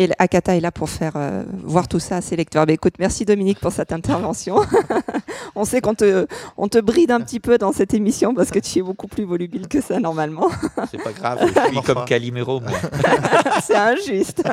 Et 0.00 0.08
Akata 0.20 0.56
est 0.56 0.60
là 0.60 0.70
pour 0.70 0.88
faire 0.88 1.14
euh, 1.16 1.42
voir 1.64 1.88
tout 1.88 1.98
ça 1.98 2.16
à 2.16 2.20
ses 2.20 2.36
lecteurs. 2.36 2.64
Bah, 2.66 2.72
écoute, 2.72 2.94
merci 3.00 3.24
Dominique 3.24 3.58
pour 3.58 3.72
cette 3.72 3.90
intervention. 3.90 4.60
on 5.56 5.64
sait 5.64 5.80
qu'on 5.80 5.94
te, 5.94 6.28
on 6.56 6.68
te 6.68 6.78
bride 6.78 7.10
un 7.10 7.20
petit 7.20 7.40
peu 7.40 7.58
dans 7.58 7.72
cette 7.72 7.94
émission 7.94 8.32
parce 8.32 8.52
que 8.52 8.60
tu 8.60 8.78
es 8.78 8.82
beaucoup 8.82 9.08
plus 9.08 9.24
volubile 9.24 9.66
que 9.66 9.80
ça 9.80 9.98
normalement. 9.98 10.48
C'est 10.92 11.02
pas 11.02 11.12
grave, 11.12 11.40
je 11.52 11.70
suis 11.72 11.82
comme 11.82 12.04
Calimero, 12.04 12.60
moi. 12.60 12.70
C'est 13.62 13.74
injuste. 13.74 14.44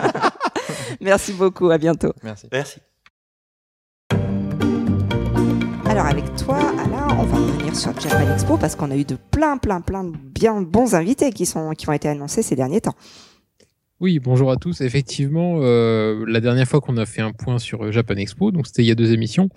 merci 1.00 1.32
beaucoup, 1.32 1.70
à 1.70 1.78
bientôt. 1.78 2.12
Merci. 2.24 2.48
Merci. 2.52 2.80
Alors 5.86 6.08
avec 6.08 6.36
toi, 6.38 6.58
Alain, 6.58 7.08
on 7.20 7.24
va 7.24 7.38
revenir 7.38 7.76
sur 7.76 7.98
Japan 8.00 8.34
Expo 8.34 8.58
parce 8.58 8.76
qu'on 8.76 8.90
a 8.90 8.96
eu 8.96 9.06
de 9.06 9.16
plein, 9.30 9.58
plein, 9.58 9.80
plein 9.82 10.06
de 10.06 10.18
bien 10.18 10.60
bons 10.62 10.96
invités 10.96 11.32
qui, 11.32 11.46
sont, 11.46 11.70
qui 11.72 11.88
ont 11.88 11.94
été 11.94 12.10
annoncés 12.10 12.42
ces 12.42 12.56
derniers 12.56 12.82
temps. 12.82 12.96
Oui, 14.02 14.20
bonjour 14.20 14.52
à 14.52 14.58
tous. 14.58 14.82
Effectivement, 14.82 15.60
euh, 15.62 16.26
la 16.28 16.42
dernière 16.42 16.68
fois 16.68 16.82
qu'on 16.82 16.98
a 16.98 17.06
fait 17.06 17.22
un 17.22 17.32
point 17.32 17.60
sur 17.60 17.84
euh, 17.86 17.92
Japan 17.92 18.16
Expo, 18.16 18.52
donc 18.52 18.68
c'était 18.68 18.84
il 18.84 18.88
y 18.88 18.92
a 18.92 18.96
deux 18.96 19.14
émissions, 19.14 19.50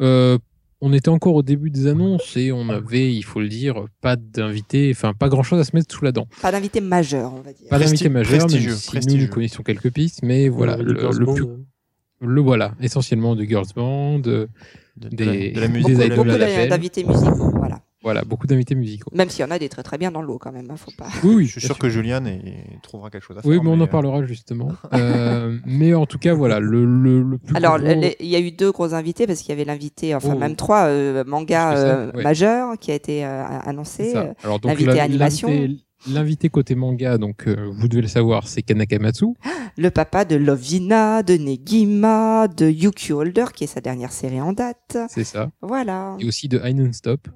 euh, 0.00 0.38
on 0.80 0.92
était 0.92 1.08
encore 1.08 1.34
au 1.34 1.42
début 1.42 1.70
des 1.70 1.88
annonces 1.88 2.36
et 2.36 2.52
on 2.52 2.68
avait, 2.70 3.12
il 3.12 3.22
faut 3.22 3.40
le 3.40 3.48
dire, 3.48 3.84
pas 4.00 4.16
d'invités, 4.16 4.92
enfin 4.94 5.12
pas 5.12 5.28
grand 5.28 5.42
chose 5.42 5.58
à 5.60 5.64
se 5.64 5.74
mettre 5.74 5.92
sous 5.94 6.04
la 6.04 6.12
dent. 6.12 6.26
Pas 6.40 6.52
d'invités 6.52 6.80
majeurs, 6.80 7.34
on 7.34 7.40
va 7.40 7.52
dire. 7.52 7.68
Pas 7.68 7.78
d'invités 7.78 8.08
Presti- 8.08 8.12
majeurs, 8.12 8.32
même 8.32 8.40
prestigieux, 8.46 8.70
si 8.76 8.86
nous, 8.86 8.92
prestigieux. 8.92 9.26
nous 9.26 9.32
connaissons 9.34 9.62
quelques 9.62 9.90
pistes, 9.92 10.20
mais 10.22 10.48
voilà, 10.48 10.76
le, 10.76 10.98
Girls 10.98 11.18
le 11.18 11.26
Band, 11.26 11.34
plus, 11.34 11.46
le 12.20 12.40
voilà, 12.40 12.74
essentiellement 12.80 13.34
de 13.34 13.42
girls 13.44 13.66
band, 13.74 14.18
de- 14.20 14.48
De, 14.96 15.08
de 15.08 15.16
Des- 15.16 15.24
la, 15.24 15.54
de 15.54 15.60
la 15.60 15.68
musique. 15.68 15.86
des 15.88 15.92
Beaucoup, 15.94 16.04
idoles 16.04 16.16
beaucoup 16.16 16.30
à 16.30 16.38
l'appel. 16.38 16.68
d'invités 16.68 17.04
musicaux, 17.04 17.50
voilà. 17.56 17.80
Voilà, 18.02 18.22
beaucoup 18.22 18.46
d'invités 18.46 18.74
musicaux. 18.74 19.10
Même 19.14 19.28
s'il 19.28 19.44
y 19.44 19.48
en 19.48 19.50
a 19.50 19.58
des 19.58 19.68
très 19.68 19.82
très 19.82 19.98
bien 19.98 20.10
dans 20.10 20.22
l'eau 20.22 20.38
quand 20.38 20.52
même, 20.52 20.70
hein, 20.70 20.76
faut 20.76 20.90
pas. 20.96 21.08
Oui, 21.22 21.34
oui, 21.34 21.44
Je 21.46 21.52
suis 21.52 21.60
sûr 21.60 21.78
que 21.78 21.88
Julian 21.88 22.24
est- 22.24 22.80
trouvera 22.82 23.10
quelque 23.10 23.24
chose 23.24 23.36
à 23.38 23.42
faire. 23.42 23.50
Oui, 23.50 23.58
mais 23.62 23.68
on 23.70 23.74
en 23.74 23.80
euh, 23.82 23.86
parlera 23.86 24.24
justement. 24.24 24.68
Euh, 24.94 25.58
mais 25.66 25.94
en 25.94 26.06
tout 26.06 26.18
cas, 26.18 26.34
voilà, 26.34 26.60
le, 26.60 26.84
le, 26.84 27.22
le 27.22 27.38
plus 27.38 27.54
Alors, 27.56 27.78
gros- 27.78 27.86
les- 27.86 28.16
il 28.20 28.26
y 28.26 28.36
a 28.36 28.40
eu 28.40 28.50
deux 28.52 28.72
gros 28.72 28.94
invités 28.94 29.26
parce 29.26 29.40
qu'il 29.40 29.50
y 29.50 29.52
avait 29.52 29.64
l'invité, 29.64 30.14
enfin 30.14 30.32
Oh. 30.34 30.38
même 30.38 30.56
trois 30.56 30.84
euh, 30.86 31.24
manga 31.24 31.76
ça, 31.76 31.82
euh, 31.98 32.12
ouais. 32.12 32.76
qui 32.80 32.90
a 32.90 32.94
été 32.94 33.24
euh, 33.24 33.44
annoncé. 33.64 34.10
ça. 34.12 34.34
Alors 34.44 34.58
donc 34.60 34.70
l'invité 34.72 35.00
animation. 35.00 35.48
L'invité- 36.08 36.48
côté 36.48 36.74
manga, 36.74 37.18
donc 37.18 37.46
euh, 37.46 37.70
vous 37.72 37.88
devez 37.88 38.02
le 38.02 38.08
savoir, 38.08 38.46
c'est 38.48 38.62
Kanakamatsu. 38.62 39.26
Le 39.76 39.90
papa 39.90 40.24
de 40.24 40.36
Lovina, 40.36 41.22
de 41.22 41.34
Negima, 41.36 42.48
de 42.48 42.68
Yuki 42.68 43.12
Holder 43.12 43.46
qui 43.54 43.64
est 43.64 43.68
sa 43.68 43.80
dernière 43.80 44.12
série 44.12 44.40
en 44.40 44.52
date. 44.52 44.98
C'est 45.08 45.24
ça. 45.24 45.50
Voilà. 45.62 46.16
Et 46.18 46.26
aussi 46.26 46.48
de 46.48 46.60
High 46.62 46.76
Non-Stop. 46.76 47.28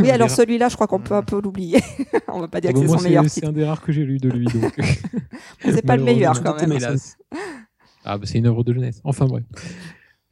Oui, 0.00 0.10
alors 0.10 0.30
celui-là, 0.40 0.68
je 0.68 0.74
crois 0.74 0.86
qu'on 0.88 1.00
peut 1.00 1.14
un 1.14 1.22
peu 1.22 1.40
l'oublier. 1.40 1.80
On 2.28 2.40
va 2.40 2.48
pas 2.48 2.60
dire 2.60 2.72
Bon, 2.72 2.80
que 2.80 2.86
c'est 2.86 2.88
moi, 2.88 2.98
son 2.98 3.04
meilleur 3.04 3.24
c'est 3.28 3.44
un 3.46 3.52
des 3.52 3.64
rares 3.64 3.82
que 3.82 3.92
j'ai 3.92 4.04
lu 4.04 4.18
de 4.18 4.28
lui, 4.30 4.46
donc. 4.46 4.76
C'est 5.62 5.82
pas 5.86 5.96
le 5.96 6.02
meilleur 6.04 6.42
quand 6.42 6.56
même. 6.66 6.78
Ah, 8.04 8.18
bah, 8.18 8.24
c'est 8.26 8.38
une 8.38 8.46
œuvre 8.46 8.62
de 8.62 8.72
jeunesse. 8.72 9.00
Enfin, 9.04 9.26
bref. 9.26 9.42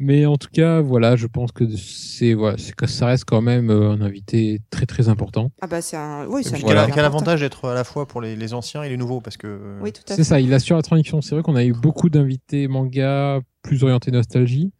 Mais 0.01 0.27
en 0.27 0.37
tout 0.37 0.49
cas, 0.53 0.81
voilà, 0.81 1.15
je 1.15 1.29
pense 1.29 1.53
que 1.53 1.65
c'est 1.77 2.35
voilà, 2.35 2.59
c'est 2.59 2.75
que 2.75 2.87
ça 2.89 3.07
reste 3.07 3.25
quand 3.27 3.41
même 3.43 3.71
euh, 3.71 3.91
un 3.91 4.01
invité 4.01 4.61
très 4.71 4.87
très 4.87 5.09
important. 5.09 5.53
Ah 5.61 5.69
bah 5.69 5.81
c'est 5.83 5.97
un, 5.97 6.27
oui, 6.27 6.43
c'est 6.43 6.53
quel, 6.55 6.63
Voilà. 6.63 6.89
quel 6.93 7.05
avantage 7.05 7.41
d'être 7.41 7.69
à 7.69 7.75
la 7.75 7.85
fois 7.85 8.07
pour 8.07 8.21
les, 8.21 8.35
les 8.35 8.55
anciens 8.55 8.83
et 8.83 8.89
les 8.89 8.97
nouveaux 8.97 9.21
parce 9.21 9.37
que 9.37 9.47
euh, 9.47 9.79
Oui, 9.81 9.93
tout 9.93 10.03
à 10.13 10.17
C'est 10.17 10.25
ça, 10.25 10.41
il 10.41 10.53
assure 10.53 10.75
la 10.77 10.83
transition. 10.83 11.21
C'est 11.23 11.37
vrai 11.37 11.43
qu'on 11.45 11.55
a 11.55 11.65
eu 11.65 11.73
beaucoup 11.73 12.11
d'invités 12.11 12.67
manga 12.67 13.41
plus 13.63 13.85
orientés 13.85 14.11
nostalgie. 14.11 14.73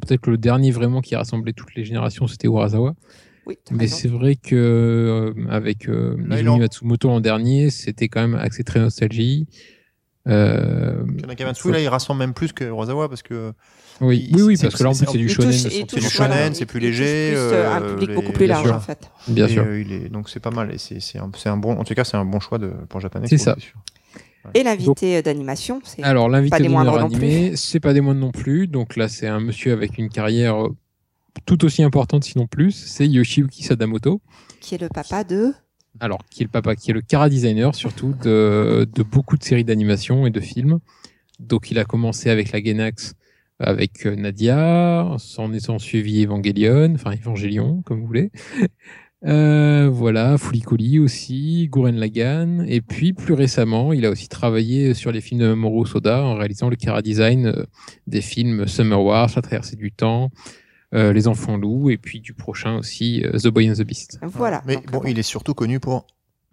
Peut-être 0.00 0.22
que 0.22 0.30
le 0.30 0.38
dernier 0.38 0.70
vraiment 0.70 1.02
qui 1.02 1.14
a 1.14 1.18
rassemblé 1.18 1.52
toutes 1.52 1.74
les 1.74 1.84
générations, 1.84 2.26
c'était 2.26 2.48
Urasawa. 2.48 2.94
Oui, 3.46 3.58
Mais 3.70 3.86
c'est 3.86 4.08
vrai 4.08 4.34
que 4.36 4.56
euh, 5.36 5.46
avec 5.50 5.90
euh, 5.90 6.16
Izumi 6.30 6.48
en- 6.48 6.58
Matsumoto 6.58 7.08
l'an 7.08 7.20
dernier, 7.20 7.68
c'était 7.68 8.08
quand 8.08 8.22
même 8.22 8.34
axé 8.34 8.64
très 8.64 8.80
nostalgie. 8.80 9.46
Euh, 10.26 11.04
Kanakamatsu 11.20 11.70
là 11.70 11.80
il 11.80 11.88
rassemble 11.88 12.18
même 12.20 12.32
plus 12.32 12.54
que 12.54 12.64
Rosawa 12.64 13.10
parce 13.10 13.22
que 13.22 13.52
oui, 14.00 14.28
oui, 14.32 14.42
oui, 14.42 14.56
parce 14.60 14.74
que 14.74 14.82
là 14.82 14.90
en 14.90 14.94
c'est- 14.94 15.04
plus 15.04 15.12
c'est 15.12 15.18
du 15.18 15.28
shonen, 15.28 15.52
c'est 15.52 15.94
du 15.98 16.00
shonen, 16.10 16.54
c'est 16.54 16.66
plus 16.66 16.80
léger, 16.80 17.30
plus, 17.30 17.38
euh, 17.38 17.70
un 17.72 17.82
euh, 17.82 17.90
public 17.92 18.08
les- 18.08 18.14
beaucoup 18.14 18.32
plus 18.32 18.46
large 18.46 18.70
en 18.70 18.80
fait. 18.80 19.10
bien 19.28 19.46
Et, 19.46 19.52
sûr. 19.52 19.64
euh, 19.64 19.80
il 19.80 19.92
est 19.92 20.08
donc 20.08 20.28
c'est 20.28 20.40
pas 20.40 20.50
mal 20.50 20.72
et 20.72 20.78
c'est 20.78 21.18
un, 21.18 21.56
bon 21.56 21.78
en 21.78 21.84
tout 21.84 21.94
cas 21.94 22.04
c'est 22.04 22.16
un 22.16 22.24
bon 22.24 22.40
choix 22.40 22.58
de 22.58 22.72
pour 22.88 23.00
Japan 23.00 23.20
C'est 23.24 23.38
ça. 23.38 23.56
Et 24.52 24.62
l'invité 24.62 25.22
d'animation, 25.22 25.80
c'est 25.84 26.02
Alors 26.02 26.26
pas 26.26 26.32
l'invité 26.32 26.62
d'honneur 26.64 26.98
animé, 26.98 27.56
c'est 27.56 27.80
pas 27.80 27.94
des 27.94 28.00
moindres 28.02 28.20
non 28.20 28.30
plus. 28.30 28.66
Donc 28.66 28.96
là 28.96 29.08
c'est 29.08 29.26
un 29.26 29.40
monsieur 29.40 29.72
avec 29.72 29.96
une 29.96 30.10
carrière 30.10 30.64
euh, 30.66 30.76
tout 31.46 31.64
aussi 31.64 31.82
importante 31.82 32.24
sinon 32.24 32.46
plus. 32.46 32.72
C'est 32.72 33.06
Yoshiyuki 33.08 33.62
Sadamoto. 33.62 34.20
qui 34.60 34.74
est 34.74 34.78
le 34.78 34.88
papa 34.88 35.24
de. 35.24 35.52
alors 36.00 36.18
qui 36.30 36.42
est 36.42 36.46
le 36.46 36.50
papa, 36.50 36.76
qui 36.76 36.90
est 36.90 36.94
le 36.94 37.00
cara 37.00 37.28
designer 37.30 37.74
surtout 37.74 38.12
de, 38.22 38.86
de 38.92 39.02
beaucoup 39.02 39.38
de 39.38 39.44
séries 39.44 39.64
d'animation 39.64 40.26
et 40.26 40.30
de 40.30 40.40
films. 40.40 40.78
Donc 41.40 41.70
il 41.70 41.78
a 41.78 41.84
commencé 41.84 42.28
avec 42.28 42.52
la 42.52 42.60
Gainax 42.60 43.14
avec 43.58 44.06
euh, 44.06 44.16
Nadia, 44.16 45.14
s'en 45.18 45.52
étant 45.52 45.78
suivi 45.78 46.24
Evangelion, 46.24 46.94
enfin 46.94 47.12
Evangelion 47.12 47.82
comme 47.82 48.00
vous 48.00 48.06
voulez. 48.06 48.30
Euh, 49.26 49.88
voilà, 49.90 50.36
Fulicoli 50.36 50.98
aussi, 50.98 51.68
Guren 51.70 51.96
Lagann, 51.96 52.64
et 52.68 52.82
puis 52.82 53.14
plus 53.14 53.32
récemment, 53.32 53.94
il 53.94 54.04
a 54.04 54.10
aussi 54.10 54.28
travaillé 54.28 54.92
sur 54.92 55.12
les 55.12 55.22
films 55.22 55.40
de 55.40 55.46
Mamoru 55.46 55.86
Soda 55.86 56.22
en 56.22 56.34
réalisant 56.34 56.68
le 56.68 56.76
cara 56.76 57.00
design 57.00 57.46
euh, 57.46 57.64
des 58.06 58.20
films 58.20 58.66
Summer 58.66 59.02
Wars, 59.02 59.30
La 59.34 59.40
traversée 59.40 59.76
du 59.76 59.92
temps, 59.92 60.30
euh, 60.94 61.14
Les 61.14 61.26
enfants 61.26 61.56
loups, 61.56 61.88
et 61.88 61.96
puis 61.96 62.20
du 62.20 62.34
prochain 62.34 62.76
aussi 62.76 63.24
The 63.42 63.48
Boy 63.48 63.70
and 63.70 63.74
the 63.74 63.82
Beast. 63.82 64.18
Voilà. 64.22 64.62
Mais 64.66 64.76
donc, 64.76 64.90
bon 64.90 65.02
il 65.06 65.18
est 65.18 65.22
surtout 65.22 65.54
connu 65.54 65.80
pour 65.80 66.06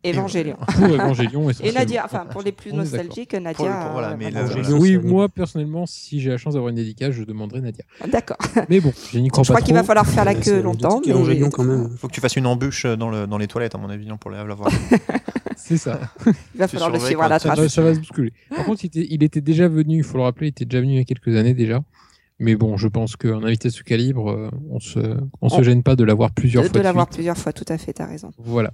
Évangélion. 0.04 0.58
Pour 0.76 0.86
Evangelion 0.86 1.44
Et 1.48 1.52
essentiellement. 1.52 1.80
Nadia, 1.80 2.02
enfin 2.06 2.26
pour 2.30 2.42
les 2.42 2.52
plus 2.52 2.74
nostalgiques, 2.74 3.34
Nadia. 3.34 3.54
Pour 3.54 3.66
le- 3.68 3.72
pour- 3.74 3.92
voilà, 3.92 4.16
mais 4.18 4.32
voilà. 4.32 4.72
Oui, 4.72 4.98
moi 4.98 5.30
personnellement, 5.30 5.86
si 5.86 6.20
j'ai 6.20 6.30
la 6.32 6.38
chance 6.38 6.54
d'avoir 6.56 6.70
une 6.70 6.76
dédicace, 6.76 7.12
je 7.12 7.24
demanderai 7.24 7.62
Nadia. 7.62 7.84
D'accord. 8.12 8.38
Mais 8.70 8.80
bon, 8.80 8.92
je 9.12 9.20
n'y 9.20 9.30
crois 9.30 9.44
Je 9.44 9.50
pas 9.50 9.56
crois 9.56 9.66
qu'il 9.66 9.74
va 9.76 9.84
falloir 9.84 10.08
faire 10.08 10.26
la 10.26 10.36
queue 10.36 10.62
longtemps. 10.62 11.02
mais 11.06 11.40
quand 11.50 11.64
même. 11.64 11.90
faut 11.98 12.08
que 12.08 12.14
tu 12.14 12.22
fasses 12.22 12.36
une 12.36 12.48
embûche 12.48 12.86
dans 12.86 13.10
le 13.10 13.28
dans 13.28 13.38
les 13.38 13.48
toilettes 13.48 13.76
à 13.76 13.78
mon 13.78 13.90
avis 13.90 14.08
pour 14.20 14.32
l'avoir. 14.32 14.70
C'est 15.56 15.78
ça. 15.78 16.00
Il 16.26 16.34
va 16.60 16.68
falloir 16.68 16.90
le 16.90 17.00
suivre 17.00 17.22
à 17.22 17.28
la 17.30 17.40
trace. 17.40 17.58
va, 17.60 17.70
ça 17.70 17.82
va 17.82 17.94
se 17.94 18.00
bousculer. 18.00 18.34
Par 18.56 18.66
contre, 18.66 18.84
il 18.84 18.88
était, 18.88 19.08
il 19.10 19.24
était 19.24 19.42
déjà 19.42 19.68
venu, 19.68 19.98
il 19.98 20.04
faut 20.04 20.18
le 20.18 20.24
rappeler, 20.24 20.48
il 20.48 20.50
était 20.50 20.66
déjà 20.66 20.82
venu 20.82 20.94
il 20.94 20.98
y 20.98 21.02
a 21.02 21.04
quelques 21.04 21.36
années 21.36 21.54
déjà. 21.54 21.82
Mais 22.40 22.56
bon, 22.56 22.76
je 22.78 22.88
pense 22.88 23.16
qu'un 23.16 23.44
invité 23.44 23.68
de 23.68 23.74
ce 23.74 23.84
calibre, 23.84 24.32
euh, 24.32 24.50
on 24.72 24.80
se, 24.80 25.00
on 25.42 25.50
se 25.50 25.62
gêne 25.62 25.84
pas 25.84 25.96
de 25.96 26.04
l'avoir 26.04 26.32
plusieurs 26.32 26.64
De, 26.64 26.70
fois. 26.70 26.80
de 26.80 26.84
l'avoir 26.84 27.08
plusieurs 27.08 27.38
fois, 27.38 27.54
tout 27.54 27.66
à 27.68 27.78
fait, 27.78 27.94
t'as 27.94 28.08
raison. 28.08 28.32
Voilà. 28.40 28.72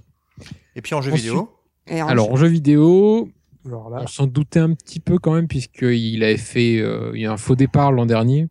Et 0.76 0.82
puis 0.82 0.94
en 0.94 1.00
jeu 1.02 1.10
Ensuite- 1.12 1.24
vidéo 1.26 1.50
Et 1.86 2.02
en 2.02 2.06
Alors, 2.08 2.30
en 2.32 2.36
jeu 2.36 2.48
vidéo, 2.48 3.28
Alors 3.66 3.90
là, 3.90 4.00
on 4.02 4.06
s'en 4.06 4.26
doutait 4.26 4.60
un 4.60 4.74
petit 4.74 5.00
peu 5.00 5.18
quand 5.18 5.34
même, 5.34 5.48
puisqu'il 5.48 6.22
avait 6.24 6.36
fait 6.36 6.78
euh, 6.80 7.12
il 7.14 7.20
y 7.22 7.26
a 7.26 7.32
un 7.32 7.36
faux 7.36 7.56
départ 7.56 7.92
l'an 7.92 8.06
dernier, 8.06 8.48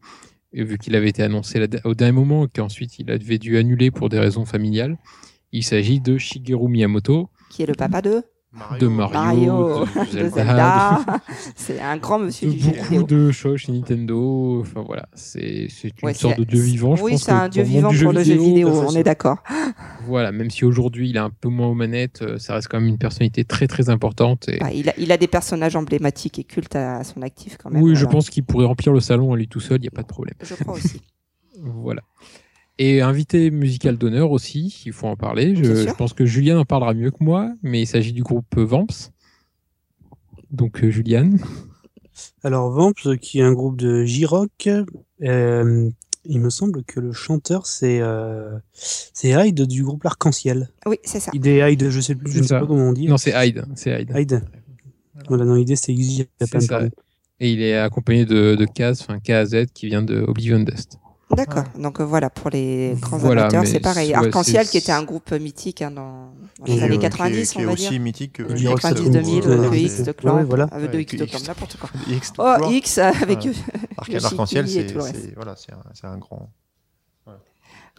et 0.53 0.63
vu 0.63 0.77
qu'il 0.77 0.95
avait 0.95 1.09
été 1.09 1.23
annoncé 1.23 1.63
au 1.83 1.93
dernier 1.93 2.11
moment, 2.13 2.45
et 2.45 2.49
qu'ensuite 2.53 2.99
il 2.99 3.11
avait 3.11 3.37
dû 3.37 3.57
annuler 3.57 3.91
pour 3.91 4.09
des 4.09 4.19
raisons 4.19 4.45
familiales. 4.45 4.97
Il 5.51 5.63
s'agit 5.63 5.99
de 6.01 6.17
Shigeru 6.17 6.67
Miyamoto, 6.67 7.29
qui 7.49 7.63
est 7.63 7.65
le 7.67 7.73
papa 7.73 8.01
de 8.01 8.23
de 8.79 8.87
Mario, 8.87 9.13
Mario, 9.13 9.85
de 9.85 10.05
de 10.05 10.29
Zelda, 10.29 10.29
Zelda. 10.29 11.05
C'est 11.55 11.79
un 11.79 11.97
grand 11.97 12.17
monsieur 12.19 12.47
de 12.47 12.53
du 12.53 12.59
jeu 12.59 12.71
beaucoup 12.71 12.83
vidéo. 12.89 13.03
de 13.03 13.31
choses 13.31 13.59
chez 13.59 13.71
Nintendo. 13.71 14.61
Enfin 14.61 14.83
voilà, 14.85 15.07
c'est 15.13 15.67
c'est 15.69 15.89
une 15.89 16.07
Ouais, 16.07 16.13
sorte 16.13 16.39
de 16.39 16.43
dieu 16.43 16.61
vivant. 16.61 16.95
Je 16.95 17.03
oui, 17.03 17.11
pense 17.11 17.23
c'est 17.23 17.31
un 17.31 17.49
dieu 17.49 17.61
vivant 17.63 17.89
du 17.89 18.03
pour 18.03 18.13
le 18.13 18.23
jeu 18.23 18.35
vidéo, 18.35 18.69
on 18.69 18.95
est 18.95 19.03
d'accord. 19.03 19.37
Voilà, 20.07 20.31
même 20.31 20.49
si 20.49 20.63
aujourd'hui 20.63 21.09
il 21.09 21.17
est 21.17 21.19
un 21.19 21.29
peu 21.29 21.49
moins 21.49 21.67
aux 21.67 21.73
manettes, 21.73 22.21
euh, 22.21 22.37
ça 22.37 22.53
reste 22.53 22.69
quand 22.69 22.79
même 22.79 22.87
une 22.87 22.97
personnalité 22.97 23.43
très 23.43 23.67
très 23.67 23.89
importante. 23.89 24.47
Et... 24.47 24.57
Ah, 24.61 24.71
il, 24.71 24.87
a, 24.87 24.93
il 24.97 25.11
a 25.11 25.17
des 25.17 25.27
personnages 25.27 25.75
emblématiques 25.75 26.39
et 26.39 26.45
cultes 26.45 26.77
à 26.77 27.03
son 27.03 27.21
actif 27.21 27.57
quand 27.61 27.69
même. 27.69 27.83
oui, 27.83 27.93
je 27.93 28.05
pense 28.05 28.29
qu'il 28.29 28.45
pourrait 28.45 28.65
remplir 28.65 28.93
le 28.93 29.01
salon 29.01 29.33
à 29.33 29.35
lui 29.35 29.49
tout 29.49 29.59
seul, 29.59 29.79
il 29.79 29.81
n'y 29.81 29.87
a 29.89 29.91
pas 29.91 30.03
de 30.03 30.07
problème. 30.07 30.35
Je 30.41 30.55
crois 30.55 30.75
aussi. 30.75 31.01
Voilà. 31.61 32.01
Et 32.79 33.01
invité 33.01 33.49
musical 33.49 33.97
d'honneur 33.97 34.31
aussi, 34.31 34.83
il 34.85 34.93
faut 34.93 35.07
en 35.07 35.15
parler. 35.15 35.55
Je, 35.55 35.63
sûr. 35.63 35.89
je 35.89 35.93
pense 35.95 36.13
que 36.13 36.25
Julien 36.25 36.59
en 36.59 36.65
parlera 36.65 36.93
mieux 36.93 37.09
que 37.09 37.23
moi, 37.23 37.51
mais 37.63 37.81
il 37.81 37.87
s'agit 37.87 38.13
du 38.13 38.21
groupe 38.21 38.55
Vamps. 38.55 39.11
Donc 40.51 40.83
euh, 40.83 40.89
Julian. 40.89 41.31
Alors 42.43 42.69
Vamps, 42.69 43.17
qui 43.21 43.39
est 43.39 43.43
un 43.43 43.53
groupe 43.53 43.77
de 43.77 44.03
J-Rock, 44.05 44.69
euh, 45.23 45.89
il 46.25 46.39
me 46.39 46.49
semble 46.49 46.83
que 46.83 46.99
le 46.99 47.11
chanteur 47.13 47.65
c'est 47.65 47.99
euh, 48.01 48.57
c'est 48.73 49.29
Hyde 49.29 49.63
du 49.63 49.83
groupe 49.83 50.03
L'Arc-en-Ciel. 50.03 50.69
Oui, 50.85 50.97
c'est 51.03 51.19
ça. 51.19 51.31
Idée 51.33 51.59
Hyde, 51.67 51.89
je 51.89 51.99
sais 51.99 52.15
plus, 52.15 52.31
je 52.31 52.37
ne 52.37 52.43
sais 52.43 52.49
ça. 52.49 52.59
pas 52.59 52.67
comment 52.67 52.89
on 52.89 52.93
dit. 52.93 53.07
Non, 53.07 53.17
c'est 53.17 53.33
Hyde. 53.35 53.65
C'est 53.75 54.01
Hyde. 54.01 54.11
Hyde. 54.15 54.43
Voilà, 55.27 55.45
non, 55.45 55.55
idée 55.55 55.75
c'est 55.75 55.95
pardon. 56.69 56.89
Et 57.39 57.51
il 57.51 57.61
est 57.61 57.77
accompagné 57.77 58.25
de, 58.25 58.55
de 58.55 58.65
Kaz, 58.65 59.01
enfin 59.01 59.19
KZ, 59.19 59.67
qui 59.73 59.87
vient 59.87 60.01
de 60.01 60.21
Oblivion 60.21 60.59
Dust. 60.59 60.99
D'accord. 61.35 61.65
Donc 61.77 61.99
euh, 61.99 62.05
voilà, 62.05 62.29
pour 62.29 62.49
les 62.49 62.95
grands 63.01 63.17
Voilà, 63.17 63.43
amateurs, 63.43 63.67
c'est 63.67 63.81
pareil. 63.81 64.09
ouais, 64.11 64.15
Arc-en-ciel 64.15 64.65
qui 64.67 64.77
était 64.77 64.93
un 64.93 65.03
groupe 65.03 65.31
mythique 65.33 65.81
hein, 65.81 65.91
dans, 65.91 66.31
dans 66.59 66.65
les 66.65 66.81
années 66.81 66.95
euh, 66.95 66.99
90, 66.99 67.51
qui 67.51 67.59
est, 67.59 67.65
on 67.65 67.65
qui 67.65 67.65
va 67.65 67.75
dire. 67.75 67.89
aussi 67.89 67.99
mythique 67.99 68.33
que 68.33 68.43
Il 68.51 68.61
y 68.61 68.67
aura 68.67 68.75
90 68.77 69.03
cette 69.03 69.11
2000, 69.11 69.35
musique, 69.35 69.45
le 69.45 69.77
X 69.77 70.01
de 70.03 70.29
ouais, 70.29 70.43
voilà. 70.45 70.63
avec 70.71 70.89
de 70.91 70.95
Ouais, 70.95 71.01
X 71.03 71.15
de 71.15 71.23
X. 71.25 71.31
Clamp, 71.31 71.47
n'importe 71.47 71.77
quoi. 71.77 71.89
X 72.09 72.31
Oh. 72.37 72.55
X 72.71 72.97
avec... 72.97 73.39
Voilà. 73.39 73.51
Arc- 73.97 74.07
Yoshiki 74.09 74.23
L'arc-en-ciel, 74.23 74.65
et 74.65 74.69
c'est 74.69 75.35
voilà, 75.35 75.55
c'est 75.57 76.07
un, 76.07 76.17
grand. 76.17 76.49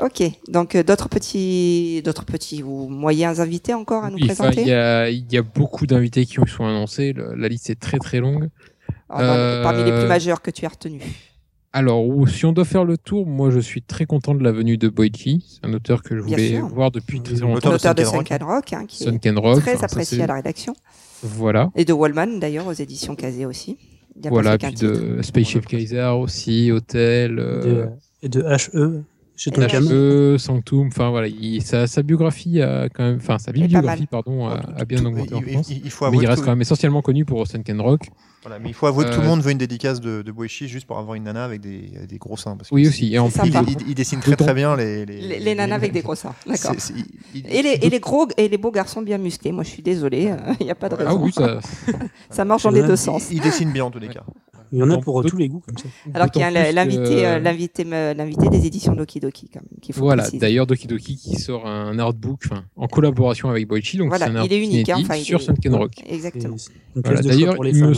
Ok, 0.00 0.22
donc 0.48 0.74
euh, 0.76 0.84
d'autres 0.84 1.08
petits, 1.08 2.00
d'autres 2.04 2.24
petits 2.24 2.62
ou 2.62 2.88
moyens 2.88 3.40
invités 3.40 3.74
encore 3.74 4.04
à 4.04 4.10
nous 4.10 4.16
Oui, 4.16 4.26
présenter 4.26 4.62
il, 4.62 4.68
y 4.68 4.72
a, 4.72 5.10
il 5.10 5.30
y 5.32 5.36
a 5.36 5.42
beaucoup 5.42 5.86
d'invités 5.88 6.24
qui 6.24 6.34
sont 6.34 6.64
annoncés. 6.64 7.12
Le- 7.12 7.34
la 7.34 7.48
liste 7.48 7.68
est 7.68 7.80
très 7.80 7.98
très 7.98 8.20
longue. 8.20 8.48
Alors, 9.10 9.34
Euh, 9.36 9.62
Parmi 9.64 9.82
les 9.82 9.90
plus 9.90 10.06
majeurs 10.06 10.40
que 10.40 10.52
tu 10.52 10.64
as 10.66 10.68
retenus. 10.68 11.02
Alors, 11.72 12.04
si 12.28 12.46
on 12.46 12.52
doit 12.52 12.64
faire 12.64 12.84
le 12.84 12.96
tour, 12.96 13.26
moi 13.26 13.50
je 13.50 13.58
suis 13.60 13.82
très 13.82 14.06
content 14.06 14.34
de 14.34 14.42
la 14.42 14.52
venue 14.52 14.78
de 14.78 14.88
Boichi. 14.88 15.44
C'est 15.46 15.68
un 15.68 15.72
auteur 15.74 16.02
que 16.02 16.16
je 16.16 16.22
voulais 16.22 16.58
voir 16.60 16.90
depuis 16.90 17.20
très 17.20 17.36
longtemps. 17.36 17.70
L'auteur 17.70 17.70
de 17.70 17.76
L'auteur 17.76 17.94
de 17.94 18.04
Sunken 18.04 18.42
Rock, 18.42 18.72
hein, 18.72 18.84
qui 18.88 19.04
est 19.04 19.30
Rock. 19.38 19.60
très 19.60 19.84
apprécié 19.84 20.22
à 20.22 20.26
la 20.26 20.34
rédaction. 20.34 20.74
Voilà. 21.22 21.70
Et 21.76 21.84
de 21.84 21.92
Wallman, 21.92 22.38
d'ailleurs, 22.38 22.66
aux 22.66 22.72
éditions 22.72 23.14
Kazé 23.16 23.44
aussi. 23.44 23.76
Il 24.16 24.24
y 24.24 24.28
a 24.28 24.30
pas 24.30 24.34
Voilà, 24.34 24.58
puis 24.58 24.74
de 24.74 25.18
Spaceship 25.22 25.66
Kaiser 25.66 26.10
aussi, 26.18 26.72
Hotel, 26.72 27.38
euh, 27.38 27.62
De- 27.62 27.88
et 28.22 28.28
de 28.28 28.40
HE, 28.42 29.02
chez 29.36 29.50
Tonkam. 29.52 29.84
HE, 29.88 30.36
Sanctum, 30.38 30.88
enfin 30.88 31.10
voilà, 31.10 31.28
il- 31.28 31.62
sa, 31.62 31.86
sa 31.86 32.02
biographie 32.02 32.60
a 32.60 32.88
quand 32.88 33.04
même, 33.04 33.18
enfin 33.18 33.38
sa 33.38 33.52
bibliographie, 33.52 34.06
pardon, 34.06 34.48
a, 34.48 34.60
a 34.76 34.84
bien 34.84 35.04
augmenté 35.04 35.34
en 35.34 35.40
il, 35.42 35.52
France. 35.52 35.68
il- 35.70 35.82
il 35.84 35.90
faut 35.90 36.10
Mais 36.10 36.16
il 36.18 36.26
reste 36.26 36.40
tout- 36.40 36.44
quand 36.46 36.50
même 36.52 36.62
essentiellement 36.62 37.02
connu 37.02 37.24
pour 37.24 37.46
Sunken 37.46 37.80
Rock. 37.80 38.08
Voilà, 38.42 38.58
mais 38.60 38.68
il 38.70 38.74
faut 38.74 38.86
avouer 38.86 39.04
que 39.04 39.10
tout 39.10 39.20
le 39.20 39.26
Euh, 39.26 39.28
monde 39.28 39.42
veut 39.42 39.50
une 39.50 39.58
dédicace 39.58 40.00
de, 40.00 40.22
de 40.22 40.32
Boichi 40.32 40.68
juste 40.68 40.86
pour 40.86 40.98
avoir 40.98 41.14
une 41.16 41.24
nana 41.24 41.44
avec 41.44 41.60
des, 41.60 41.90
des 42.08 42.18
gros 42.18 42.36
seins. 42.36 42.56
Parce 42.56 42.70
que 42.70 42.74
Oui 42.74 42.86
aussi, 42.86 43.12
et 43.12 43.18
en 43.18 43.28
plus, 43.28 43.40
Il, 43.44 43.52
sympa. 43.52 43.70
il- 43.70 43.88
il 43.88 43.94
dessine 43.94 44.20
très 44.20 44.36
très 44.36 44.54
bien 44.54 44.76
les, 44.76 45.04
les, 45.04 45.20
Les, 45.20 45.38
les 45.40 45.54
nanas 45.54 45.74
avec 45.74 45.92
des 45.92 46.02
gros 46.02 46.14
seins, 46.14 46.34
d'accord. 46.46 46.72
c'est- 46.74 46.80
c'est- 46.80 46.94
il- 47.34 47.40
il- 47.40 47.46
Et 47.48 47.62
les, 47.62 47.78
et 47.86 47.90
les 47.90 48.00
gros 48.00 48.28
et 48.36 48.48
les 48.48 48.58
beaux 48.58 48.70
garçons 48.70 49.02
bien 49.02 49.18
musclés. 49.18 49.52
Moi, 49.52 49.64
je 49.64 49.70
suis 49.70 49.82
désolée, 49.82 50.32
il 50.60 50.64
n'y 50.64 50.70
a 50.70 50.74
pas 50.74 50.88
de 50.88 50.94
raison. 50.94 51.10
ah 51.10 51.14
oui, 51.14 51.32
ça, 51.32 51.58
Ça 52.30 52.44
marche 52.44 52.62
dans 52.62 52.70
les 52.70 52.82
deux 52.82 52.96
sens. 52.96 53.28
il- 53.30 53.36
il 53.38 53.42
dessine 53.42 53.72
bien 53.72 53.84
en 53.84 53.90
tous 53.90 53.98
les 53.98 54.08
cas. 54.08 54.24
Il 54.70 54.78
y 54.80 54.82
en 54.82 54.90
a 54.90 54.98
pour 54.98 55.22
d'autres- 55.22 55.30
tous 55.30 55.38
les 55.38 55.48
goûts, 55.48 55.62
comme 55.64 55.78
ça. 55.78 55.88
Alors 56.12 56.30
qu'il 56.30 56.42
y 56.42 56.44
a 56.44 56.50
l'invité, 56.72 57.02
que- 57.02 57.24
euh, 57.24 58.12
l'invité, 58.14 58.48
des 58.50 58.66
éditions 58.66 58.92
Doki 58.94 59.18
Doki, 59.18 59.48
quand 59.48 59.60
même, 59.62 59.80
qu'il 59.80 59.94
faut 59.94 60.02
Voilà, 60.02 60.24
préciser. 60.24 60.40
d'ailleurs 60.40 60.66
Doki 60.66 60.86
Doki 60.86 61.16
qui 61.16 61.36
sort 61.36 61.66
un 61.66 61.98
artbook 61.98 62.42
en 62.76 62.86
collaboration 62.86 63.48
avec 63.48 63.66
Boichi, 63.66 63.96
donc 63.96 64.08
Voilà, 64.10 64.26
c'est 64.26 64.32
un 64.32 64.34
il 64.44 64.52
est 64.52 64.56
artbook 64.56 64.72
unique, 64.74 64.88
hein, 64.90 64.98
enfin, 65.00 65.14
sur 65.14 65.40
est- 65.40 65.44
Sunken 65.44 65.74
Rock. 65.74 65.92
Exactement. 66.06 66.56
Voilà, 66.96 67.22
D'ailleurs, 67.22 67.54
pour 67.54 67.64
les 67.64 67.70
il 67.78 67.82
me 67.84 67.92
hein. 67.92 67.94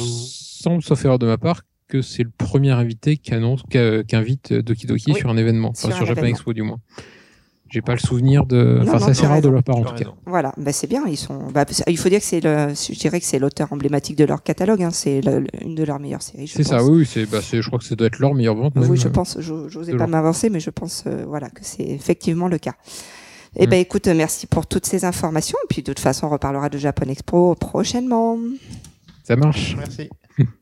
Semble, 0.63 0.83
sauf 0.83 1.05
erreur 1.05 1.19
de 1.19 1.27
ma 1.27 1.39
part, 1.39 1.63
que 1.89 2.03
c'est 2.03 2.23
le 2.23 2.31
premier 2.37 2.71
invité 2.71 3.17
qui 3.17 3.35
annonce, 3.35 3.63
qu'a- 3.69 4.03
qu'invite 4.05 4.53
Doki 4.53 4.87
Doki 4.87 5.13
Oui, 5.13 5.19
sur 5.19 5.29
un 5.31 5.37
événement, 5.37 5.75
sur 5.75 5.89
enfin 5.89 5.97
sur 5.97 6.07
Japan 6.07 6.21
événement. 6.21 6.37
Expo 6.37 6.53
du 6.53 6.63
moins. 6.63 6.79
J'ai 7.73 7.83
pas 7.83 7.93
le 7.95 8.01
souvenir 8.01 8.47
de. 8.47 8.81
Non, 8.85 8.93
Enfin, 8.95 9.07
non, 9.07 9.15
c'est 9.15 9.27
rare 9.29 9.41
de 9.41 9.49
leur 9.49 9.63
part 9.63 9.77
en 9.77 9.85
tout 9.85 9.95
cas. 9.95 10.11
Voilà, 10.27 10.53
ben 10.57 10.73
c'est 10.73 10.89
bien. 10.89 11.05
Ils 11.07 11.17
sont. 11.17 11.39
bah, 11.55 11.65
il 11.87 11.97
faut 11.99 12.09
dire 12.09 12.19
que 12.19 12.25
c'est 12.25 12.41
le. 12.41 12.71
Je 12.75 12.99
dirais 12.99 13.21
que 13.21 13.27
c'est 13.27 13.39
l'auteur 13.39 13.73
emblématique 13.73 14.17
de 14.17 14.25
leur 14.25 14.43
catalogue. 14.43 14.83
hein, 14.83 14.91
c'est 14.91 15.21
le- 15.21 15.45
une 15.61 15.77
de 15.77 15.85
leurs 15.85 16.01
meilleures 16.01 16.21
séries. 16.23 16.49
C'est 16.49 16.65
ça, 16.65 16.79
pense. 16.79 16.89
oui, 16.89 16.97
oui, 16.99 17.07
c'est, 17.07 17.27
bah, 17.27 17.39
c'est- 17.41 17.63
je 17.63 17.67
crois 17.69 17.79
que 17.79 17.85
ça 17.85 17.95
doit 17.95 18.09
être 18.09 18.19
leur 18.19 18.35
meilleure 18.35 18.57
vente. 18.57 18.73
Oui, 18.75 18.99
je 18.99 19.07
pense. 19.07 19.37
je- 19.39 19.69
J'osais 19.69 19.95
pas 19.95 20.09
m'avancer, 20.09 20.51
mais 20.51 20.59
je 20.59 20.71
pense, 20.71 21.05
euh, 21.07 21.25
voilà, 21.29 21.49
que 21.49 21.61
c'est 21.63 21.85
effectivement 21.87 22.49
le 22.49 22.59
cas. 22.59 22.75
Eh 23.55 23.67
Mm. 23.67 23.71
ben, 23.71 23.81
écoute, 23.81 24.09
merci 24.09 24.49
pour 24.49 24.67
toutes 24.67 24.87
ces 24.87 25.05
informations. 25.05 25.59
Et 25.65 25.67
puis, 25.69 25.83
de 25.83 25.87
toute 25.93 26.01
façon, 26.01 26.27
on 26.27 26.31
reparlera 26.31 26.71
de 26.71 26.79
Japan 26.79 27.07
Expo 27.09 27.55
prochainement. 27.55 28.37
Ça 29.31 29.37
marche. 29.37 29.77
Merci. 29.77 30.11